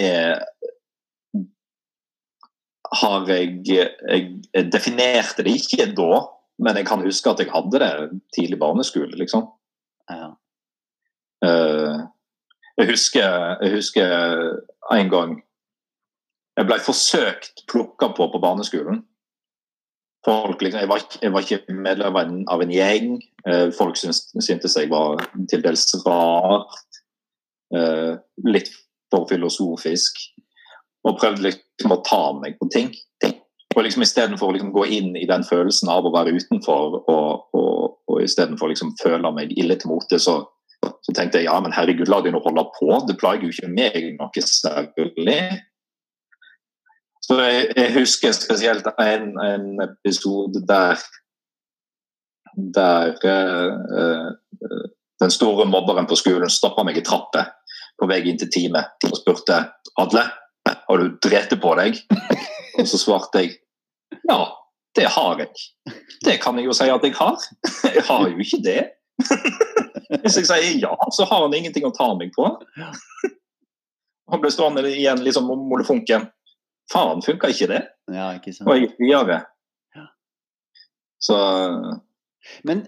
har 2.94 3.26
jeg, 3.30 3.64
jeg 4.08 4.66
definerte 4.72 5.44
det 5.44 5.56
ikke 5.60 5.86
da, 5.98 6.22
men 6.60 6.78
jeg 6.80 6.86
kan 6.88 7.02
huske 7.04 7.30
at 7.32 7.40
jeg 7.42 7.52
hadde 7.52 7.80
det 7.82 7.94
tidlig 8.36 8.60
barneskole, 8.62 9.12
liksom. 9.20 9.48
Ja. 10.10 10.30
Eh, 11.46 11.98
jeg, 12.78 12.88
husker, 12.92 13.58
jeg 13.64 13.74
husker 13.76 14.16
en 14.94 15.10
gang 15.12 15.42
jeg 16.56 16.70
ble 16.70 16.78
forsøkt 16.80 17.66
plukka 17.68 18.14
på 18.16 18.30
på 18.32 18.40
barneskolen. 18.40 19.02
Folk, 20.26 20.62
liksom, 20.62 20.80
jeg, 20.80 20.90
var, 20.90 20.98
ikke- 21.04 21.20
jeg 21.22 21.34
var 21.34 21.42
ikke 21.42 21.74
medlem 21.74 22.16
av 22.16 22.22
en, 22.22 22.38
av 22.50 22.62
en 22.64 22.72
gjeng. 22.72 23.18
Eh, 23.46 23.72
folk 23.78 23.98
syntes 24.00 24.78
jeg 24.78 24.90
var 24.90 25.20
til 25.52 25.62
dels 25.62 25.84
rar. 26.06 26.64
Eh, 27.76 28.16
litt 28.48 28.72
for 29.12 29.28
filosofisk. 29.30 30.18
Og 31.06 31.20
prøvde 31.20 31.46
liksom 31.46 31.94
å 31.94 32.02
ta 32.06 32.22
meg 32.38 32.58
på 32.60 32.70
ting. 32.74 32.90
Og 33.76 33.84
liksom 33.84 34.06
Istedenfor 34.06 34.50
å 34.50 34.56
liksom 34.56 34.72
gå 34.74 34.86
inn 34.98 35.16
i 35.20 35.28
den 35.30 35.44
følelsen 35.46 35.92
av 35.92 36.08
å 36.08 36.14
være 36.14 36.34
utenfor, 36.38 37.00
og, 37.12 37.56
og, 37.58 37.98
og 38.08 38.22
istedenfor 38.24 38.72
liksom 38.72 38.94
føle 39.02 39.32
meg 39.36 39.52
ille 39.60 39.76
til 39.80 39.92
mote, 39.92 40.20
så, 40.22 40.38
så 40.80 41.16
tenkte 41.16 41.42
jeg 41.42 41.50
ja, 41.50 41.58
men 41.62 41.76
herregud, 41.76 42.08
la 42.10 42.22
de 42.24 42.32
nå 42.32 42.40
holde 42.46 42.64
på. 42.78 42.90
Det 43.10 43.18
plager 43.20 43.46
jo 43.46 43.52
ikke 43.52 43.74
meg 43.76 44.14
noe 44.16 44.46
særlig. 44.48 45.40
Så 47.26 47.38
jeg, 47.42 47.68
jeg 47.76 47.94
husker 47.98 48.36
spesielt 48.38 48.88
en, 49.02 49.32
en 49.42 49.70
episode 49.90 50.62
der 50.70 51.02
der 52.56 53.18
uh, 53.28 54.30
uh, 54.64 54.86
den 55.20 55.32
store 55.32 55.66
mobberen 55.68 56.08
på 56.08 56.16
skolen 56.16 56.52
stoppa 56.52 56.86
meg 56.88 57.00
i 57.00 57.04
trappa 57.04 57.50
på 58.00 58.08
vei 58.08 58.22
inn 58.30 58.40
til 58.40 58.52
teamet 58.52 59.08
og 59.08 59.18
spurte 59.20 59.58
Adle, 60.00 60.24
har 60.66 61.02
du 61.02 61.18
drete 61.22 61.58
på 61.62 61.76
deg? 61.80 62.00
Og 62.80 62.88
så 62.90 63.00
svarte 63.00 63.44
jeg 63.44 63.56
ja, 64.26 64.40
det 64.96 65.06
har 65.12 65.40
jeg. 65.40 65.50
Det 66.26 66.38
kan 66.42 66.58
jeg 66.58 66.70
jo 66.70 66.76
si 66.76 66.88
at 66.90 67.04
jeg 67.04 67.16
har. 67.18 67.42
Jeg 67.84 68.04
har 68.08 68.28
jo 68.30 68.38
ikke 68.42 68.62
det. 68.64 68.80
Hvis 70.24 70.38
jeg 70.40 70.48
sier 70.48 70.80
ja, 70.82 70.94
så 71.14 71.28
har 71.30 71.44
han 71.46 71.56
ingenting 71.58 71.86
å 71.88 71.94
ta 71.96 72.08
meg 72.18 72.32
på. 72.36 72.48
Han 74.32 74.42
ble 74.42 74.52
stående 74.54 74.86
igjen 74.90 75.22
liksom 75.26 75.50
molefonken. 75.70 76.30
Faen, 76.92 77.22
funka 77.26 77.50
ikke 77.50 77.70
det? 77.74 77.84
ja, 78.14 78.32
ikke 78.38 78.54
sant. 78.54 78.68
Og 78.70 78.78
jeg 78.78 78.88
gikk 78.88 79.00
videre. 79.02 79.40
Ja. 79.98 80.08
Så 81.22 81.38
Men, 82.66 82.86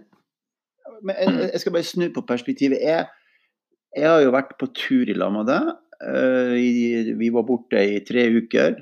men 1.02 1.16
jeg, 1.18 1.50
jeg 1.54 1.62
skal 1.64 1.74
bare 1.76 1.90
snu 1.90 2.08
på 2.14 2.26
perspektivet. 2.30 2.82
Jeg, 2.82 3.08
jeg 3.98 4.10
har 4.10 4.22
jo 4.22 4.34
vært 4.34 4.54
på 4.62 4.70
tur 4.78 5.10
i 5.10 5.18
lag 5.18 5.34
med 5.34 5.50
deg. 5.50 5.74
Eh, 6.04 7.16
vi 7.18 7.30
var 7.34 7.44
borte 7.48 7.82
i 7.82 8.00
tre 8.06 8.28
uker. 8.30 8.78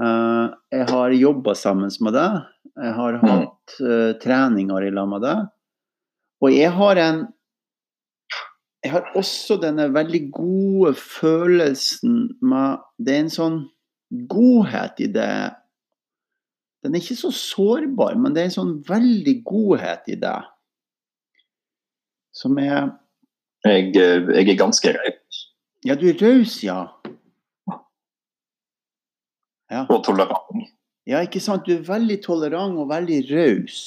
Eh, 0.00 0.46
jeg 0.72 0.86
har 0.90 1.10
jobba 1.10 1.54
sammen 1.54 1.90
med 2.00 2.14
deg. 2.16 2.40
Jeg 2.74 2.94
har 2.94 3.12
Mm. 3.12 3.28
hatt 3.28 3.74
eh, 3.80 4.12
treninger 4.18 4.86
i 4.86 4.90
lag 4.90 5.08
med 5.08 5.22
deg. 5.22 5.46
Og 6.42 6.52
jeg 6.52 6.70
har 6.70 6.96
en 6.96 7.28
Jeg 8.84 8.92
har 8.92 9.12
også 9.16 9.56
denne 9.62 9.88
veldig 9.94 10.30
gode 10.30 10.92
følelsen 10.92 12.36
med 12.42 12.78
Det 13.00 13.14
er 13.14 13.20
en 13.20 13.30
sånn 13.32 13.70
godhet 14.28 15.00
i 15.00 15.06
det 15.06 15.54
den 16.84 16.94
er 16.94 17.00
ikke 17.00 17.16
så 17.16 17.30
sårbar, 17.32 18.14
men 18.20 18.34
det 18.34 18.42
er 18.42 18.50
en 18.50 18.58
sånn 18.58 18.74
veldig 18.84 19.38
godhet 19.48 20.04
i 20.12 20.18
det. 20.20 20.36
Som 22.36 22.58
er 22.60 22.90
jeg, 23.64 23.94
jeg 23.96 24.48
er 24.50 24.58
ganske 24.60 24.92
Ja, 25.84 25.96
du 26.00 26.06
er 26.08 26.16
raus, 26.20 26.62
ja. 26.64 26.78
Ja. 29.72 29.86
og 29.88 30.04
tolerant. 30.04 30.68
ja, 31.08 31.20
ikke 31.24 31.40
sant. 31.40 31.66
Du 31.66 31.74
er 31.74 31.86
veldig 31.86 32.20
tolerant 32.24 32.78
og 32.78 32.88
veldig 32.92 33.20
raus. 33.30 33.80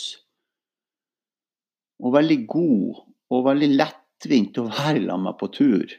Og 2.03 2.13
veldig 2.13 2.39
god. 2.49 2.99
Og 3.33 3.45
veldig 3.47 3.71
lettvint 3.75 4.57
å 4.61 4.67
være 4.69 5.05
sammen 5.05 5.29
med 5.29 5.39
på 5.39 5.49
tur. 5.53 5.95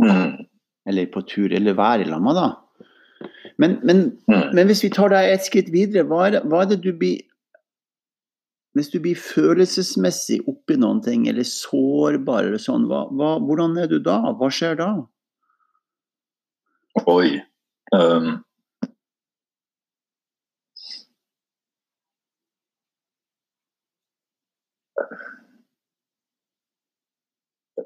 Mm. 0.00 0.44
Eller 0.88 1.08
på 1.12 1.22
tur, 1.28 1.52
eller 1.54 1.78
være 1.78 2.08
sammen 2.10 2.28
med, 2.28 2.40
da. 2.40 2.50
Men, 3.58 3.78
men 3.86 4.04
Mm. 4.28 4.54
Men 4.54 4.66
hvis 4.66 4.82
vi 4.84 4.90
tar 4.90 5.12
deg 5.12 5.30
et 5.30 5.44
skritt 5.44 5.70
videre, 5.72 6.06
hva 6.08 6.26
er 6.26 6.30
det, 6.36 6.42
hva 6.48 6.62
er 6.64 6.70
det 6.72 6.80
du 6.84 6.92
blir 6.96 7.20
Hvis 8.74 8.90
du 8.90 8.98
blir 8.98 9.14
følelsesmessig 9.14 10.40
oppi 10.50 10.74
noen 10.82 10.98
ting, 11.02 11.28
eller 11.30 11.46
sårbar, 11.46 12.48
eller 12.48 12.58
sånn, 12.58 12.88
hva, 12.90 13.04
hva, 13.14 13.36
hvordan 13.38 13.76
er 13.78 13.86
du 13.92 14.00
da? 14.02 14.18
Hva 14.34 14.48
skjer 14.50 14.74
da? 14.80 14.88
Oi. 17.06 17.38
Um. 17.94 18.42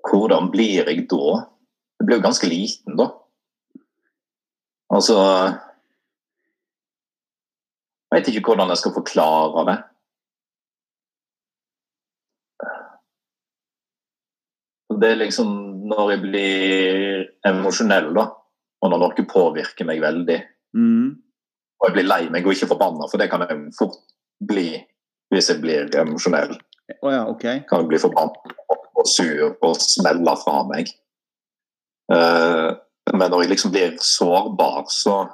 Hvordan 0.09 0.49
blir 0.55 0.89
jeg 0.89 1.05
da? 1.13 1.45
Jeg 2.01 2.09
blir 2.09 2.17
jo 2.17 2.25
ganske 2.25 2.49
liten, 2.49 2.97
da. 2.97 3.11
Altså 4.89 5.19
Jeg 8.09 8.23
vet 8.23 8.29
ikke 8.33 8.55
hvordan 8.55 8.73
jeg 8.73 8.81
skal 8.81 8.95
forklare 8.97 9.69
det. 9.69 9.79
Det 14.89 15.11
er 15.13 15.21
liksom 15.21 15.49
når 15.89 16.11
jeg 16.13 16.21
blir 16.23 17.25
emosjonell, 17.49 18.13
da, 18.17 18.29
og 18.83 18.93
når 18.93 19.03
noe 19.03 19.27
påvirker 19.29 19.89
meg 19.89 20.05
veldig, 20.05 20.39
Mm. 20.77 21.17
og 21.81 21.87
jeg 21.89 21.95
blir 21.95 22.05
lei 22.05 22.29
meg 22.29 22.45
og 22.47 22.53
ikke 22.53 22.69
forbanna, 22.69 23.07
for 23.09 23.17
det 23.17 23.31
kan 23.33 23.41
jeg 23.41 23.71
fort 23.79 23.95
bli 24.45 24.77
hvis 25.33 25.49
jeg 25.49 25.63
blir 25.63 25.89
emosjonell. 25.97 26.53
Oh, 27.03 27.13
ja, 27.13 27.23
okay. 27.29 27.63
Kan 27.69 27.83
jeg 27.83 27.89
bli 27.89 28.01
forbanna 28.03 28.57
og 28.99 29.07
sur 29.09 29.57
og 29.63 29.77
smelle 29.81 30.35
fra 30.43 30.63
meg. 30.69 30.91
Uh, 32.13 32.77
men 33.15 33.31
når 33.31 33.43
jeg 33.43 33.53
liksom 33.53 33.73
blir 33.73 33.97
sårbar, 34.03 34.89
så 34.93 35.29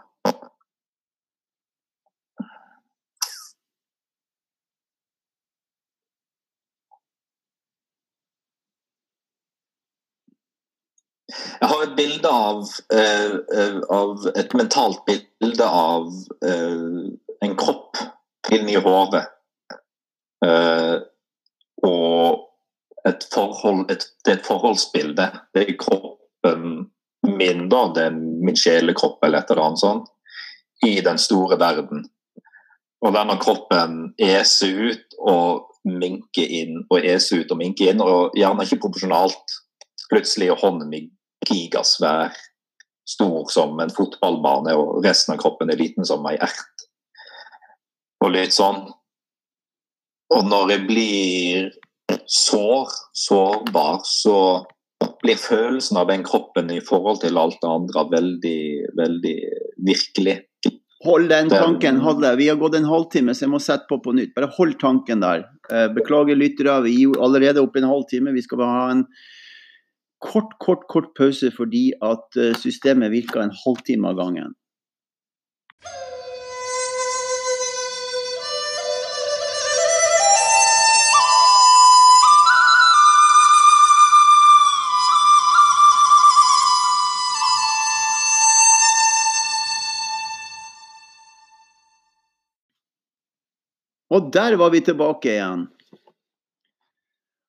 Jeg 11.61 11.69
har 11.71 11.83
et 11.83 11.97
bilde 11.97 12.31
av, 12.31 12.65
eh, 12.95 13.77
av 13.91 14.27
Et 14.37 14.55
mentalt 14.55 15.05
bilde 15.07 15.67
av 15.67 16.09
uh, 16.45 17.11
en 17.41 17.57
kropp 17.57 18.01
inni 18.53 18.77
hodet. 18.77 19.25
Uh, 20.45 21.01
og 21.85 23.09
et 23.09 23.27
forhold 23.33 23.91
et, 23.93 24.07
Det 24.25 24.33
er 24.33 24.39
et 24.39 24.47
forholdsbilde. 24.47 25.29
Det 25.55 25.63
er 25.65 25.79
kroppen 25.81 26.91
min, 27.25 27.69
da. 27.69 27.87
Det 27.95 28.09
er 28.09 28.19
min 28.19 28.57
sjelekropp 28.57 29.25
eller 29.25 29.43
et 29.43 29.51
eller 29.51 29.69
annet 29.69 29.85
sånt. 29.85 30.11
I 30.85 31.01
den 31.01 31.19
store 31.19 31.59
verden. 31.61 32.05
Og 33.05 33.13
denne 33.13 33.37
kroppen 33.41 34.15
eser 34.21 34.93
ut 34.93 35.19
og 35.21 35.71
minker 35.85 36.49
inn 36.49 36.81
og 36.89 37.05
eser 37.05 37.45
ut 37.45 37.53
og 37.53 37.61
minker 37.61 37.93
inn, 37.93 38.01
og 38.01 38.37
gjerne 38.37 38.65
ikke 38.65 38.81
proporsjonalt. 38.87 39.59
Plutselig 40.09 40.49
er 40.53 40.61
hånden 40.61 40.89
min 40.89 41.11
gigasvær, 41.49 42.35
stor 43.09 43.51
som 43.53 43.81
en 43.81 43.93
fotballbane, 43.93 44.75
og 44.77 45.05
resten 45.05 45.35
av 45.35 45.43
kroppen 45.43 45.73
er 45.73 45.81
liten 45.81 46.07
som 46.09 46.25
ei 46.31 46.37
ert. 46.41 46.87
Og 48.25 48.33
litt 48.33 48.55
sånn. 48.57 48.87
Og 50.35 50.47
når 50.49 50.71
jeg 50.73 50.87
blir 50.89 51.67
sår, 52.31 52.95
sårbar, 53.13 54.01
så 54.09 54.39
blir 55.23 55.37
følelsen 55.41 55.99
av 56.01 56.09
den 56.09 56.25
kroppen 56.25 56.71
i 56.73 56.81
forhold 56.85 57.21
til 57.25 57.39
alt 57.41 57.61
det 57.61 57.71
andre 57.71 58.05
veldig, 58.13 58.61
veldig 58.97 59.37
virkelig. 59.89 60.39
Hold 61.05 61.29
den 61.29 61.51
tanken. 61.53 62.01
Det. 62.21 62.37
Vi 62.41 62.49
har 62.49 62.57
gått 62.57 62.79
en 62.79 62.89
halvtime, 62.89 63.35
så 63.37 63.45
jeg 63.45 63.53
må 63.53 63.61
sette 63.61 63.85
på 63.91 63.99
på 64.01 64.15
nytt. 64.17 64.33
Bare 64.37 64.49
hold 64.57 64.79
tanken 64.81 65.21
der. 65.21 65.45
Eh, 65.69 65.89
Beklager 65.93 66.39
lyttere, 66.39 66.79
vi 66.87 66.95
er 67.05 67.21
allerede 67.21 67.61
oppe 67.61 67.83
en 67.83 67.91
halvtime. 67.91 68.33
Vi 68.33 68.45
skal 68.47 68.63
bare 68.63 68.77
ha 68.79 68.87
en 68.95 69.05
kort, 70.25 70.57
kort, 70.59 70.89
kort 70.89 71.13
pause 71.19 71.53
fordi 71.55 71.93
at 72.03 72.41
eh, 72.41 72.55
systemet 72.57 73.13
virker 73.13 73.45
en 73.45 73.57
halvtime 73.65 74.09
av 74.09 74.21
gangen. 74.23 74.55
Og 94.15 94.31
der 94.31 94.55
var 94.61 94.71
vi 94.71 94.79
tilbake 94.87 95.33
igjen. 95.33 95.65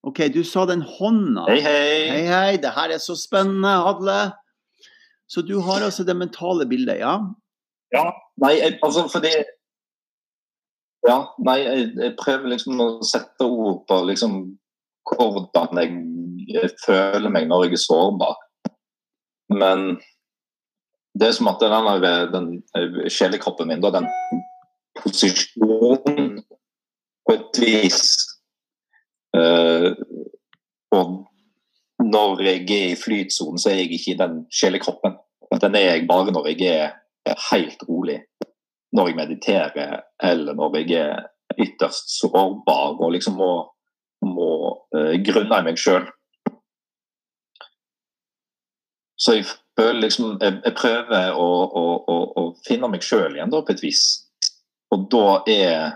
OK, 0.06 0.20
du 0.34 0.44
sa 0.46 0.66
den 0.70 0.84
hånda. 0.86 1.48
Hei, 1.50 1.60
hei. 1.66 2.10
Hei, 2.12 2.24
hei. 2.30 2.58
Det 2.62 2.72
her 2.76 2.94
er 2.94 3.02
så 3.02 3.16
spennende, 3.18 3.72
Hadle. 3.88 4.18
Så 5.28 5.42
du 5.42 5.56
har 5.66 5.82
altså 5.82 6.04
det 6.06 6.14
mentale 6.20 6.68
bildet, 6.70 7.00
ja? 7.02 7.16
Ja. 7.96 8.04
Nei, 8.44 8.52
jeg, 8.60 8.76
altså 8.86 9.08
fordi 9.10 9.32
Ja, 11.08 11.18
nei, 11.46 11.58
jeg, 11.62 11.90
jeg 12.02 12.14
prøver 12.18 12.50
liksom 12.54 12.80
å 12.82 12.88
sette 13.06 13.46
ord 13.46 13.84
på 13.90 13.98
liksom 14.10 14.38
hvordan 15.06 15.78
jeg, 15.82 15.92
jeg 16.50 16.72
føler 16.82 17.30
meg 17.30 17.46
når 17.50 17.68
jeg 17.68 17.76
er 17.78 17.82
sårbar. 17.84 18.38
Men 19.54 19.84
det 21.18 21.28
er 21.30 21.36
som 21.38 21.50
at 21.52 21.62
den, 21.62 21.90
der- 22.06 22.32
den 22.34 22.48
eh, 22.78 23.10
sjelekroppen 23.14 23.70
min, 23.70 23.82
da, 23.86 23.92
den 23.94 24.08
posisjonen 24.98 26.40
på 27.26 27.36
et 27.38 27.62
vis 27.62 28.02
eh, 28.02 28.35
Og 30.96 31.10
når 32.00 32.42
jeg 32.44 32.62
er 32.72 32.92
i 32.94 33.00
flytsonen, 33.00 33.60
så 33.60 33.72
er 33.72 33.82
jeg 33.82 33.92
ikke 33.96 34.14
i 34.14 34.20
den 34.20 34.42
sjelekroppen. 34.54 35.18
Den 35.62 35.76
er 35.76 35.96
jeg 35.96 36.08
bare 36.10 36.32
når 36.32 36.50
jeg 36.52 36.68
er 37.26 37.38
helt 37.52 37.84
rolig. 37.90 38.20
Når 38.96 39.08
jeg 39.08 39.16
mediterer, 39.16 40.02
eller 40.24 40.54
når 40.54 40.78
jeg 40.78 41.00
er 41.00 41.24
ytterst 41.62 42.20
sårbar 42.20 43.00
og 43.00 43.12
liksom 43.12 43.38
må, 43.40 43.52
må 44.26 44.52
eh, 44.96 45.16
grunne 45.26 45.60
i 45.60 45.68
meg 45.68 45.80
sjøl. 45.80 46.08
Så 49.18 49.38
jeg 49.38 49.46
føler 49.80 50.02
liksom 50.02 50.38
Jeg, 50.42 50.60
jeg 50.66 50.76
prøver 50.76 51.38
å, 51.40 51.50
å, 51.66 51.86
å, 52.12 52.18
å 52.42 52.44
finne 52.68 52.90
meg 52.92 53.04
sjøl 53.04 53.36
igjen, 53.36 53.52
da, 53.52 53.62
på 53.64 53.76
et 53.76 53.84
vis. 53.84 54.04
Og 54.94 55.08
da 55.12 55.28
er 55.52 55.96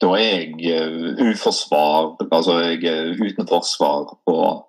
Da 0.00 0.10
er 0.16 0.30
jeg 0.30 0.72
eh, 0.72 1.20
uforsvar, 1.28 2.14
altså 2.32 2.56
jeg 2.64 2.84
er 2.88 3.18
uten 3.20 3.48
forsvar 3.48 4.14
og, 4.30 4.62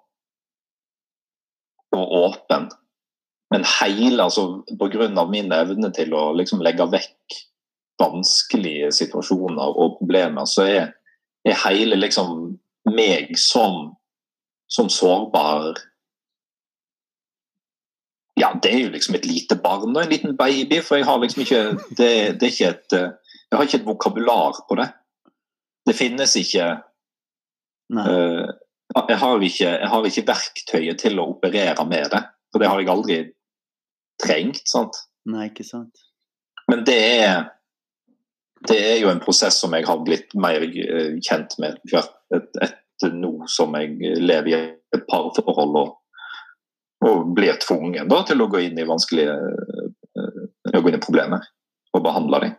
og 1.96 2.15
åpen. 2.26 2.67
Men 3.52 3.67
hele, 3.80 4.24
altså 4.24 4.63
av 4.67 5.32
min 5.32 5.52
evne 5.52 5.91
til 5.96 6.13
å 6.15 6.32
liksom 6.36 6.63
legge 6.63 6.88
vekk 6.91 7.39
vanskelige 8.02 8.91
situasjoner 8.96 9.78
og 9.78 9.98
problemer, 10.00 10.48
så 10.50 10.65
er, 10.67 10.91
er 11.48 11.60
hele 11.65 12.00
liksom 12.00 12.58
meg 12.91 13.36
som, 13.38 13.94
som 14.72 14.89
sårbar 14.89 15.76
ja, 18.39 18.50
det 18.63 18.72
er 18.72 18.80
jo 18.86 18.94
liksom 18.94 19.15
et 19.17 19.28
lite 19.28 19.58
barn 19.62 19.91
og 19.91 20.02
en 20.02 20.10
liten 20.10 20.34
baby, 20.38 20.80
for 20.82 20.98
jeg 20.98 21.06
har 21.06 21.20
liksom 21.22 21.44
ikke 21.44 21.62
det, 22.00 22.13
det 22.39 22.48
er 22.48 22.54
ikke 22.54 22.70
et, 22.72 22.96
eh, 22.98 23.38
Jeg 23.52 23.58
har 23.58 23.67
ikke 23.67 23.78
et 23.82 23.86
vokabular 23.86 24.62
på 24.70 24.78
det. 24.80 24.88
Det 25.88 25.96
finnes 25.98 26.34
ikke 26.38 26.65
eh, 26.72 28.50
jeg, 28.96 29.17
har 29.24 29.46
ikke 29.48 29.70
jeg 29.70 29.89
har 29.94 30.10
ikke 30.10 30.28
verktøyet 30.28 31.02
til 31.02 31.22
å 31.22 31.30
operere 31.34 31.88
med 31.89 32.12
det. 32.13 32.22
For 32.52 32.62
det 32.62 32.70
har 32.70 32.82
jeg 32.82 32.91
aldri 32.91 33.17
trengt. 34.22 34.62
sant? 34.70 35.00
Nei, 35.32 35.48
ikke 35.50 35.65
sant? 35.65 36.06
Men 36.70 36.86
det 36.88 37.00
er 37.24 37.50
det 38.70 38.78
er 38.78 39.00
jo 39.02 39.10
en 39.10 39.22
prosess 39.22 39.58
som 39.62 39.74
jeg 39.74 39.88
har 39.88 40.04
blitt 40.06 40.36
mer 40.38 40.62
eh, 40.62 41.17
kjent 41.26 41.58
med 41.62 41.80
etter 41.89 42.67
et, 42.67 42.78
nå 43.02 43.48
som 43.50 43.74
jeg 43.74 44.20
lever 44.22 44.52
i 44.52 44.58
et 44.94 45.06
parforhold 45.10 45.78
og, 45.80 45.96
og 47.08 47.32
blir 47.34 47.58
tvungen 47.63 48.12
da, 48.12 48.20
til 48.28 48.44
å 48.44 48.50
gå 48.52 48.62
inn 48.67 48.78
i 48.78 48.86
vanskelige 48.86 49.34
eh, 49.34 50.44
å 50.78 50.82
gå 50.84 50.91
inn 50.91 51.00
i 51.00 51.02
problemer 51.02 51.48
og 51.91 52.04
behandle 52.06 52.44
dem. 52.44 52.54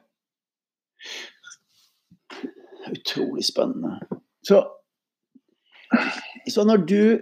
Utrolig 2.91 3.45
spennende. 3.47 3.99
Så, 4.47 4.65
så 6.49 6.65
når 6.67 6.77
du 6.77 7.21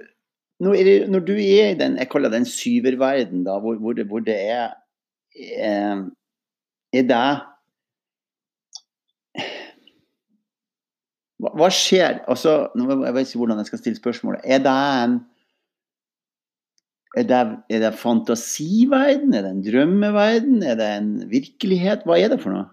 når, 0.60 0.74
det, 0.74 1.10
når 1.10 1.20
du 1.24 1.32
er 1.32 1.70
i 1.70 1.78
den 1.78 1.96
jeg 1.96 2.10
kaller 2.12 2.32
den 2.32 2.44
syververden, 2.44 3.44
da, 3.44 3.58
hvor, 3.58 3.76
hvor, 3.80 3.92
det, 3.92 4.06
hvor 4.06 4.20
det 4.20 4.36
er 4.36 4.70
er, 5.56 6.10
Er 6.92 7.02
det 7.06 7.24
hva, 11.40 11.52
hva 11.56 11.68
skjer? 11.72 12.20
Altså, 12.28 12.68
jeg 12.76 13.14
vet 13.14 13.28
ikke 13.28 13.40
hvordan 13.40 13.60
jeg 13.62 13.70
skal 13.70 13.82
stille 13.82 14.00
spørsmålet. 14.00 14.40
Er 14.44 14.64
det 14.64 14.78
en 15.04 15.20
er 17.18 17.26
det, 17.26 17.38
er 17.74 17.80
det 17.82 17.94
fantasiverden? 17.98 19.34
Er 19.34 19.42
det 19.42 19.50
en 19.50 19.64
drømmeverden? 19.64 20.62
Er 20.62 20.76
det 20.78 20.90
en 20.98 21.08
virkelighet? 21.30 22.04
Hva 22.06 22.20
er 22.20 22.30
det 22.30 22.38
for 22.42 22.54
noe? 22.54 22.68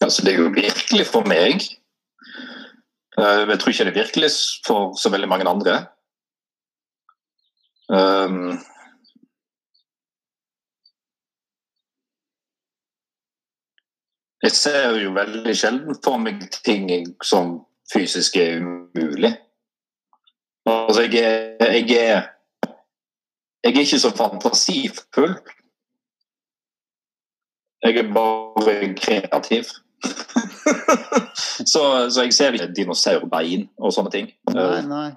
Altså, 0.00 0.22
det 0.24 0.34
er 0.34 0.38
jo 0.38 0.54
virkelig 0.54 1.06
for 1.06 1.26
meg. 1.26 1.62
Eh, 3.18 3.48
Jeg 3.50 3.58
tror 3.58 3.70
ikke 3.70 3.84
det 3.84 3.96
er 3.96 4.02
virkelig 4.04 4.30
for 4.66 4.96
så 4.96 5.10
veldig 5.10 5.28
mange 5.28 5.48
andre. 5.48 5.86
Um, 7.90 8.58
jeg 14.42 14.50
ser 14.50 14.98
jo 15.00 15.12
veldig 15.16 15.56
sjelden 15.56 15.96
for 16.04 16.20
meg 16.20 16.44
ting 16.64 16.90
som 17.24 17.66
fysisk 17.92 18.36
er 18.36 18.60
umulig. 18.60 19.32
Altså, 20.66 21.02
jeg 21.02 21.56
er, 21.60 21.72
jeg 21.72 21.90
er 21.96 22.34
Jeg 23.64 23.74
er 23.74 23.80
ikke 23.80 23.98
så 23.98 24.10
fantasifull. 24.16 25.34
Jeg 27.82 27.96
er 27.96 28.12
bare 28.14 28.94
kreativ. 28.94 29.64
så, 31.72 31.82
så 32.10 32.24
jeg 32.24 32.34
ser 32.36 32.56
ikke 32.56 32.70
dinosaurbein 32.76 33.66
og 33.78 33.94
sånne 33.94 34.12
ting. 34.14 34.30
Nei, 34.54 34.82
nei. 34.88 35.08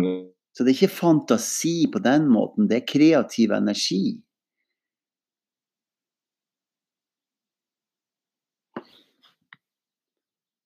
Mm. 0.00 0.28
Så 0.54 0.64
det 0.64 0.72
er 0.72 0.78
ikke 0.80 0.96
fantasi 0.96 1.86
på 1.92 2.00
den 2.02 2.26
måten, 2.32 2.66
det 2.70 2.80
er 2.80 2.88
kreativ 2.88 3.52
energi. 3.54 4.18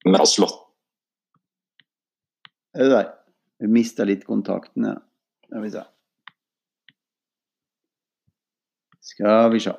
Men 0.05 0.19
har 0.19 0.27
slått 0.27 0.59
Er 2.75 2.89
du 2.89 2.91
der? 2.91 3.11
Vi 3.63 3.69
mista 3.71 4.05
litt 4.09 4.25
kontakten. 4.27 4.89
Ja. 4.89 4.97
Skal 5.45 5.63
vi 5.63 5.71
se. 5.71 5.83
Skal 9.13 9.53
vi 9.53 9.61
se. 9.61 9.75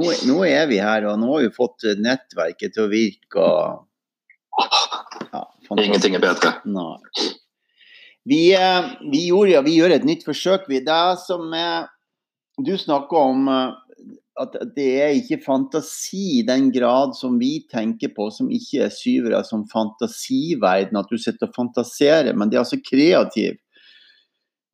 Nå, 0.00 0.14
nå 0.30 0.38
er 0.48 0.66
vi 0.70 0.80
her, 0.80 1.06
og 1.10 1.20
nå 1.20 1.28
har 1.34 1.44
vi 1.44 1.52
fått 1.54 1.86
nettverket 2.00 2.74
til 2.76 2.86
å 2.86 2.92
virke. 2.92 3.44
og 3.44 3.86
Ja. 5.30 5.44
Ingenting 5.76 6.16
er 6.16 6.24
bedre. 6.24 6.56
Nei. 6.64 6.96
Vi, 8.28 8.52
eh, 8.54 8.90
vi, 9.12 9.26
gjorde, 9.28 9.54
ja, 9.54 9.62
vi 9.64 9.76
gjør 9.78 9.94
et 9.94 10.08
nytt 10.08 10.26
forsøk. 10.26 10.66
Vi. 10.68 10.82
Det 10.84 11.04
som 11.24 11.52
er, 11.56 11.86
du 12.60 12.74
snakker 12.78 13.16
om 13.30 13.48
eh, 13.48 13.78
at 14.40 14.56
det 14.76 14.88
er 15.02 15.16
ikke 15.18 15.40
fantasi 15.44 16.40
i 16.40 16.44
den 16.46 16.70
grad 16.74 17.16
som 17.18 17.38
vi 17.40 17.58
tenker 17.70 18.12
på, 18.16 18.30
som 18.32 18.50
ikke 18.52 18.86
er 18.86 18.94
syvere 18.94 19.42
som 19.46 19.66
fantasiverden, 19.68 20.96
at 21.00 21.10
du 21.10 21.18
sitter 21.20 21.48
og 21.48 21.56
fantaserer, 21.56 22.32
men 22.34 22.50
det 22.50 22.58
er 22.58 22.64
altså 22.64 22.80
kreativ. 22.84 23.58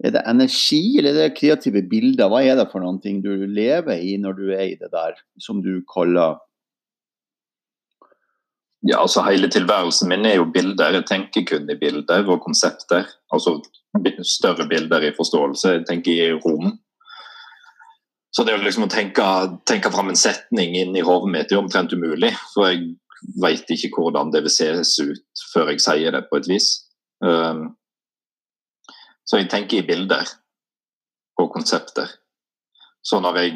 Er 0.04 0.12
det 0.12 0.22
energi, 0.28 0.98
eller 0.98 1.14
er 1.14 1.28
det 1.28 1.36
kreative 1.38 1.80
bilder? 1.88 2.28
Hva 2.28 2.42
er 2.44 2.58
det 2.58 2.68
for 2.72 2.84
noen 2.84 2.98
ting 3.00 3.22
du 3.24 3.30
lever 3.48 3.96
i 3.96 4.16
når 4.20 4.36
du 4.36 4.50
er 4.50 4.66
i 4.66 4.76
det 4.76 4.90
der, 4.92 5.16
som 5.40 5.62
du 5.64 5.80
kaller 5.92 6.42
Ja, 8.86 9.00
altså 9.00 9.24
Hele 9.26 9.48
tilværelsen 9.50 10.08
min 10.08 10.26
er 10.28 10.36
jo 10.36 10.50
bilder. 10.54 10.92
Jeg 10.94 11.06
tenker 11.08 11.46
kun 11.48 11.70
i 11.70 11.78
bilder 11.80 12.28
og 12.28 12.44
konsepter. 12.44 13.08
Altså 13.32 13.56
større 14.22 14.68
bilder 14.68 15.02
i 15.02 15.14
forståelse. 15.16 15.72
Jeg 15.78 15.86
tenker 15.88 16.12
i 16.12 16.36
rom. 16.44 16.76
Så 18.36 18.44
det 18.44 18.52
er 18.52 18.62
liksom 18.62 18.84
å 18.84 18.92
tenke, 18.92 19.24
tenke 19.66 19.90
fram 19.90 20.12
en 20.12 20.20
setning 20.20 20.76
inn 20.76 20.94
i 20.94 21.02
hodet 21.02 21.32
mitt 21.32 21.52
er 21.52 21.58
omtrent 21.58 21.94
umulig. 21.96 22.34
For 22.52 22.68
jeg 22.68 22.92
veit 23.42 23.70
ikke 23.72 23.90
hvordan 23.96 24.30
det 24.34 24.44
vil 24.44 24.52
ses 24.52 24.92
ut 25.00 25.44
før 25.54 25.72
jeg 25.72 25.82
sier 25.82 26.12
det, 26.12 26.26
på 26.28 26.36
et 26.42 26.48
vis. 26.52 26.68
Um, 27.24 27.70
så 29.26 29.40
jeg 29.40 29.50
tenker 29.50 29.80
i 29.80 29.86
bilder 29.86 30.28
og 31.42 31.50
konsepter. 31.52 32.10
Så 33.06 33.20
når 33.22 33.38
jeg, 33.38 33.50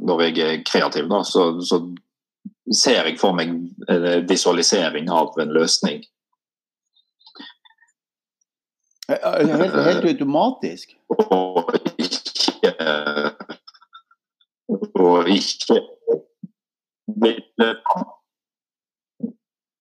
når 0.00 0.22
jeg 0.22 0.38
er 0.44 0.62
kreativ, 0.66 1.08
da, 1.08 1.22
så, 1.24 1.50
så 1.64 1.80
ser 2.74 3.06
jeg 3.08 3.18
for 3.20 3.36
meg 3.36 3.54
eh, 3.88 4.20
visualisering 4.28 5.08
av 5.12 5.36
en 5.40 5.52
løsning. 5.56 6.02
Helt, 9.08 9.76
helt 9.88 10.04
automatisk? 10.10 10.92
Og 11.08 11.70
ikke 11.96 12.74
og 15.00 15.28
ikke 15.32 15.78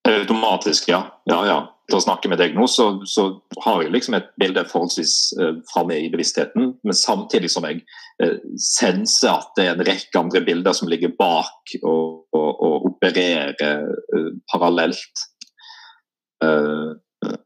Automatisk, 0.08 0.88
ja. 0.88 1.02
ja, 1.28 1.46
ja. 1.46 1.58
Til 1.88 2.02
å 2.02 2.04
snakke 2.04 2.28
med 2.28 2.42
deg 2.42 2.56
nå, 2.58 2.66
så, 2.68 2.90
så 3.08 3.30
har 3.64 3.80
jeg 3.80 3.94
liksom 3.94 4.18
et 4.18 4.28
bilde 4.42 4.66
forholdsvis 4.68 5.14
uh, 5.40 5.54
framme 5.72 5.96
i 6.04 6.10
bevisstheten, 6.12 6.74
men 6.84 6.98
samtidig 7.00 7.52
som 7.54 7.64
jeg 7.64 7.80
uh, 8.24 8.36
senser 8.60 9.32
at 9.32 9.54
det 9.56 9.68
er 9.68 9.78
en 9.78 9.88
rekke 9.88 10.20
andre 10.20 10.44
bilder 10.44 10.76
som 10.76 10.92
ligger 10.92 11.16
bak 11.16 11.78
og, 11.80 12.26
og, 12.36 12.50
og 12.52 12.90
opererer 12.92 13.56
uh, 13.56 14.32
parallelt. 14.52 15.28
Uh, 16.44 17.00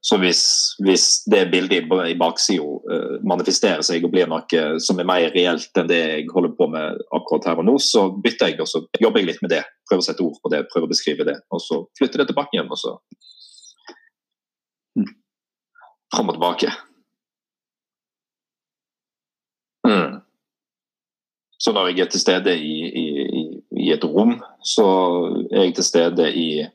så 0.04 0.18
hvis, 0.20 0.42
hvis, 0.84 1.06
det 1.32 1.46
bildet 1.54 1.86
i 2.10 2.18
baksida 2.20 2.98
manifesterer 3.24 3.86
seg 3.86 4.04
og 4.04 4.12
blir 4.12 4.28
noe 4.30 4.64
som 4.84 5.00
er 5.00 5.08
mer 5.08 5.30
reelt 5.32 5.80
enn 5.80 5.88
det 5.89 6.00
jeg 6.00 6.26
holder 6.34 6.52
på 6.58 6.68
med 6.74 7.00
akkurat 7.16 7.48
her 7.48 7.62
og 7.62 7.70
nå, 7.70 7.78
så 7.80 8.10
bytter 8.12 8.52
jeg 8.52 8.60
og 8.66 8.70
så 8.70 8.82
jobber 9.00 9.22
jeg 9.22 9.30
litt 9.30 9.46
med 9.46 9.54
det. 9.54 9.62
Prøver 9.88 10.04
å 10.04 10.08
sette 10.10 10.26
ord 10.26 10.42
på 10.44 10.52
det, 10.52 10.66
prøver 10.74 10.89
å 10.89 10.92
beskrive 10.92 11.30
det. 11.30 11.38
Og 11.56 11.64
så 11.64 11.80
flytter 11.98 12.22
det 12.22 12.34
tilbake 12.34 12.58
igjen. 12.58 12.74
og 12.74 12.82
så. 12.82 12.98
Og 16.12 16.34
tilbake. 16.34 16.72
Mm. 19.88 20.20
Så 21.59 21.72
når 21.72 21.88
jeg 21.88 21.99
er 21.99 22.09
til 22.09 22.20
stede 22.20 22.57
i, 22.57 22.76
i, 23.03 23.07
i 23.80 23.91
et 23.93 24.03
rom, 24.03 24.36
så 24.64 24.86
er 25.51 25.64
jeg 25.64 25.76
til 25.76 25.88
stede 25.88 26.34
i 26.36 26.66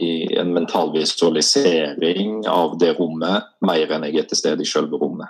i 0.00 0.36
en 0.38 0.52
mental 0.52 0.92
visualisering 0.92 2.46
av 2.48 2.78
det 2.78 2.94
rommet 2.96 3.50
mer 3.60 3.90
enn 3.92 4.06
jeg 4.08 4.22
er 4.22 4.28
til 4.28 4.40
stede 4.40 4.64
i 4.64 4.68
selve 4.68 4.96
rommet. 4.96 5.28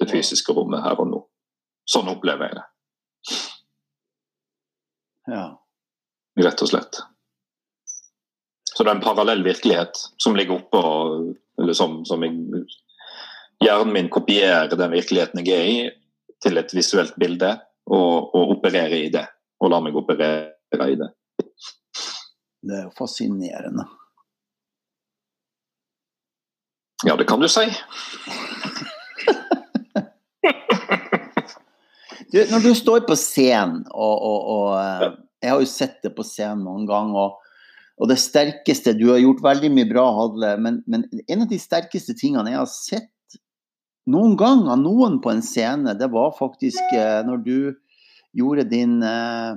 Det 0.00 0.10
fysiske 0.10 0.52
rommet 0.52 0.84
her 0.84 1.00
og 1.00 1.08
nå. 1.08 1.20
Sånn 1.88 2.10
opplever 2.12 2.50
jeg 2.50 2.58
det. 2.58 2.64
Ja. 5.32 5.46
Rett 6.44 6.64
og 6.66 6.68
slett. 6.68 7.00
Så 8.74 8.82
det 8.82 8.90
er 8.90 8.96
en 8.98 9.04
parallell 9.04 9.44
virkelighet 9.46 10.00
som 10.20 10.36
ligger 10.36 10.58
oppe 10.58 10.80
eller 11.64 11.76
som, 11.76 12.04
som 12.04 12.22
jeg, 12.24 12.32
Hjernen 13.64 13.92
min 13.94 14.08
kopierer 14.12 14.68
den 14.76 14.92
virkeligheten 14.92 15.46
jeg 15.46 15.56
er 15.56 15.68
i, 15.70 15.90
til 16.42 16.58
et 16.60 16.74
visuelt 16.76 17.14
bilde, 17.20 17.54
og, 17.86 18.34
og 18.36 18.50
opererer 18.58 18.96
i 18.98 19.10
det. 19.12 19.24
Og 19.62 19.70
lar 19.72 19.80
meg 19.84 19.96
operere 19.96 20.88
i 20.90 20.96
det. 21.00 21.10
Det 22.64 22.74
er 22.76 22.82
jo 22.86 22.92
fascinerende. 22.98 23.84
Ja, 27.04 27.16
det 27.20 27.26
kan 27.28 27.40
du 27.40 27.48
si. 27.52 27.64
du, 32.32 32.38
når 32.50 32.60
du 32.64 32.74
står 32.74 33.00
på 33.08 33.16
scenen, 33.20 33.84
og, 33.92 34.14
og, 34.18 34.40
og, 34.56 34.68
eh, 34.80 35.12
jeg 35.44 35.50
har 35.52 35.60
jo 35.60 35.68
sett 35.68 35.98
det 36.04 36.12
på 36.16 36.24
scenen 36.24 36.64
noen 36.64 36.86
ganger, 36.88 37.18
og, 37.26 37.43
og 38.00 38.10
det 38.10 38.16
sterkeste 38.18 38.96
Du 38.98 39.06
har 39.12 39.20
gjort 39.22 39.42
veldig 39.44 39.70
mye 39.74 39.88
bra, 39.90 40.04
Hadle, 40.16 40.54
men, 40.60 40.80
men, 40.90 41.04
en 41.28 41.44
av 41.44 41.50
de 41.50 41.60
sterkeste 41.62 42.16
tingene 42.18 42.50
jeg 42.50 42.60
har 42.60 42.70
sett 42.70 43.38
noen 44.10 44.34
gang 44.36 44.66
av 44.68 44.80
noen 44.82 45.20
på 45.24 45.30
en 45.32 45.44
scene, 45.44 45.94
det 45.96 46.10
var 46.12 46.34
faktisk 46.36 46.96
eh, 46.96 47.22
når 47.24 47.38
du 47.46 47.56
gjorde 48.36 48.66
din 48.68 48.98
eh, 49.06 49.54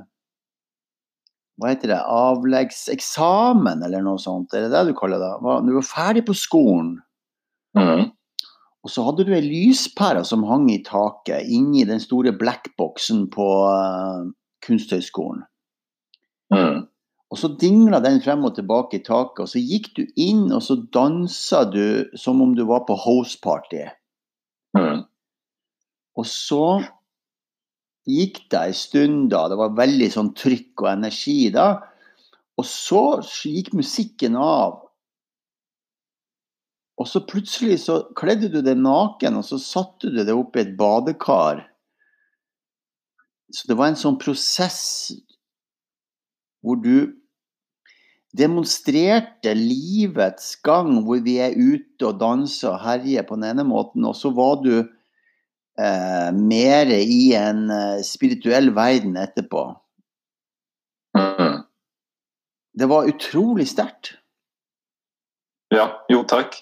hva 1.57 1.71
heter 1.73 1.89
det, 1.89 1.97
avleggseksamen 2.13 3.81
eller 3.88 4.05
noe 4.05 4.21
sånt, 4.21 4.53
er 4.53 4.67
det 4.67 4.75
det 4.75 4.91
du 4.91 4.93
kaller 4.97 5.21
det? 5.21 5.33
Du 5.65 5.73
var 5.73 5.88
ferdig 5.89 6.23
på 6.27 6.35
skolen. 6.38 6.99
Mm. 7.77 8.11
Og 8.85 8.93
så 8.93 9.03
hadde 9.07 9.25
du 9.25 9.33
ei 9.35 9.41
lyspære 9.41 10.21
som 10.27 10.45
hang 10.47 10.69
i 10.71 10.83
taket, 10.85 11.49
inni 11.49 11.81
den 11.89 11.99
store 11.99 12.31
blackboxen 12.38 13.25
på 13.33 13.47
uh, 13.65 14.29
Kunsthøgskolen. 14.63 15.41
Mm. 16.53 16.85
Og 17.28 17.39
så 17.41 17.49
dingla 17.59 17.99
den 18.03 18.21
frem 18.23 18.45
og 18.47 18.55
tilbake 18.55 19.01
i 19.01 19.03
taket, 19.03 19.43
og 19.43 19.51
så 19.51 19.59
gikk 19.59 19.91
du 19.97 20.03
inn 20.15 20.45
og 20.55 20.61
så 20.63 20.78
dansa 20.95 21.65
du 21.67 22.07
som 22.15 22.39
om 22.43 22.53
du 22.55 22.63
var 22.69 22.86
på 22.88 22.95
house-party. 23.03 23.84
Mm. 24.78 25.03
Og 26.17 26.30
så 26.30 26.80
gikk 28.07 28.45
det 28.51 28.61
ei 28.61 28.73
stund, 28.75 29.28
da. 29.34 29.45
Det 29.51 29.59
var 29.59 29.75
veldig 29.75 30.09
sånn 30.13 30.34
trykk 30.39 30.86
og 30.86 30.91
energi 30.93 31.39
da. 31.53 31.69
Og 32.57 32.65
så 32.65 33.03
gikk 33.43 33.73
musikken 33.75 34.38
av. 34.39 34.80
Og 36.97 37.05
så 37.05 37.21
plutselig 37.28 37.82
så 37.84 37.99
kledde 38.17 38.49
du 38.49 38.61
deg 38.65 38.80
naken, 38.82 39.38
og 39.38 39.45
så 39.45 39.59
satte 39.61 40.09
du 40.09 40.23
deg 40.23 40.34
opp 40.34 40.55
i 40.57 40.63
et 40.63 40.78
badekar. 40.80 41.61
Så 43.53 43.67
det 43.69 43.78
var 43.78 43.91
en 43.91 43.99
sånn 43.99 44.17
prosess 44.19 45.11
hvor 46.68 46.82
du 46.84 47.15
demonstrerte 48.38 49.53
livets 49.55 50.55
gang, 50.65 50.99
hvor 51.07 51.24
vi 51.26 51.38
er 51.41 51.55
ute 51.55 52.09
og 52.09 52.20
danser 52.22 52.76
og 52.76 52.84
herjer 52.84 53.26
på 53.28 53.39
den 53.39 53.47
ene 53.49 53.65
måten, 53.68 54.05
og 54.05 54.15
så 54.20 54.32
var 54.36 54.59
du 54.65 54.76
eh, 55.80 56.30
mer 56.36 56.91
i 56.91 57.34
en 57.39 57.70
eh, 57.74 58.03
spirituell 58.05 58.74
verden 58.76 59.18
etterpå. 59.22 59.63
Mm. 61.18 61.63
Det 62.78 62.89
var 62.91 63.09
utrolig 63.09 63.68
sterkt. 63.72 64.18
Ja, 65.74 65.89
jo 66.11 66.22
takk. 66.30 66.59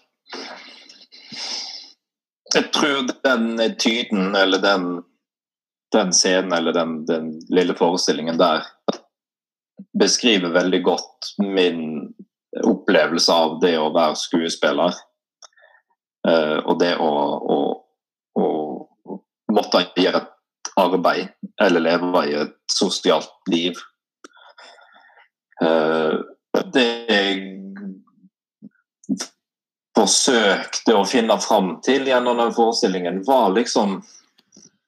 Jeg 2.56 2.72
tror 2.74 3.03
den 3.26 3.76
tyden 3.82 4.36
eller 4.36 4.62
den, 4.64 4.86
den 5.93 6.14
scenen 6.16 6.53
eller 6.53 6.74
den, 6.74 7.01
den, 7.06 7.34
lille 7.49 7.76
forestillingen 7.76 8.39
der 8.39 8.64
beskriver 9.99 10.53
veldig 10.55 10.82
godt 10.84 11.34
min 11.43 12.13
opplevelse 12.63 13.34
av 13.34 13.57
det 13.63 13.76
å 13.80 13.91
være 13.95 14.17
skuespiller. 14.19 14.95
Uh, 16.26 16.59
og 16.65 16.80
det 16.82 16.95
å, 16.97 17.09
å, 17.55 17.57
å 18.39 19.17
måtte 19.53 19.84
gjøre 19.99 20.23
et 20.23 20.71
arbeid 20.82 21.28
eller 21.61 21.84
leve 21.84 22.23
i 22.30 22.38
et 22.43 22.55
sosialt 22.71 23.51
liv. 23.51 23.78
Uh, 25.61 26.23
det 26.73 26.88
jeg 27.11 27.55
forsøkte 29.95 30.95
å 30.95 31.05
finne 31.07 31.38
fram 31.39 31.76
til 31.86 32.07
gjennom 32.09 32.39
den 32.41 32.53
forestillingen, 32.55 33.23
var 33.28 33.53
liksom 33.55 34.01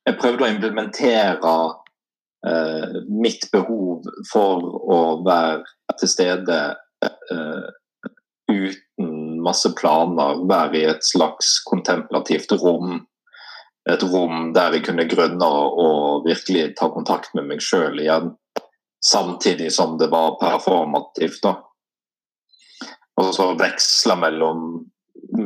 Jeg 0.08 0.16
prøvde 0.22 0.46
å 0.46 0.48
implementere 0.48 1.54
uh, 2.46 3.02
mitt 3.10 3.48
behov 3.54 4.06
for 4.30 4.68
å 4.94 5.00
være 5.26 5.98
til 5.98 6.12
stede 6.12 6.58
eh, 7.02 7.68
uten 8.52 9.40
masse 9.42 9.72
planer, 9.80 10.44
være 10.46 10.78
i 10.78 10.84
et 10.92 11.06
slags 11.08 11.56
kontemplativt 11.66 12.52
rom 12.62 13.00
et 13.88 14.04
rom 14.04 14.52
der 14.56 14.76
jeg 14.76 14.86
kunne 14.88 15.08
grunne 15.08 15.48
og 15.48 16.28
virkelig 16.28 16.74
ta 16.80 16.90
kontakt 16.92 17.34
med 17.38 17.48
meg 17.52 17.64
sjøl 17.64 18.00
igjen. 18.02 18.34
Samtidig 19.04 19.70
som 19.72 19.96
det 20.00 20.10
var 20.12 20.36
performativt. 20.42 21.40
da. 21.44 21.56
Og 23.22 23.32
så 23.36 23.54
veksla 23.58 24.18
mellom, 24.20 24.66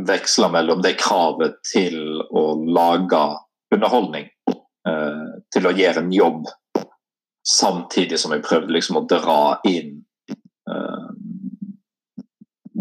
veksla 0.08 0.50
mellom 0.54 0.82
det 0.82 0.96
kravet 1.00 1.60
til 1.70 2.24
å 2.32 2.46
lage 2.66 3.22
underholdning. 3.76 4.32
Eh, 4.50 5.28
til 5.54 5.68
å 5.68 5.76
gjøre 5.78 6.02
en 6.02 6.14
jobb. 6.16 6.50
Samtidig 7.48 8.20
som 8.22 8.34
jeg 8.36 8.44
prøvde 8.46 8.74
liksom 8.76 9.00
å 9.00 9.08
dra 9.10 9.58
inn 9.66 10.04
uh, 10.70 11.10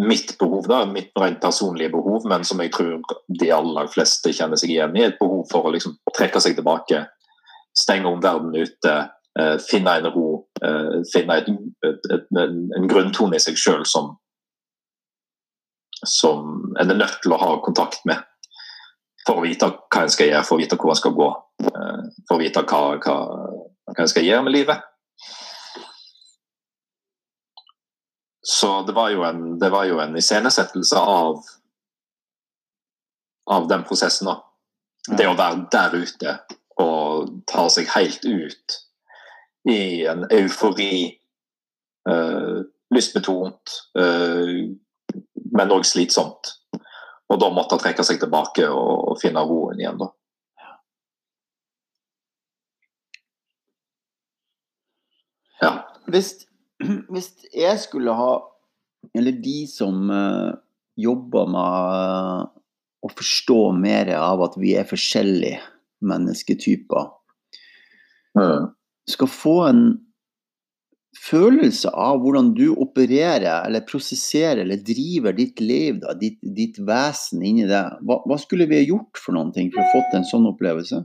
mitt 0.01 0.35
behov, 0.39 0.67
da, 0.69 0.83
mitt 0.89 1.17
rent 1.19 1.41
personlige 1.41 1.93
behov, 1.95 2.27
men 2.29 2.45
som 2.45 2.61
jeg 2.61 2.73
tror 2.75 3.01
de 3.41 3.49
aller 3.57 3.89
fleste 3.93 4.33
kjenner 4.37 4.61
seg 4.61 4.75
igjen 4.75 4.97
i. 4.99 5.07
Et 5.09 5.19
behov 5.21 5.47
for 5.51 5.65
å 5.65 5.73
liksom 5.73 5.97
trekke 6.17 6.43
seg 6.45 6.59
tilbake, 6.59 7.07
stenge 7.77 8.11
om 8.11 8.21
verden 8.21 8.53
ute, 8.57 8.97
uh, 9.41 9.57
finne 9.65 9.97
en 10.01 10.11
ro, 10.13 10.29
uh, 10.61 11.01
finne 11.13 11.41
et, 11.41 11.49
et, 11.89 12.11
et, 12.19 12.29
en, 12.45 12.91
grunntone 12.91 13.41
i 13.41 13.43
seg 13.43 13.57
sjøl 13.61 13.87
som, 13.89 14.13
som 16.05 16.75
en 16.77 16.93
er 16.93 17.01
nødt 17.01 17.23
til 17.25 17.33
å 17.33 17.41
ha 17.41 17.55
kontakt 17.65 18.05
med. 18.09 18.21
For 19.25 19.41
å 19.41 19.45
vite 19.49 19.73
hva 19.73 20.05
en 20.05 20.13
skal 20.13 20.29
gjøre, 20.29 20.45
for 20.45 20.57
å 20.57 20.61
vite 20.61 20.77
hvor 20.81 20.93
en 20.93 21.01
skal 21.01 21.17
gå. 21.17 21.33
For 22.29 22.37
å 22.37 22.41
vite 22.41 22.63
hva, 22.65 22.85
hva, 23.05 23.17
hva 23.91 24.05
jeg 24.05 24.13
skal 24.15 24.27
gjøre 24.27 24.47
med 24.47 24.55
livet. 24.55 24.87
Så 28.51 28.83
det 28.89 28.95
var 28.97 29.13
jo 29.15 29.25
en, 29.25 29.59
det 29.61 29.71
var 29.71 29.87
jo 29.87 30.01
en 30.03 30.17
iscenesettelse 30.17 30.99
av, 30.99 31.43
av 33.51 33.69
den 33.69 33.85
prosessen. 33.87 34.31
da. 34.31 34.41
Det 35.17 35.29
å 35.29 35.37
være 35.39 35.67
der 35.73 35.97
ute 36.01 36.37
og 36.81 37.31
ta 37.51 37.69
seg 37.73 37.91
helt 37.95 38.25
ut 38.25 38.79
i 39.71 40.07
en 40.09 40.27
eufori. 40.33 41.17
Uh, 42.09 42.65
lystbetont, 42.91 43.75
uh, 43.99 44.73
men 45.53 45.75
òg 45.75 45.85
slitsomt. 45.87 46.55
Og 47.31 47.39
da 47.39 47.51
måtte 47.55 47.77
han 47.77 47.83
trekke 47.85 48.07
seg 48.07 48.19
tilbake 48.23 48.67
og, 48.67 49.13
og 49.13 49.21
finne 49.21 49.45
roen 49.47 49.79
igjen, 49.79 50.01
da. 50.01 50.09
Hvis, 56.11 56.33
hvis 57.13 57.31
jeg 57.57 57.77
skulle 57.83 58.15
ha 58.17 58.33
Eller 59.17 59.33
de 59.33 59.65
som 59.69 60.11
uh, 60.13 60.53
jobber 61.01 61.47
med 61.49 62.51
å 63.01 63.09
forstå 63.17 63.71
mer 63.81 64.11
av 64.13 64.43
at 64.45 64.59
vi 64.61 64.75
er 64.77 64.85
forskjellige 64.89 65.63
mennesketyper, 66.05 67.09
Mm. 68.39 68.71
skal 69.11 69.27
få 69.27 69.55
en 69.67 69.85
følelse 71.19 71.91
av 71.91 72.21
hvordan 72.23 72.53
du 72.55 72.69
opererer 72.71 73.67
eller 73.67 73.83
prosesserer 73.89 74.63
eller 74.63 74.83
driver 74.87 75.35
ditt 75.37 75.61
liv, 75.61 75.99
da, 76.03 76.15
ditt, 76.15 76.39
ditt 76.57 76.79
vesen 76.87 77.43
inni 77.43 77.67
det. 77.69 77.83
Hva, 78.07 78.21
hva 78.29 78.39
skulle 78.41 78.69
vi 78.71 78.79
ha 78.79 78.87
gjort 78.87 79.19
for 79.19 79.37
noen 79.37 79.51
ting 79.57 79.73
for 79.75 79.83
å 79.83 79.91
få 79.91 80.05
til 80.07 80.21
en 80.21 80.29
sånn 80.31 80.47
opplevelse? 80.53 81.03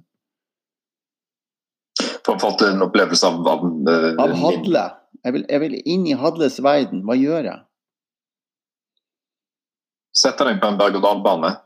For 2.25 2.35
å 2.35 2.41
få 2.41 2.51
til 2.59 2.73
en 2.73 2.85
opplevelse 2.87 3.29
av, 3.29 3.47
av, 3.47 3.65
eh, 3.91 4.11
Av 4.21 4.33
Hadle. 4.41 4.85
Jeg 5.25 5.35
vil, 5.35 5.45
jeg 5.49 5.61
vil 5.63 5.75
inn 5.85 6.05
i 6.09 6.17
Hadles 6.17 6.57
verden. 6.63 7.03
Hva 7.05 7.17
gjør 7.17 7.51
jeg? 7.51 7.59
Setter 10.15 10.49
deg 10.49 10.61
på 10.63 10.71
en 10.71 10.79
berg-og-dal-bane. 10.81 11.55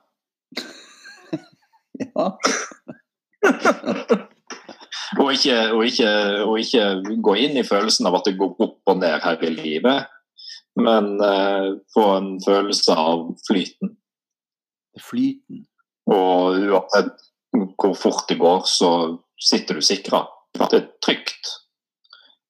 Ja. 2.00 2.30
Og 5.18 5.32
ikke, 5.34 5.56
og, 5.74 5.82
ikke, 5.90 6.10
og 6.46 6.60
ikke 6.62 6.84
gå 7.26 7.34
inn 7.42 7.58
i 7.58 7.66
følelsen 7.66 8.08
av 8.08 8.20
at 8.20 8.28
det 8.30 8.38
går 8.38 8.60
opp 8.62 8.92
og 8.92 9.00
ned 9.02 9.24
her 9.24 9.42
i 9.42 9.50
livet, 9.56 10.06
men 10.78 11.16
uh, 11.18 11.80
få 11.96 12.06
en 12.20 12.30
følelse 12.44 12.94
av 12.94 13.24
flyten. 13.48 13.96
Flyten. 15.02 15.64
Og 16.14 16.62
uansett 16.70 17.26
hvor 17.82 17.96
fort 17.98 18.30
det 18.30 18.38
går, 18.40 18.62
så 18.70 18.92
sitter 19.42 19.80
du 19.80 19.86
sikra. 19.86 20.28
Det 20.68 20.80
er 20.80 20.88
trygt. 21.06 21.56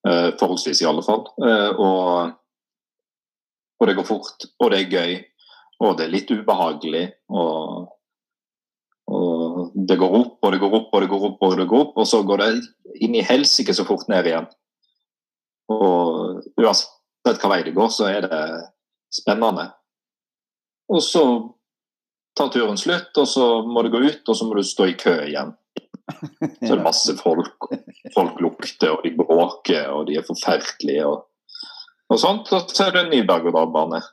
Eh, 0.07 0.29
forholdsvis, 0.39 0.81
i 0.81 0.87
alle 0.89 1.03
fall. 1.03 1.25
Eh, 1.45 1.69
og, 1.79 2.31
og 3.79 3.87
det 3.87 3.95
går 3.97 4.07
fort, 4.07 4.47
og 4.59 4.71
det 4.71 4.79
er 4.79 4.93
gøy, 4.93 5.15
og 5.83 5.97
det 5.99 6.05
er 6.07 6.13
litt 6.13 6.31
ubehagelig. 6.31 7.03
Og, 7.35 7.89
og 9.11 9.75
det 9.75 9.99
går 9.99 10.15
opp, 10.21 10.37
og 10.41 10.55
det 10.55 10.61
går 10.63 10.77
opp, 10.79 10.89
og 10.93 11.03
det 11.03 11.11
går 11.11 11.27
opp, 11.29 11.43
og 11.43 11.57
det 11.59 11.67
går 11.69 11.85
opp, 11.85 11.99
og 11.99 12.07
så 12.07 12.23
går 12.23 12.43
det 12.43 12.49
inn 13.03 13.19
i 13.19 13.25
helsike 13.25 13.75
så 13.75 13.85
fort 13.87 14.07
ned 14.11 14.31
igjen. 14.31 14.49
Og 15.69 16.41
uansett 16.57 17.43
hva 17.43 17.51
vei 17.51 17.61
det 17.67 17.75
går, 17.77 17.91
så 17.93 18.09
er 18.09 18.25
det 18.25 18.43
spennende. 19.13 19.69
Og 20.89 21.03
så 21.05 21.23
tar 22.37 22.49
turen 22.53 22.79
slutt, 22.79 23.11
og 23.19 23.27
så 23.27 23.47
må 23.67 23.83
du 23.83 23.91
gå 23.93 24.01
ut, 24.07 24.23
og 24.23 24.37
så 24.37 24.47
må 24.47 24.57
du 24.57 24.63
stå 24.65 24.89
i 24.89 24.97
kø 24.99 25.15
igjen. 25.27 25.53
Så 26.39 26.71
er 26.73 26.79
det 26.79 26.83
masse 26.83 27.13
folk, 27.19 27.67
folk 28.15 28.39
lukter, 28.43 28.93
og 28.95 29.03
de 29.05 29.11
bråker, 29.17 29.89
og 29.93 30.07
de 30.07 30.17
er 30.19 30.27
forferdelige. 30.27 31.05
og, 31.05 31.25
og 32.09 32.19
sånt, 32.19 32.47
så 32.49 32.87
er 32.87 32.95
det 32.95 33.05
en 33.05 33.13
ny 33.13 33.21
berg-og-dal-bane. 33.27 34.01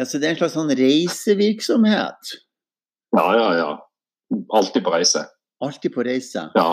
Ja, 0.00 0.04
så 0.06 0.16
det 0.16 0.28
er 0.28 0.32
en 0.32 0.38
slags 0.38 0.54
sånn 0.56 0.70
reisevirksomhet. 0.78 2.30
Ja, 3.16 3.24
ja, 3.36 3.48
ja. 3.58 3.70
Alltid 4.56 4.84
på 4.86 4.92
reise. 4.94 5.26
Alltid 5.60 5.92
på 5.92 6.04
reise. 6.06 6.46
Ja. 6.54 6.68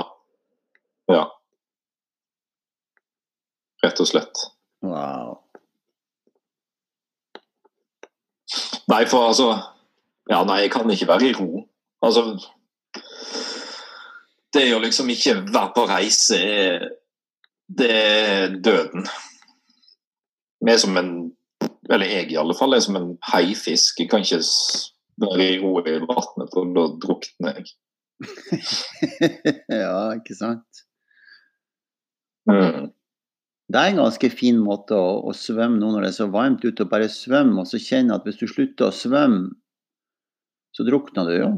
Ja. 1.11 1.23
Rett 3.83 3.99
og 3.99 4.07
slett. 4.07 4.43
Wow. 4.85 5.39
Nei, 8.87 9.01
for 9.09 9.27
altså 9.33 9.49
Ja, 10.27 10.41
nei, 10.47 10.61
jeg 10.65 10.71
kan 10.71 10.89
ikke 10.91 11.09
være 11.09 11.29
i 11.31 11.35
ro. 11.35 11.65
Altså 12.05 12.29
Det 14.53 14.67
å 14.73 14.81
liksom 14.81 15.09
ikke 15.11 15.35
være 15.49 15.71
på 15.75 15.85
reise 15.89 16.37
Det 17.67 17.89
er 17.91 18.55
døden. 18.63 19.07
Vi 20.63 20.73
er 20.73 20.79
som 20.81 20.97
en 20.97 21.11
Eller 21.89 22.09
jeg, 22.11 22.31
i 22.31 22.39
alle 22.39 22.55
fall, 22.57 22.75
er 22.75 22.83
som 22.83 22.97
en 22.99 23.13
haifisk. 23.31 24.01
Jeg 24.01 24.09
kan 24.11 24.23
ikke 24.25 24.41
være 25.23 25.45
i 25.45 25.59
ro 25.61 25.77
i 25.79 25.93
vannet, 26.03 26.49
for 26.51 26.73
da 26.75 26.83
drukner 26.99 27.55
jeg. 27.55 27.69
ja, 29.83 30.01
ikke 30.17 30.35
sant? 30.35 30.81
Mm. 32.49 32.89
Det 33.67 33.79
er 33.79 33.93
en 33.93 34.01
ganske 34.01 34.29
fin 34.31 34.59
måte 34.63 34.95
å, 34.95 35.07
å 35.27 35.33
svømme 35.35 35.79
nå 35.79 35.93
når 35.93 36.05
det 36.05 36.11
er 36.11 36.17
så 36.17 36.29
varmt 36.31 36.63
ute, 36.67 36.87
bare 36.91 37.09
svømme, 37.11 37.63
og 37.63 37.71
så 37.71 37.79
kjenne 37.79 38.15
at 38.15 38.27
hvis 38.27 38.39
du 38.39 38.47
slutter 38.51 38.87
å 38.87 38.95
svømme, 38.95 39.49
så 40.75 40.85
drukner 40.87 41.27
du 41.27 41.35
jo. 41.35 41.49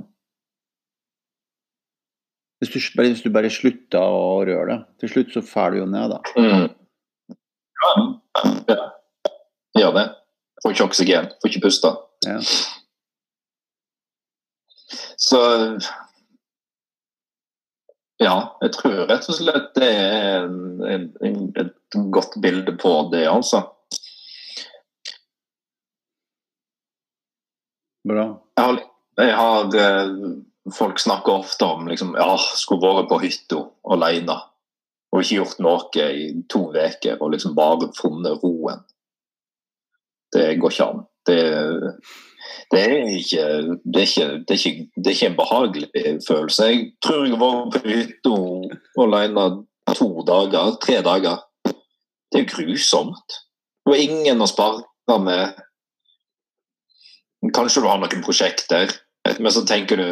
Hvis 2.60 2.74
du, 2.74 2.80
bare, 2.98 3.08
hvis 3.14 3.22
du 3.24 3.30
bare 3.32 3.50
slutter 3.54 4.04
å 4.04 4.42
røre 4.44 4.66
det. 4.74 4.80
Til 5.00 5.12
slutt 5.14 5.32
så 5.32 5.44
fer 5.48 5.72
du 5.72 5.80
jo 5.80 5.86
ned, 5.88 6.12
da. 6.12 6.20
Mm. 6.36 7.38
Ja, 7.80 7.94
ja. 8.68 8.82
Gjør 9.80 9.96
det. 9.96 10.06
Får 10.60 10.76
ikke 10.76 10.88
oksygen, 10.90 11.30
får 11.40 11.54
ikke 11.54 11.64
puste. 11.70 11.94
Ja. 12.28 12.40
Så 15.20 15.40
Ja, 18.20 18.36
jeg 18.60 18.74
tror 18.76 19.06
rett 19.08 19.30
og 19.32 19.36
slett 19.38 19.70
det 19.78 19.88
er 19.88 20.42
en, 20.44 20.82
en, 20.84 21.06
en, 21.24 21.44
et 21.62 22.00
godt 22.12 22.36
bilde 22.44 22.74
på 22.76 22.92
det, 23.14 23.24
altså. 23.32 23.62
Bra. 28.10 28.26
Jeg 28.58 28.66
har, 28.66 28.82
jeg 29.22 29.38
har 29.40 29.78
eh, 29.80 30.12
Folk 30.76 31.00
snakker 31.00 31.42
ofte 31.42 31.66
om 31.66 31.88
liksom, 31.88 32.16
ja, 32.20 32.36
skulle 32.38 32.84
vært 32.84 33.10
på 33.12 33.20
hytta 33.24 33.64
alene 33.94 34.38
og 35.10 35.24
ikke 35.24 35.40
gjort 35.40 35.62
noe 35.64 36.08
i 36.14 36.26
to 36.52 36.68
uker 36.70 37.18
og 37.18 37.32
liksom 37.34 37.56
bare 37.58 37.90
funnet 37.98 38.44
roen. 38.44 38.84
Det 40.34 40.52
går 40.62 40.76
ikke 40.76 40.86
an. 40.86 41.00
Det, 41.26 41.40
det, 42.70 42.82
er 42.84 42.92
ikke, 43.18 43.46
det, 43.84 44.04
er 44.04 44.06
ikke, 44.06 44.28
det, 44.46 44.54
er 44.54 44.60
ikke, 44.60 44.86
det 44.96 45.08
er 45.08 45.16
ikke 45.16 45.32
en 45.32 45.40
behagelig 45.40 45.90
følelse. 46.28 46.68
Jeg 46.70 46.86
tror 47.06 47.26
jeg 47.26 47.40
var 47.42 47.58
på 47.74 47.82
hytta 47.88 48.36
alene 49.06 49.48
to 49.98 50.10
dager, 50.28 50.78
tre 50.84 51.02
dager. 51.06 51.42
Det 52.30 52.44
er 52.44 52.52
grusomt. 52.52 53.40
Det 53.82 53.96
var 53.96 54.04
ingen 54.06 54.46
å 54.46 54.50
sparke 54.50 55.18
med. 55.26 55.58
Kanskje 57.56 57.82
du 57.82 57.88
har 57.90 57.98
noen 57.98 58.22
prosjekter, 58.22 58.92
men 59.40 59.54
så 59.56 59.64
tenker 59.66 59.98
du 59.98 60.10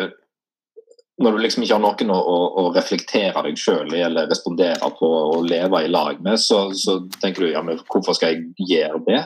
Når 1.18 1.34
du 1.34 1.42
liksom 1.42 1.64
ikke 1.66 1.78
har 1.78 1.82
noen 1.82 2.12
å, 2.14 2.18
å, 2.18 2.40
å 2.62 2.64
reflektere 2.76 3.42
deg 3.48 3.58
sjøl 3.58 3.90
i 3.98 4.04
eller 4.06 4.30
respondere 4.30 4.90
på 5.00 5.08
og 5.08 5.48
leve 5.50 5.82
i 5.86 5.90
lag 5.90 6.20
med, 6.22 6.38
så, 6.42 6.68
så 6.78 7.00
tenker 7.18 7.46
du 7.46 7.54
ja, 7.56 7.64
men 7.66 7.80
hvorfor 7.90 8.18
skal 8.18 8.36
jeg 8.36 8.68
gjøre 8.70 9.02
det? 9.08 9.24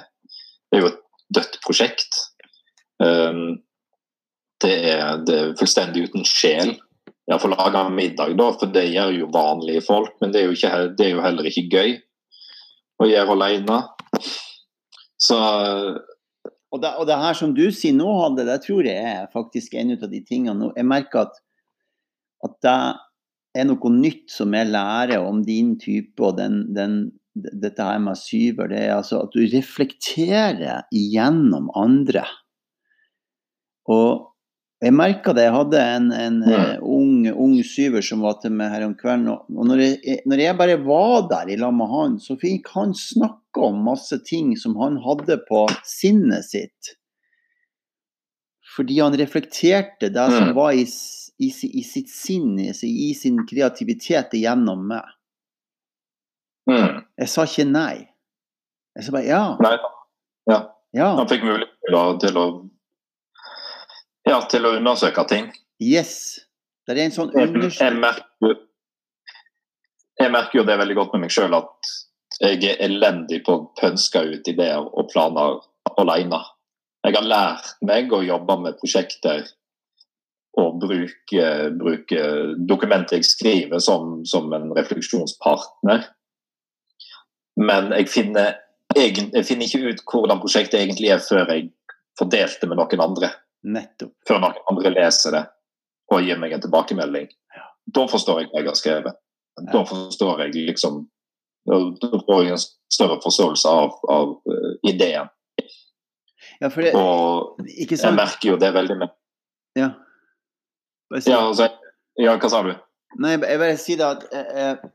Det 0.72 0.80
er 0.80 0.86
jo 0.86 0.92
et 0.94 1.02
dødt 1.36 1.58
prosjekt. 1.66 2.22
Um, 3.04 3.60
det, 4.64 4.78
er, 4.94 5.20
det 5.28 5.36
er 5.36 5.52
fullstendig 5.60 6.06
uten 6.08 6.24
sjel. 6.28 6.78
Jeg 7.28 7.40
får 7.44 7.54
lage 7.54 7.84
middag, 7.96 8.38
da, 8.40 8.48
for 8.60 8.72
det 8.72 8.88
gjør 8.92 9.12
jo 9.16 9.28
vanlige 9.34 9.84
folk, 9.86 10.16
men 10.24 10.34
det 10.34 10.42
er 10.42 10.48
jo, 10.50 10.56
ikke, 10.56 10.88
det 10.98 11.06
er 11.06 11.14
jo 11.16 11.26
heller 11.26 11.48
ikke 11.48 11.68
gøy 11.72 11.94
å 13.02 13.10
gjøre 13.10 13.36
alene. 13.38 13.82
Så 15.22 15.38
Og 16.72 16.80
det, 16.82 16.90
og 16.98 17.08
det 17.08 17.18
her 17.20 17.36
som 17.36 17.54
du 17.56 17.66
sier 17.76 17.94
nå, 17.94 18.08
Hadde, 18.24 18.46
det 18.48 18.62
tror 18.64 18.88
jeg 18.88 18.96
er 18.96 19.26
faktisk 19.34 19.74
en 19.76 19.92
av 19.98 20.08
de 20.08 20.22
tingene 20.24 20.56
nå. 20.56 20.70
Jeg 20.78 20.88
merker 20.88 21.26
at, 21.26 21.41
at 22.46 22.58
det 22.66 22.76
er 23.62 23.68
noe 23.68 23.92
nytt 23.94 24.32
som 24.32 24.54
jeg 24.56 24.70
lærer 24.72 25.20
om 25.26 25.42
din 25.44 25.74
type 25.82 26.24
og 26.24 26.38
den, 26.40 26.62
den, 26.76 27.00
dette 27.36 27.84
her 27.84 28.00
med 28.00 28.20
syver. 28.20 28.70
Det 28.72 28.80
er 28.86 28.96
altså 28.96 29.24
at 29.26 29.34
du 29.36 29.42
reflekterer 29.52 30.86
igjennom 30.96 31.68
andre. 31.76 32.24
Og 33.92 34.28
jeg 34.82 34.96
merka 34.98 35.34
det. 35.38 35.44
Jeg 35.46 35.54
hadde 35.54 35.82
en, 35.98 36.08
en 36.16 36.38
eh, 36.50 36.78
ung, 36.82 37.28
ung 37.30 37.58
syver 37.68 38.02
som 38.06 38.24
var 38.26 38.40
til 38.42 38.56
meg 38.58 38.72
her 38.74 38.88
om 38.88 38.96
kvelden. 38.98 39.28
Og, 39.36 39.68
når, 39.70 39.84
jeg, 39.84 40.22
når 40.26 40.42
jeg 40.42 40.58
bare 40.58 40.78
var 40.82 41.28
der 41.30 41.52
i 41.54 41.58
lag 41.62 41.76
med 41.78 41.92
han, 41.92 42.16
så 42.24 42.38
fikk 42.42 42.72
han 42.74 42.96
snakke 42.98 43.68
om 43.68 43.84
masse 43.86 44.18
ting 44.26 44.56
som 44.58 44.74
han 44.82 44.98
hadde 45.04 45.38
på 45.50 45.68
sinnet 45.86 46.48
sitt. 46.50 46.96
Fordi 48.72 49.02
han 49.04 49.18
reflekterte 49.20 50.10
det 50.16 50.28
som 50.32 50.48
Mm. 50.50 50.56
var 50.56 50.72
i, 50.74 50.86
i, 51.42 51.50
i 51.50 51.84
sitt 51.86 52.10
sinn, 52.14 52.54
i, 52.62 52.72
i 52.72 53.12
sin 53.18 53.42
kreativitet 53.50 54.34
gjennom 54.38 54.84
meg. 54.92 55.08
mm, 56.70 57.02
Jeg 57.24 57.32
sa 57.32 57.46
ikke 57.50 57.66
nei. 57.70 57.96
Jeg 58.98 59.08
sa 59.08 59.16
bare 59.16 59.26
ja. 59.30 59.44
Nei, 59.64 59.76
ja. 60.52 60.60
Ja. 60.92 61.14
han 61.16 61.30
fikk 61.32 61.46
mulighet 61.48 61.72
til 61.88 61.96
å, 61.96 62.04
til 62.20 62.38
å 62.42 62.46
Ja, 64.28 64.42
til 64.52 64.68
å 64.68 64.76
undersøke 64.78 65.24
ting. 65.30 65.48
Yes. 65.82 66.12
Det 66.86 66.94
er 66.98 67.06
en 67.06 67.14
sånn 67.16 67.32
undersøkelse. 67.32 68.24
jeg, 68.44 68.58
jeg 70.20 70.34
merker 70.34 70.60
jo 70.60 70.66
det 70.68 70.78
veldig 70.82 70.98
godt 71.00 71.16
med 71.16 71.24
meg 71.26 71.34
sjøl 71.34 71.56
at 71.58 71.92
jeg 72.42 72.60
er 72.70 72.84
elendig 72.86 73.42
på 73.46 73.56
å 73.56 73.64
pønske 73.80 74.22
ut 74.34 74.48
ideer 74.50 74.82
og 74.82 75.10
planer 75.12 75.60
alene. 76.02 76.40
Jeg 77.06 77.16
har 77.18 77.26
lært 77.26 77.72
meg 77.86 78.14
å 78.14 78.22
jobbe 78.26 78.58
med 78.62 78.78
prosjekter 78.82 79.48
å 80.60 80.66
bruke, 80.80 81.46
bruke 81.80 82.24
dokumentet 82.68 83.22
jeg 83.22 83.30
skriver 83.30 83.80
som, 83.84 84.20
som 84.28 84.52
en 84.54 84.72
refleksjonspartner. 84.76 86.04
Men 87.62 87.92
jeg 87.96 88.10
finner, 88.12 88.58
jeg 88.96 89.46
finner, 89.48 89.68
ikke 89.68 89.94
ut 89.94 90.04
hvordan 90.12 90.42
prosjektet 90.44 90.82
egentlig 90.82 91.14
er 91.14 91.24
før 91.24 91.48
jeg 91.54 91.70
fordelte 92.20 92.66
det 92.66 92.72
med 92.72 92.82
noen 92.82 93.06
andre. 93.08 93.32
Nettopp. 93.72 94.14
Før 94.28 94.44
noen 94.44 94.62
andre 94.72 94.94
leser 94.98 95.38
det 95.38 95.46
og 96.12 96.28
gir 96.28 96.40
meg 96.42 96.52
en 96.56 96.64
tilbakemelding. 96.64 97.30
Ja. 97.56 97.68
Da 97.96 98.06
forstår 98.12 98.42
jeg 98.42 98.52
hva 98.52 98.60
jeg 98.60 98.72
har 98.72 98.80
skrevet. 98.80 99.20
Da 99.72 99.84
forstår 99.88 100.46
jeg 100.46 100.68
liksom 100.72 101.06
Da 101.68 101.78
får 102.26 102.40
jeg 102.42 102.56
en 102.56 102.62
større 102.92 103.20
forståelse 103.22 103.70
av, 103.70 103.98
av 104.10 104.32
uh, 104.50 104.72
ideen. 104.90 105.30
Ja, 106.62 106.70
det, 106.70 106.92
og 106.98 107.62
jeg 107.66 108.16
merker 108.18 108.52
jo 108.52 108.56
det 108.62 108.72
veldig 108.74 108.98
med 108.98 109.14
Ja. 109.78 109.92
Ja, 111.20 111.42
altså, 111.44 111.68
ja, 112.20 112.36
hva 112.40 112.50
sa 112.52 112.64
du? 112.66 112.74
Nei, 113.20 113.36
jeg 113.36 113.60
bare 113.60 113.78
si 113.80 113.98
det 114.00 114.08
at 114.08 114.28
jeg, 114.32 114.46
jeg, 114.56 114.92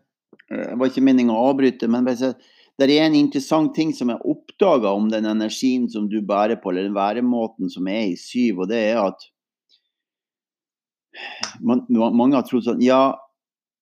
jeg 0.57 0.79
var 0.81 0.91
ikke 0.91 1.05
meningen 1.05 1.35
å 1.35 1.49
avbryte, 1.51 1.89
men 1.93 2.07
bare 2.07 2.21
si 2.21 2.31
at 2.31 2.53
det 2.77 2.91
er 2.93 3.07
en 3.07 3.17
interessant 3.17 3.73
ting 3.77 3.93
som 3.97 4.11
jeg 4.13 4.29
oppdaga 4.29 4.91
om 4.93 5.09
den 5.09 5.29
energien 5.29 5.87
som 5.89 6.11
du 6.13 6.19
bærer 6.25 6.59
på, 6.61 6.71
eller 6.71 6.89
den 6.89 6.97
væremåten 6.97 7.73
som 7.73 7.89
er 7.89 8.11
i 8.11 8.19
syv, 8.21 8.65
og 8.65 8.73
det 8.73 8.83
er 8.91 9.01
at 9.01 9.25
man, 11.65 11.87
mange 11.89 12.37
har 12.37 12.45
trodd 12.45 12.67
sånn 12.67 12.83
Ja, 12.85 13.17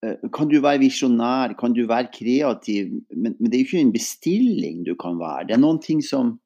eh, 0.07 0.21
kan 0.35 0.47
du 0.51 0.61
være 0.61 0.85
visjonær, 0.85 1.57
kan 1.59 1.75
du 1.75 1.83
være 1.91 2.13
kreativ, 2.15 2.93
men, 3.11 3.35
men, 3.41 3.49
det 3.49 3.59
er 3.59 3.65
jo 3.65 3.69
ikke 3.71 3.83
en 3.83 3.95
bestilling 3.97 4.85
du 4.87 4.95
kan 5.01 5.19
være. 5.19 5.49
Det 5.49 5.57
er 5.57 5.65
noen 5.65 5.83
ting 5.83 6.03
som 6.05 6.37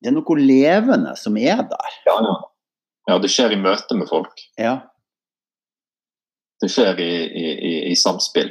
Det 0.00 0.08
er 0.08 0.16
noe 0.16 0.36
levende 0.40 1.12
som 1.20 1.36
er 1.36 1.60
der. 1.68 1.96
Ja, 2.08 2.14
ja. 2.24 2.36
ja 3.10 3.18
det 3.20 3.28
skjer 3.28 3.52
i 3.52 3.60
møte 3.60 3.98
med 4.00 4.08
folk. 4.08 4.32
Ja. 4.56 4.78
Det 6.60 6.68
skjer 6.68 6.98
i, 7.00 7.12
i, 7.24 7.46
i, 7.68 7.74
i 7.90 7.94
samspill. 7.96 8.50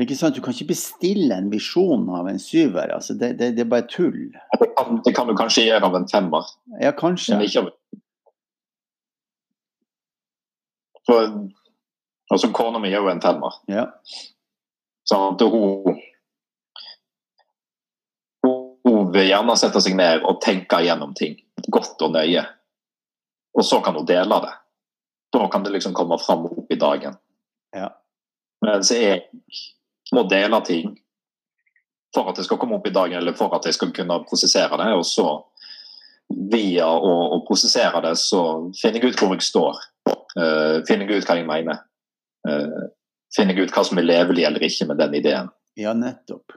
Ikke 0.00 0.16
sant? 0.18 0.34
Du 0.34 0.42
kan 0.42 0.54
ikke 0.54 0.72
bestille 0.72 1.36
en 1.36 1.52
visjon 1.52 2.08
av 2.10 2.26
en 2.28 2.40
syver. 2.42 2.90
Altså 2.96 3.14
det, 3.14 3.36
det, 3.38 3.52
det, 3.56 3.62
er 3.62 3.70
bare 3.70 3.86
tull. 3.90 4.32
Det 4.58 4.70
kan, 4.76 4.98
det 5.06 5.14
kan, 5.14 5.30
du 5.30 5.36
kanskje 5.38 5.68
gjøre 5.68 5.86
av 5.86 5.98
en 6.00 6.08
femmer. 6.10 6.50
Ja, 6.82 6.90
kanskje. 6.98 7.36
Men 7.36 7.46
ikke 7.46 7.64
av 7.64 7.72
For, 11.04 11.32
altså, 12.32 12.48
Kona 12.56 12.80
mi 12.80 12.88
er 12.88 13.02
jo 13.02 13.10
en 13.12 13.20
femmer. 13.20 13.60
Ja. 13.68 13.90
Sånn 15.04 15.34
at 15.34 15.42
hun, 15.52 15.98
hun 18.88 19.10
vil 19.12 19.28
gjerne 19.28 19.56
sette 19.60 19.82
seg 19.84 19.98
ned 20.00 20.24
og 20.24 20.40
tenke 20.40 20.80
gjennom 20.80 21.12
ting 21.16 21.36
godt 21.68 22.00
og 22.02 22.14
nøye. 22.16 22.44
Og 23.54 23.66
så 23.68 23.80
kan 23.84 23.96
hun 23.96 24.08
dele 24.08 24.40
det. 24.46 24.54
Da 25.34 25.48
kan 25.50 25.64
det 25.66 25.74
liksom 25.74 25.94
komme 25.94 26.18
fram 26.22 26.46
opp 26.46 26.72
i 26.72 26.78
dagen. 26.78 27.16
Ja. 27.74 27.88
Mens 28.62 28.92
jeg 28.94 29.24
må 30.14 30.22
dele 30.30 30.60
ting 30.64 30.92
for 32.14 32.30
at 32.30 32.38
det 32.38 32.46
skal 32.46 32.60
komme 32.62 32.78
opp 32.78 32.86
i 32.86 32.94
dagen, 32.94 33.18
eller 33.18 33.34
for 33.34 33.54
at 33.56 33.66
jeg 33.66 33.74
skal 33.74 33.90
kunne 33.94 34.20
prosessere 34.28 34.78
det. 34.78 34.90
Og 34.94 35.02
så, 35.08 35.26
via 36.52 36.86
å, 36.86 37.14
å 37.34 37.40
prosessere 37.48 38.02
det, 38.04 38.14
så 38.20 38.44
finner 38.78 39.02
jeg 39.02 39.14
ut 39.14 39.22
hvor 39.22 39.34
jeg 39.34 39.46
står. 39.48 39.80
Uh, 40.38 40.82
finner 40.86 41.10
jeg 41.10 41.22
ut 41.22 41.30
hva 41.30 41.38
jeg 41.40 41.48
mener. 41.48 41.80
Uh, 42.46 42.92
finner 43.34 43.58
jeg 43.58 43.66
ut 43.66 43.74
hva 43.74 43.82
som 43.86 43.98
er 43.98 44.06
levelig 44.06 44.46
eller 44.46 44.62
ikke 44.68 44.86
med 44.90 45.02
den 45.02 45.18
ideen. 45.18 45.50
Ja, 45.80 45.96
nettopp. 45.98 46.54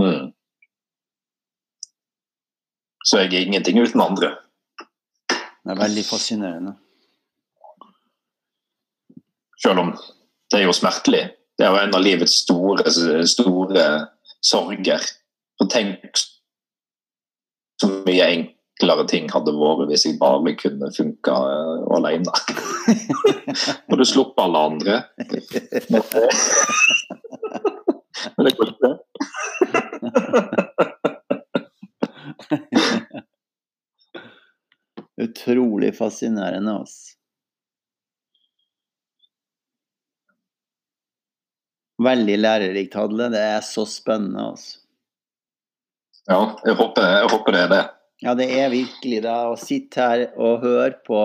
Mm. 0.00 0.32
Så 3.04 3.20
jeg 3.20 3.34
er 3.34 3.44
ingenting 3.44 3.82
uten 3.82 4.00
andre. 4.00 4.32
Det 5.28 5.74
er 5.74 5.78
veldig 5.78 6.04
fascinerende. 6.06 6.78
Selv 9.62 9.78
om 9.78 9.92
det 10.52 10.60
er 10.60 10.66
jo 10.66 10.74
smertelig. 10.76 11.22
Det 11.58 11.66
er 11.66 11.70
jo 11.72 11.80
en 11.82 11.94
av 11.94 12.02
livets 12.02 12.34
store, 12.42 12.84
store 13.28 13.84
sorger. 14.42 15.04
Og 15.62 15.70
tenk 15.70 16.18
så 17.82 17.88
mye 18.06 18.26
enklere 18.26 19.06
ting 19.10 19.30
hadde 19.32 19.54
vært 19.56 19.88
hvis 19.90 20.06
jeg 20.08 20.18
bare 20.20 20.54
kunne 20.58 20.90
funka 20.94 21.32
uh, 21.32 21.86
alene. 21.96 22.32
Og 23.90 23.98
du 23.98 24.04
slipper 24.06 24.42
alle 24.46 24.60
andre. 24.72 24.94
Men 28.36 28.46
det 28.46 28.54
går 28.58 28.68
ikke. 28.74 28.92
Utrolig 35.22 35.90
fascinerende. 35.96 36.72
Altså. 36.82 37.21
Veldig 42.02 42.38
lærerikt, 42.40 42.94
Hadle. 42.98 43.28
Det 43.32 43.42
er 43.42 43.60
så 43.66 43.84
spennende. 43.88 44.50
altså. 44.52 44.78
Ja, 46.30 46.40
jeg 46.64 46.78
håper, 46.78 47.02
jeg 47.02 47.30
håper, 47.32 47.54
det 47.54 47.62
er 47.62 47.70
det. 47.72 47.82
Ja, 48.22 48.34
det 48.38 48.46
er 48.54 48.68
virkelig 48.70 49.22
det. 49.24 49.30
Å 49.30 49.56
sitte 49.58 50.04
her 50.06 50.28
og 50.38 50.62
høre 50.62 50.92
på 51.06 51.22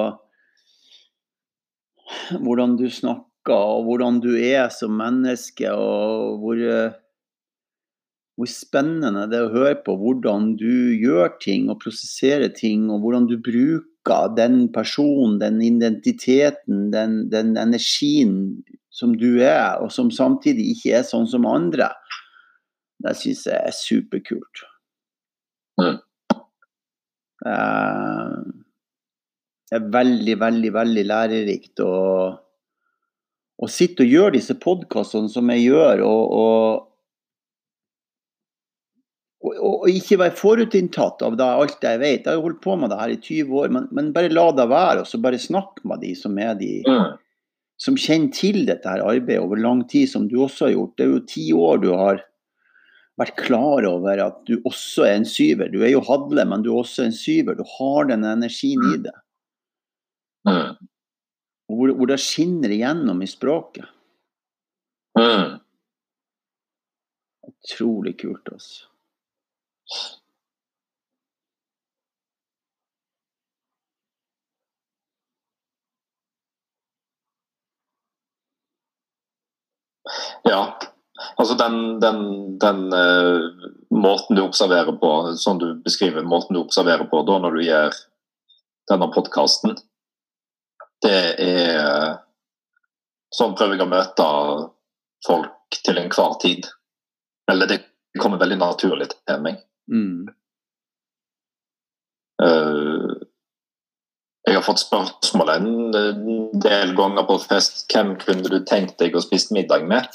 hvordan 2.41 2.78
du 2.80 2.88
snakker, 2.89 3.53
og 3.53 3.86
hvordan 3.88 4.21
du 4.23 4.32
er 4.34 4.71
som 4.73 4.95
menneske, 4.97 5.69
og 5.71 6.41
hvor, 6.41 6.63
hvor 8.36 8.49
spennende 8.51 9.28
det 9.30 9.38
er 9.38 9.45
å 9.47 9.53
høre 9.53 9.78
på 9.86 9.95
hvordan 10.01 10.55
du 10.59 10.97
gjør 10.97 11.36
ting 11.43 11.69
og 11.69 11.82
prosesserer 11.84 12.49
ting, 12.57 12.89
og 12.89 13.05
hvordan 13.05 13.30
du 13.30 13.38
bruker 13.38 14.34
den 14.38 14.65
personen, 14.73 15.38
den 15.43 15.61
identiteten, 15.61 16.89
den, 16.95 17.28
den 17.30 17.55
energien 17.59 18.63
som 18.97 19.13
du 19.17 19.37
er, 19.43 19.77
og 19.83 19.91
som 19.93 20.09
samtidig 20.13 20.71
ikke 20.73 20.95
er 20.97 21.05
sånn 21.05 21.27
som 21.29 21.45
andre, 21.49 21.91
det 23.05 23.13
syns 23.19 23.43
jeg 23.45 23.57
er 23.59 23.75
superkult. 23.75 24.63
Mm. 25.77 25.99
Eh, 27.45 28.33
det 29.67 29.77
er 29.77 29.89
veldig, 29.93 30.35
veldig, 30.41 30.71
veldig 30.73 31.03
lærerikt 31.11 31.83
å, 31.85 31.93
å 33.61 33.69
sitte 33.69 34.05
og 34.07 34.15
gjøre 34.15 34.37
disse 34.39 34.57
podkastene 34.57 35.29
som 35.29 35.53
jeg 35.53 35.67
gjør, 35.69 36.05
og, 36.07 36.37
og 36.41 36.83
og, 39.47 39.85
ikke 39.87 40.17
være 40.19 40.35
forutinntatt 40.35 41.21
av 41.23 41.35
det, 41.39 41.45
alt 41.45 41.85
jeg 41.85 41.99
vet. 42.01 42.25
Jeg 42.25 42.27
har 42.27 42.35
jo 42.35 42.47
holdt 42.49 42.57
på 42.65 42.73
med 42.75 42.89
det 42.91 42.97
her 42.99 43.11
i 43.13 43.19
20 43.21 43.53
år, 43.61 43.69
men, 43.71 43.85
men 43.95 44.09
bare 44.11 44.31
la 44.33 44.47
det 44.57 44.65
være, 44.67 45.05
og 45.05 45.07
så 45.07 45.19
bare 45.23 45.39
snakk 45.39 45.77
med 45.87 46.01
de 46.03 46.09
som 46.17 46.35
er 46.41 46.57
de 46.59 46.71
mm 46.83 47.13
som 47.82 47.97
kjenner 47.99 48.34
til 48.34 48.63
dette 48.67 48.89
her 48.89 49.03
arbeidet 49.05 49.43
over 49.43 49.59
lang 49.61 49.84
tid, 49.89 50.09
som 50.09 50.25
du 50.30 50.39
også 50.41 50.67
har 50.67 50.73
gjort. 50.73 50.95
Det 50.97 51.05
er 51.05 51.13
jo 51.13 51.28
ti 51.30 51.45
år 51.53 51.84
du 51.84 51.91
har 51.93 52.23
vært 53.17 53.38
klar 53.39 53.86
over 53.89 54.21
at 54.21 54.41
du 54.49 54.57
også 54.57 55.07
er 55.07 55.19
en 55.19 55.30
syver. 55.30 55.69
Du 55.73 55.82
er 55.84 55.93
jo 55.93 56.03
Hadle, 56.05 56.45
men 56.49 56.65
du 56.65 56.71
er 56.73 56.82
også 56.82 57.07
en 57.07 57.15
syver. 57.15 57.57
Du 57.57 57.65
har 57.78 58.09
den 58.09 58.25
energien 58.28 58.84
i 58.93 58.97
det. 59.05 59.15
Mm. 60.47 60.73
Hvor, 61.67 61.93
hvor, 61.93 62.09
det 62.09 62.19
skinner 62.23 62.71
igjennom 62.71 63.21
i 63.21 63.30
språket. 63.30 63.89
Mm. 65.17 65.57
Utrolig 67.47 68.13
kult, 68.21 68.53
altså. 68.53 68.88
Ja. 80.47 80.61
Altså 81.35 81.55
den, 81.57 81.97
den, 81.99 82.21
den 82.61 82.93
uh, 82.93 83.71
måten 83.89 84.37
du 84.37 84.43
observerer 84.43 84.93
på, 85.01 85.11
sånn 85.39 85.61
du 85.61 85.71
beskriver 85.81 86.25
måten 86.27 86.53
du 86.53 86.61
observerer 86.61 87.09
på 87.09 87.23
da 87.25 87.39
når 87.41 87.57
du 87.57 87.63
gjør 87.65 87.97
denne 88.91 89.09
podkasten, 89.13 89.75
det 91.03 91.19
er 91.43 92.17
Sånn 93.35 93.57
prøver 93.59 93.75
jeg 93.75 93.83
å 93.83 93.91
møte 93.91 94.25
folk 95.27 95.77
til 95.83 95.97
enhver 95.99 96.37
tid. 96.39 96.67
Eller 97.51 97.67
det 97.67 97.81
kommer 98.21 98.39
veldig 98.39 98.55
naturlig 98.61 99.09
til 99.11 99.41
meg. 99.43 99.59
Mm. 99.91 100.29
Uh, 102.41 103.16
jeg 104.47 104.55
har 104.55 104.63
fått 104.63 104.79
spørsmål 104.79 105.49
en 105.51 105.71
del 106.63 106.93
ganger 106.95 107.25
på 107.27 107.35
fest 107.43 107.83
hvem 107.91 108.13
kunne 108.21 108.47
du 108.47 108.61
tenkt 108.63 108.95
deg 109.01 109.15
å 109.17 109.23
spise 109.23 109.51
middag 109.55 109.83
med. 109.89 110.07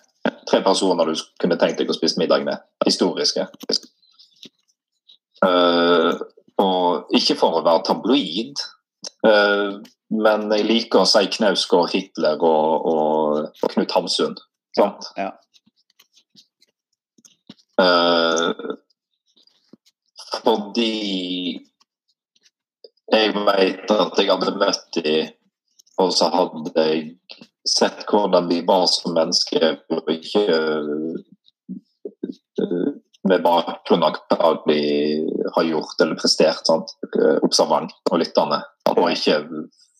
Tre 0.48 0.62
personer 0.64 1.10
du 1.10 1.20
kunne 1.42 1.58
tenkt 1.60 1.82
deg 1.82 1.90
å 1.92 1.96
spise 1.96 2.20
middag 2.20 2.46
med. 2.46 2.62
Historiske. 2.86 3.44
Uh, 5.42 6.16
og 6.62 7.12
ikke 7.18 7.36
for 7.36 7.58
å 7.58 7.64
være 7.66 7.84
tabloid, 7.88 8.62
uh, 9.26 9.82
men 10.12 10.46
jeg 10.54 10.68
liker 10.68 11.02
å 11.02 11.08
si 11.08 11.26
Knausgård, 11.36 11.92
Hitler 11.92 12.40
og, 12.40 12.88
og 12.88 13.68
Knut 13.74 13.92
Hamsun. 13.96 14.38
Sant? 14.78 15.10
Ja. 15.18 15.32
Uh, 17.80 18.78
fordi 20.40 21.60
jeg 23.12 23.34
vet 23.36 23.90
at 23.92 24.18
jeg 24.18 24.30
hadde 24.30 24.56
møtt 24.60 24.98
dem 24.98 25.30
Og 26.00 26.12
så 26.16 26.28
hadde 26.32 26.72
jeg 26.76 27.14
sett 27.68 28.06
hvordan 28.08 28.48
de 28.50 28.62
var 28.66 28.86
som 28.90 29.14
mennesker, 29.14 29.76
og 29.92 30.08
ikke 30.10 30.42
uh, 30.50 31.14
med 33.28 33.44
bakgrunn 33.44 34.02
av 34.02 34.16
hva 34.32 34.50
de 34.64 34.80
har 35.54 35.68
gjort 35.68 36.00
eller 36.02 36.18
prestert. 36.18 36.64
Sant? 36.66 36.90
Observant 37.46 37.92
og 38.10 38.18
lyttende, 38.18 38.58
og 38.90 39.04
ikke 39.12 39.36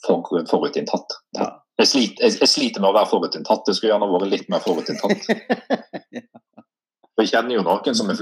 for, 0.02 0.26
forutinntatt. 0.50 1.18
Ja. 1.38 1.52
Jeg, 1.80 1.88
sliter, 1.88 2.24
jeg, 2.26 2.40
jeg 2.42 2.50
sliter 2.50 2.82
med 2.82 2.90
å 2.90 2.96
være 2.96 3.10
forutinntatt. 3.12 3.64
Det 3.66 3.76
skulle 3.76 3.92
gjerne 3.92 4.10
vært 4.10 4.32
litt 4.32 4.50
mer 4.52 4.64
forutinntatt. 4.64 5.20
For 7.12 7.22
jeg 7.24 7.32
kjenner 7.32 7.56
jo 7.56 7.66
noen 7.66 7.96
som 7.98 8.10
er 8.12 8.18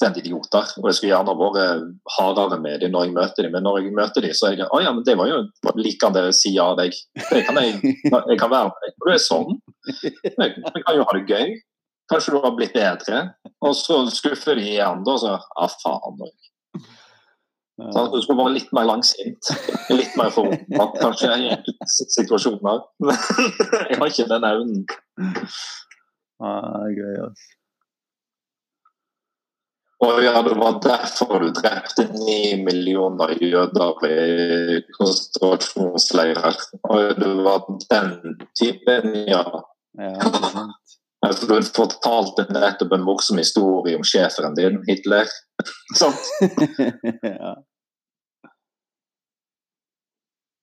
fullstendig 0.00 0.24
idioter, 0.24 0.68
og 0.80 0.88
jeg 0.88 0.96
skulle 0.96 1.12
gjerne 1.12 1.34
vært 1.36 2.12
hardere 2.16 2.58
med 2.60 2.80
dem 2.80 2.92
når 2.92 3.04
jeg 3.04 3.14
møter 3.14 3.42
dem. 3.44 3.52
Men 3.52 3.62
når 3.64 3.78
jeg 3.80 3.94
møter 3.94 4.24
dem, 4.24 4.34
så 4.34 4.46
er 4.48 4.56
jeg 4.56 4.68
å 4.70 4.80
ja, 4.80 4.92
men 4.92 5.04
det 5.04 5.16
var 5.18 5.28
jo 5.28 5.40
en 5.44 5.82
likende 5.82 6.32
side 6.32 6.60
av 6.62 6.78
deg. 6.78 6.94
Det 7.30 7.42
kan 7.46 7.60
jeg, 7.60 7.96
jeg 8.08 8.38
kan 8.40 8.50
være 8.50 8.70
med 8.70 8.86
deg. 8.86 8.94
Du 8.96 9.10
er 9.12 9.20
sånn. 9.20 9.58
Jeg, 9.90 10.32
jeg 10.38 10.84
kan 10.86 10.96
jo 10.96 11.04
ha 11.04 11.16
det 11.16 11.26
gøy. 11.28 11.58
Kanskje 12.10 12.34
du 12.34 12.40
har 12.42 12.56
blitt 12.56 12.74
bedre. 12.74 13.20
Og 13.60 13.76
så 13.76 14.00
skuffer 14.10 14.58
de 14.58 14.66
igjen, 14.72 15.04
da. 15.06 15.18
Så 15.20 15.36
ja, 15.36 15.68
faen. 15.84 16.24
Så 17.80 18.02
du 18.12 18.18
skulle 18.20 18.40
være 18.40 18.56
litt 18.56 18.72
mer 18.76 18.88
langsint. 18.88 19.52
Litt 19.92 20.16
mer 20.18 20.32
forberedt, 20.34 20.98
kanskje, 21.00 21.30
i 21.36 21.52
enkelte 21.54 22.10
situasjoner. 22.16 22.82
jeg 23.92 24.00
har 24.00 24.10
ikke 24.10 24.28
den 24.32 24.50
evnen. 24.50 24.84
Ah, 26.40 26.86
er 26.88 26.92
gøy, 26.96 27.16
altså. 27.28 27.59
Og 30.00 30.22
ja, 30.24 30.42
det 30.42 30.54
var 30.56 30.78
derfor 30.80 31.42
du 31.42 31.50
drepte 31.52 32.06
ni 32.14 32.56
millioner 32.64 33.34
jøder 33.36 34.06
i 34.08 34.78
konsentrasjonsleirer. 34.96 36.56
Og 36.88 37.18
det 37.20 37.32
var 37.44 37.66
den 37.90 38.38
typen, 38.56 39.12
ja. 39.28 39.44
Ja, 39.98 40.14
sant. 40.54 40.76
Altså, 41.20 41.44
du 41.44 41.66
fortalte 41.76 42.46
nettopp 42.48 42.94
en 42.96 43.02
morsom 43.04 43.36
historie 43.42 43.92
om 43.98 44.04
sjeferen 44.08 44.54
din, 44.56 44.78
Hitler. 44.86 45.28
Sant? 46.00 46.30
ja. 47.22 47.50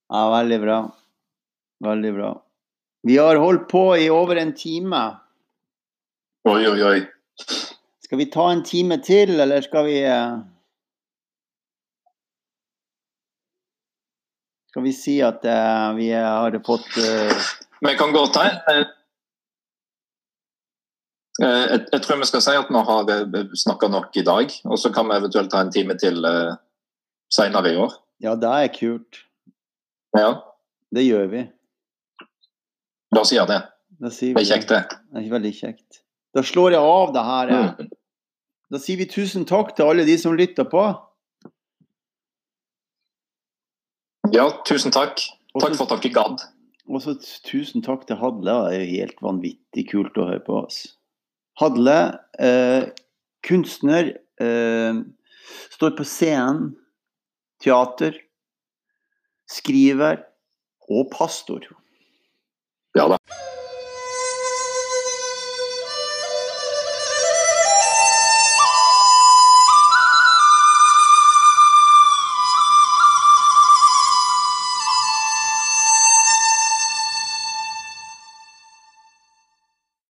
ja, 0.10 0.24
veldig 0.34 0.60
bra. 0.64 0.80
Veldig 1.86 2.14
bra. 2.18 2.32
Vi 3.06 3.20
har 3.22 3.38
holdt 3.38 3.70
på 3.70 3.84
i 4.02 4.10
over 4.10 4.42
en 4.42 4.56
time. 4.58 5.04
Oi, 6.50 6.64
oi, 6.72 6.80
oi. 6.90 6.98
Skal 8.08 8.18
vi 8.22 8.26
ta 8.32 8.46
en 8.52 8.64
time 8.64 8.96
til, 9.04 9.34
eller 9.44 9.62
skal 9.66 9.84
vi 9.90 9.98
eh, 10.08 10.38
Skal 14.72 14.86
vi 14.86 14.94
si 14.96 15.18
at 15.26 15.44
uh, 15.44 15.96
vi 15.98 16.12
har 16.14 16.56
fått 16.64 16.88
uh... 17.02 17.48
Vi 17.84 17.96
kan 18.00 18.14
ta 18.32 18.46
en 18.46 18.86
jeg, 21.38 21.82
jeg 21.92 22.02
tror 22.02 22.18
vi 22.22 22.30
skal 22.30 22.42
si 22.42 22.56
at 22.58 22.72
vi 22.72 22.82
har 22.88 23.52
snakka 23.58 23.90
nok 23.94 24.16
i 24.18 24.24
dag, 24.26 24.54
og 24.66 24.80
så 24.80 24.90
kan 24.94 25.10
vi 25.10 25.20
eventuelt 25.20 25.52
ta 25.54 25.62
en 25.62 25.74
time 25.74 25.98
til 26.00 26.24
uh, 26.26 26.56
seinere 27.34 27.74
i 27.74 27.78
år. 27.78 27.94
Ja, 28.24 28.34
det 28.40 28.50
er 28.50 28.72
kult. 28.74 29.22
Ja, 30.18 30.32
Det 30.96 31.04
gjør 31.04 31.28
vi. 31.36 31.44
la 33.14 33.22
oss 33.22 33.36
gjøre 33.36 33.52
det. 33.52 33.62
Da 34.00 34.10
sier 34.14 34.34
Det 34.38 34.46
er 34.46 34.52
kjekt, 34.56 34.72
det. 34.72 34.98
Det 35.14 35.26
er 35.26 35.32
veldig 35.36 35.54
kjekt. 35.60 36.02
Da 36.38 36.44
slår 36.46 36.78
jeg 36.78 36.82
av 36.82 37.14
det 37.14 37.24
her. 37.28 37.54
eh. 37.54 37.70
Mm. 37.82 37.97
Da 38.72 38.80
sier 38.84 39.00
vi 39.00 39.08
tusen 39.08 39.46
takk 39.48 39.76
til 39.78 39.88
alle 39.88 40.04
de 40.08 40.18
som 40.20 40.36
lytter 40.36 40.68
på. 40.68 40.84
Ja, 44.36 44.50
tusen 44.68 44.92
takk. 44.92 45.22
Takk 45.58 45.78
for 45.80 45.88
at 45.88 46.04
dere 46.04 46.14
gadd. 46.14 46.44
Og 46.88 47.04
så 47.04 47.16
tusen 47.48 47.84
takk 47.84 48.06
til 48.08 48.20
Hadle. 48.20 48.56
Det 48.68 48.76
er 48.76 48.84
jo 48.84 48.92
helt 48.92 49.24
vanvittig 49.24 49.88
kult 49.92 50.20
å 50.20 50.28
høre 50.30 50.44
på 50.44 50.62
oss. 50.66 50.82
Hadle, 51.60 52.20
eh, 52.40 52.92
kunstner, 53.44 54.14
eh, 54.40 55.00
står 55.72 55.96
på 55.98 56.06
scenen, 56.06 56.76
teater, 57.64 58.20
skriver 59.48 60.24
og 60.90 61.12
pastor. 61.12 61.64
Ja 62.96 63.08
da. 63.08 63.18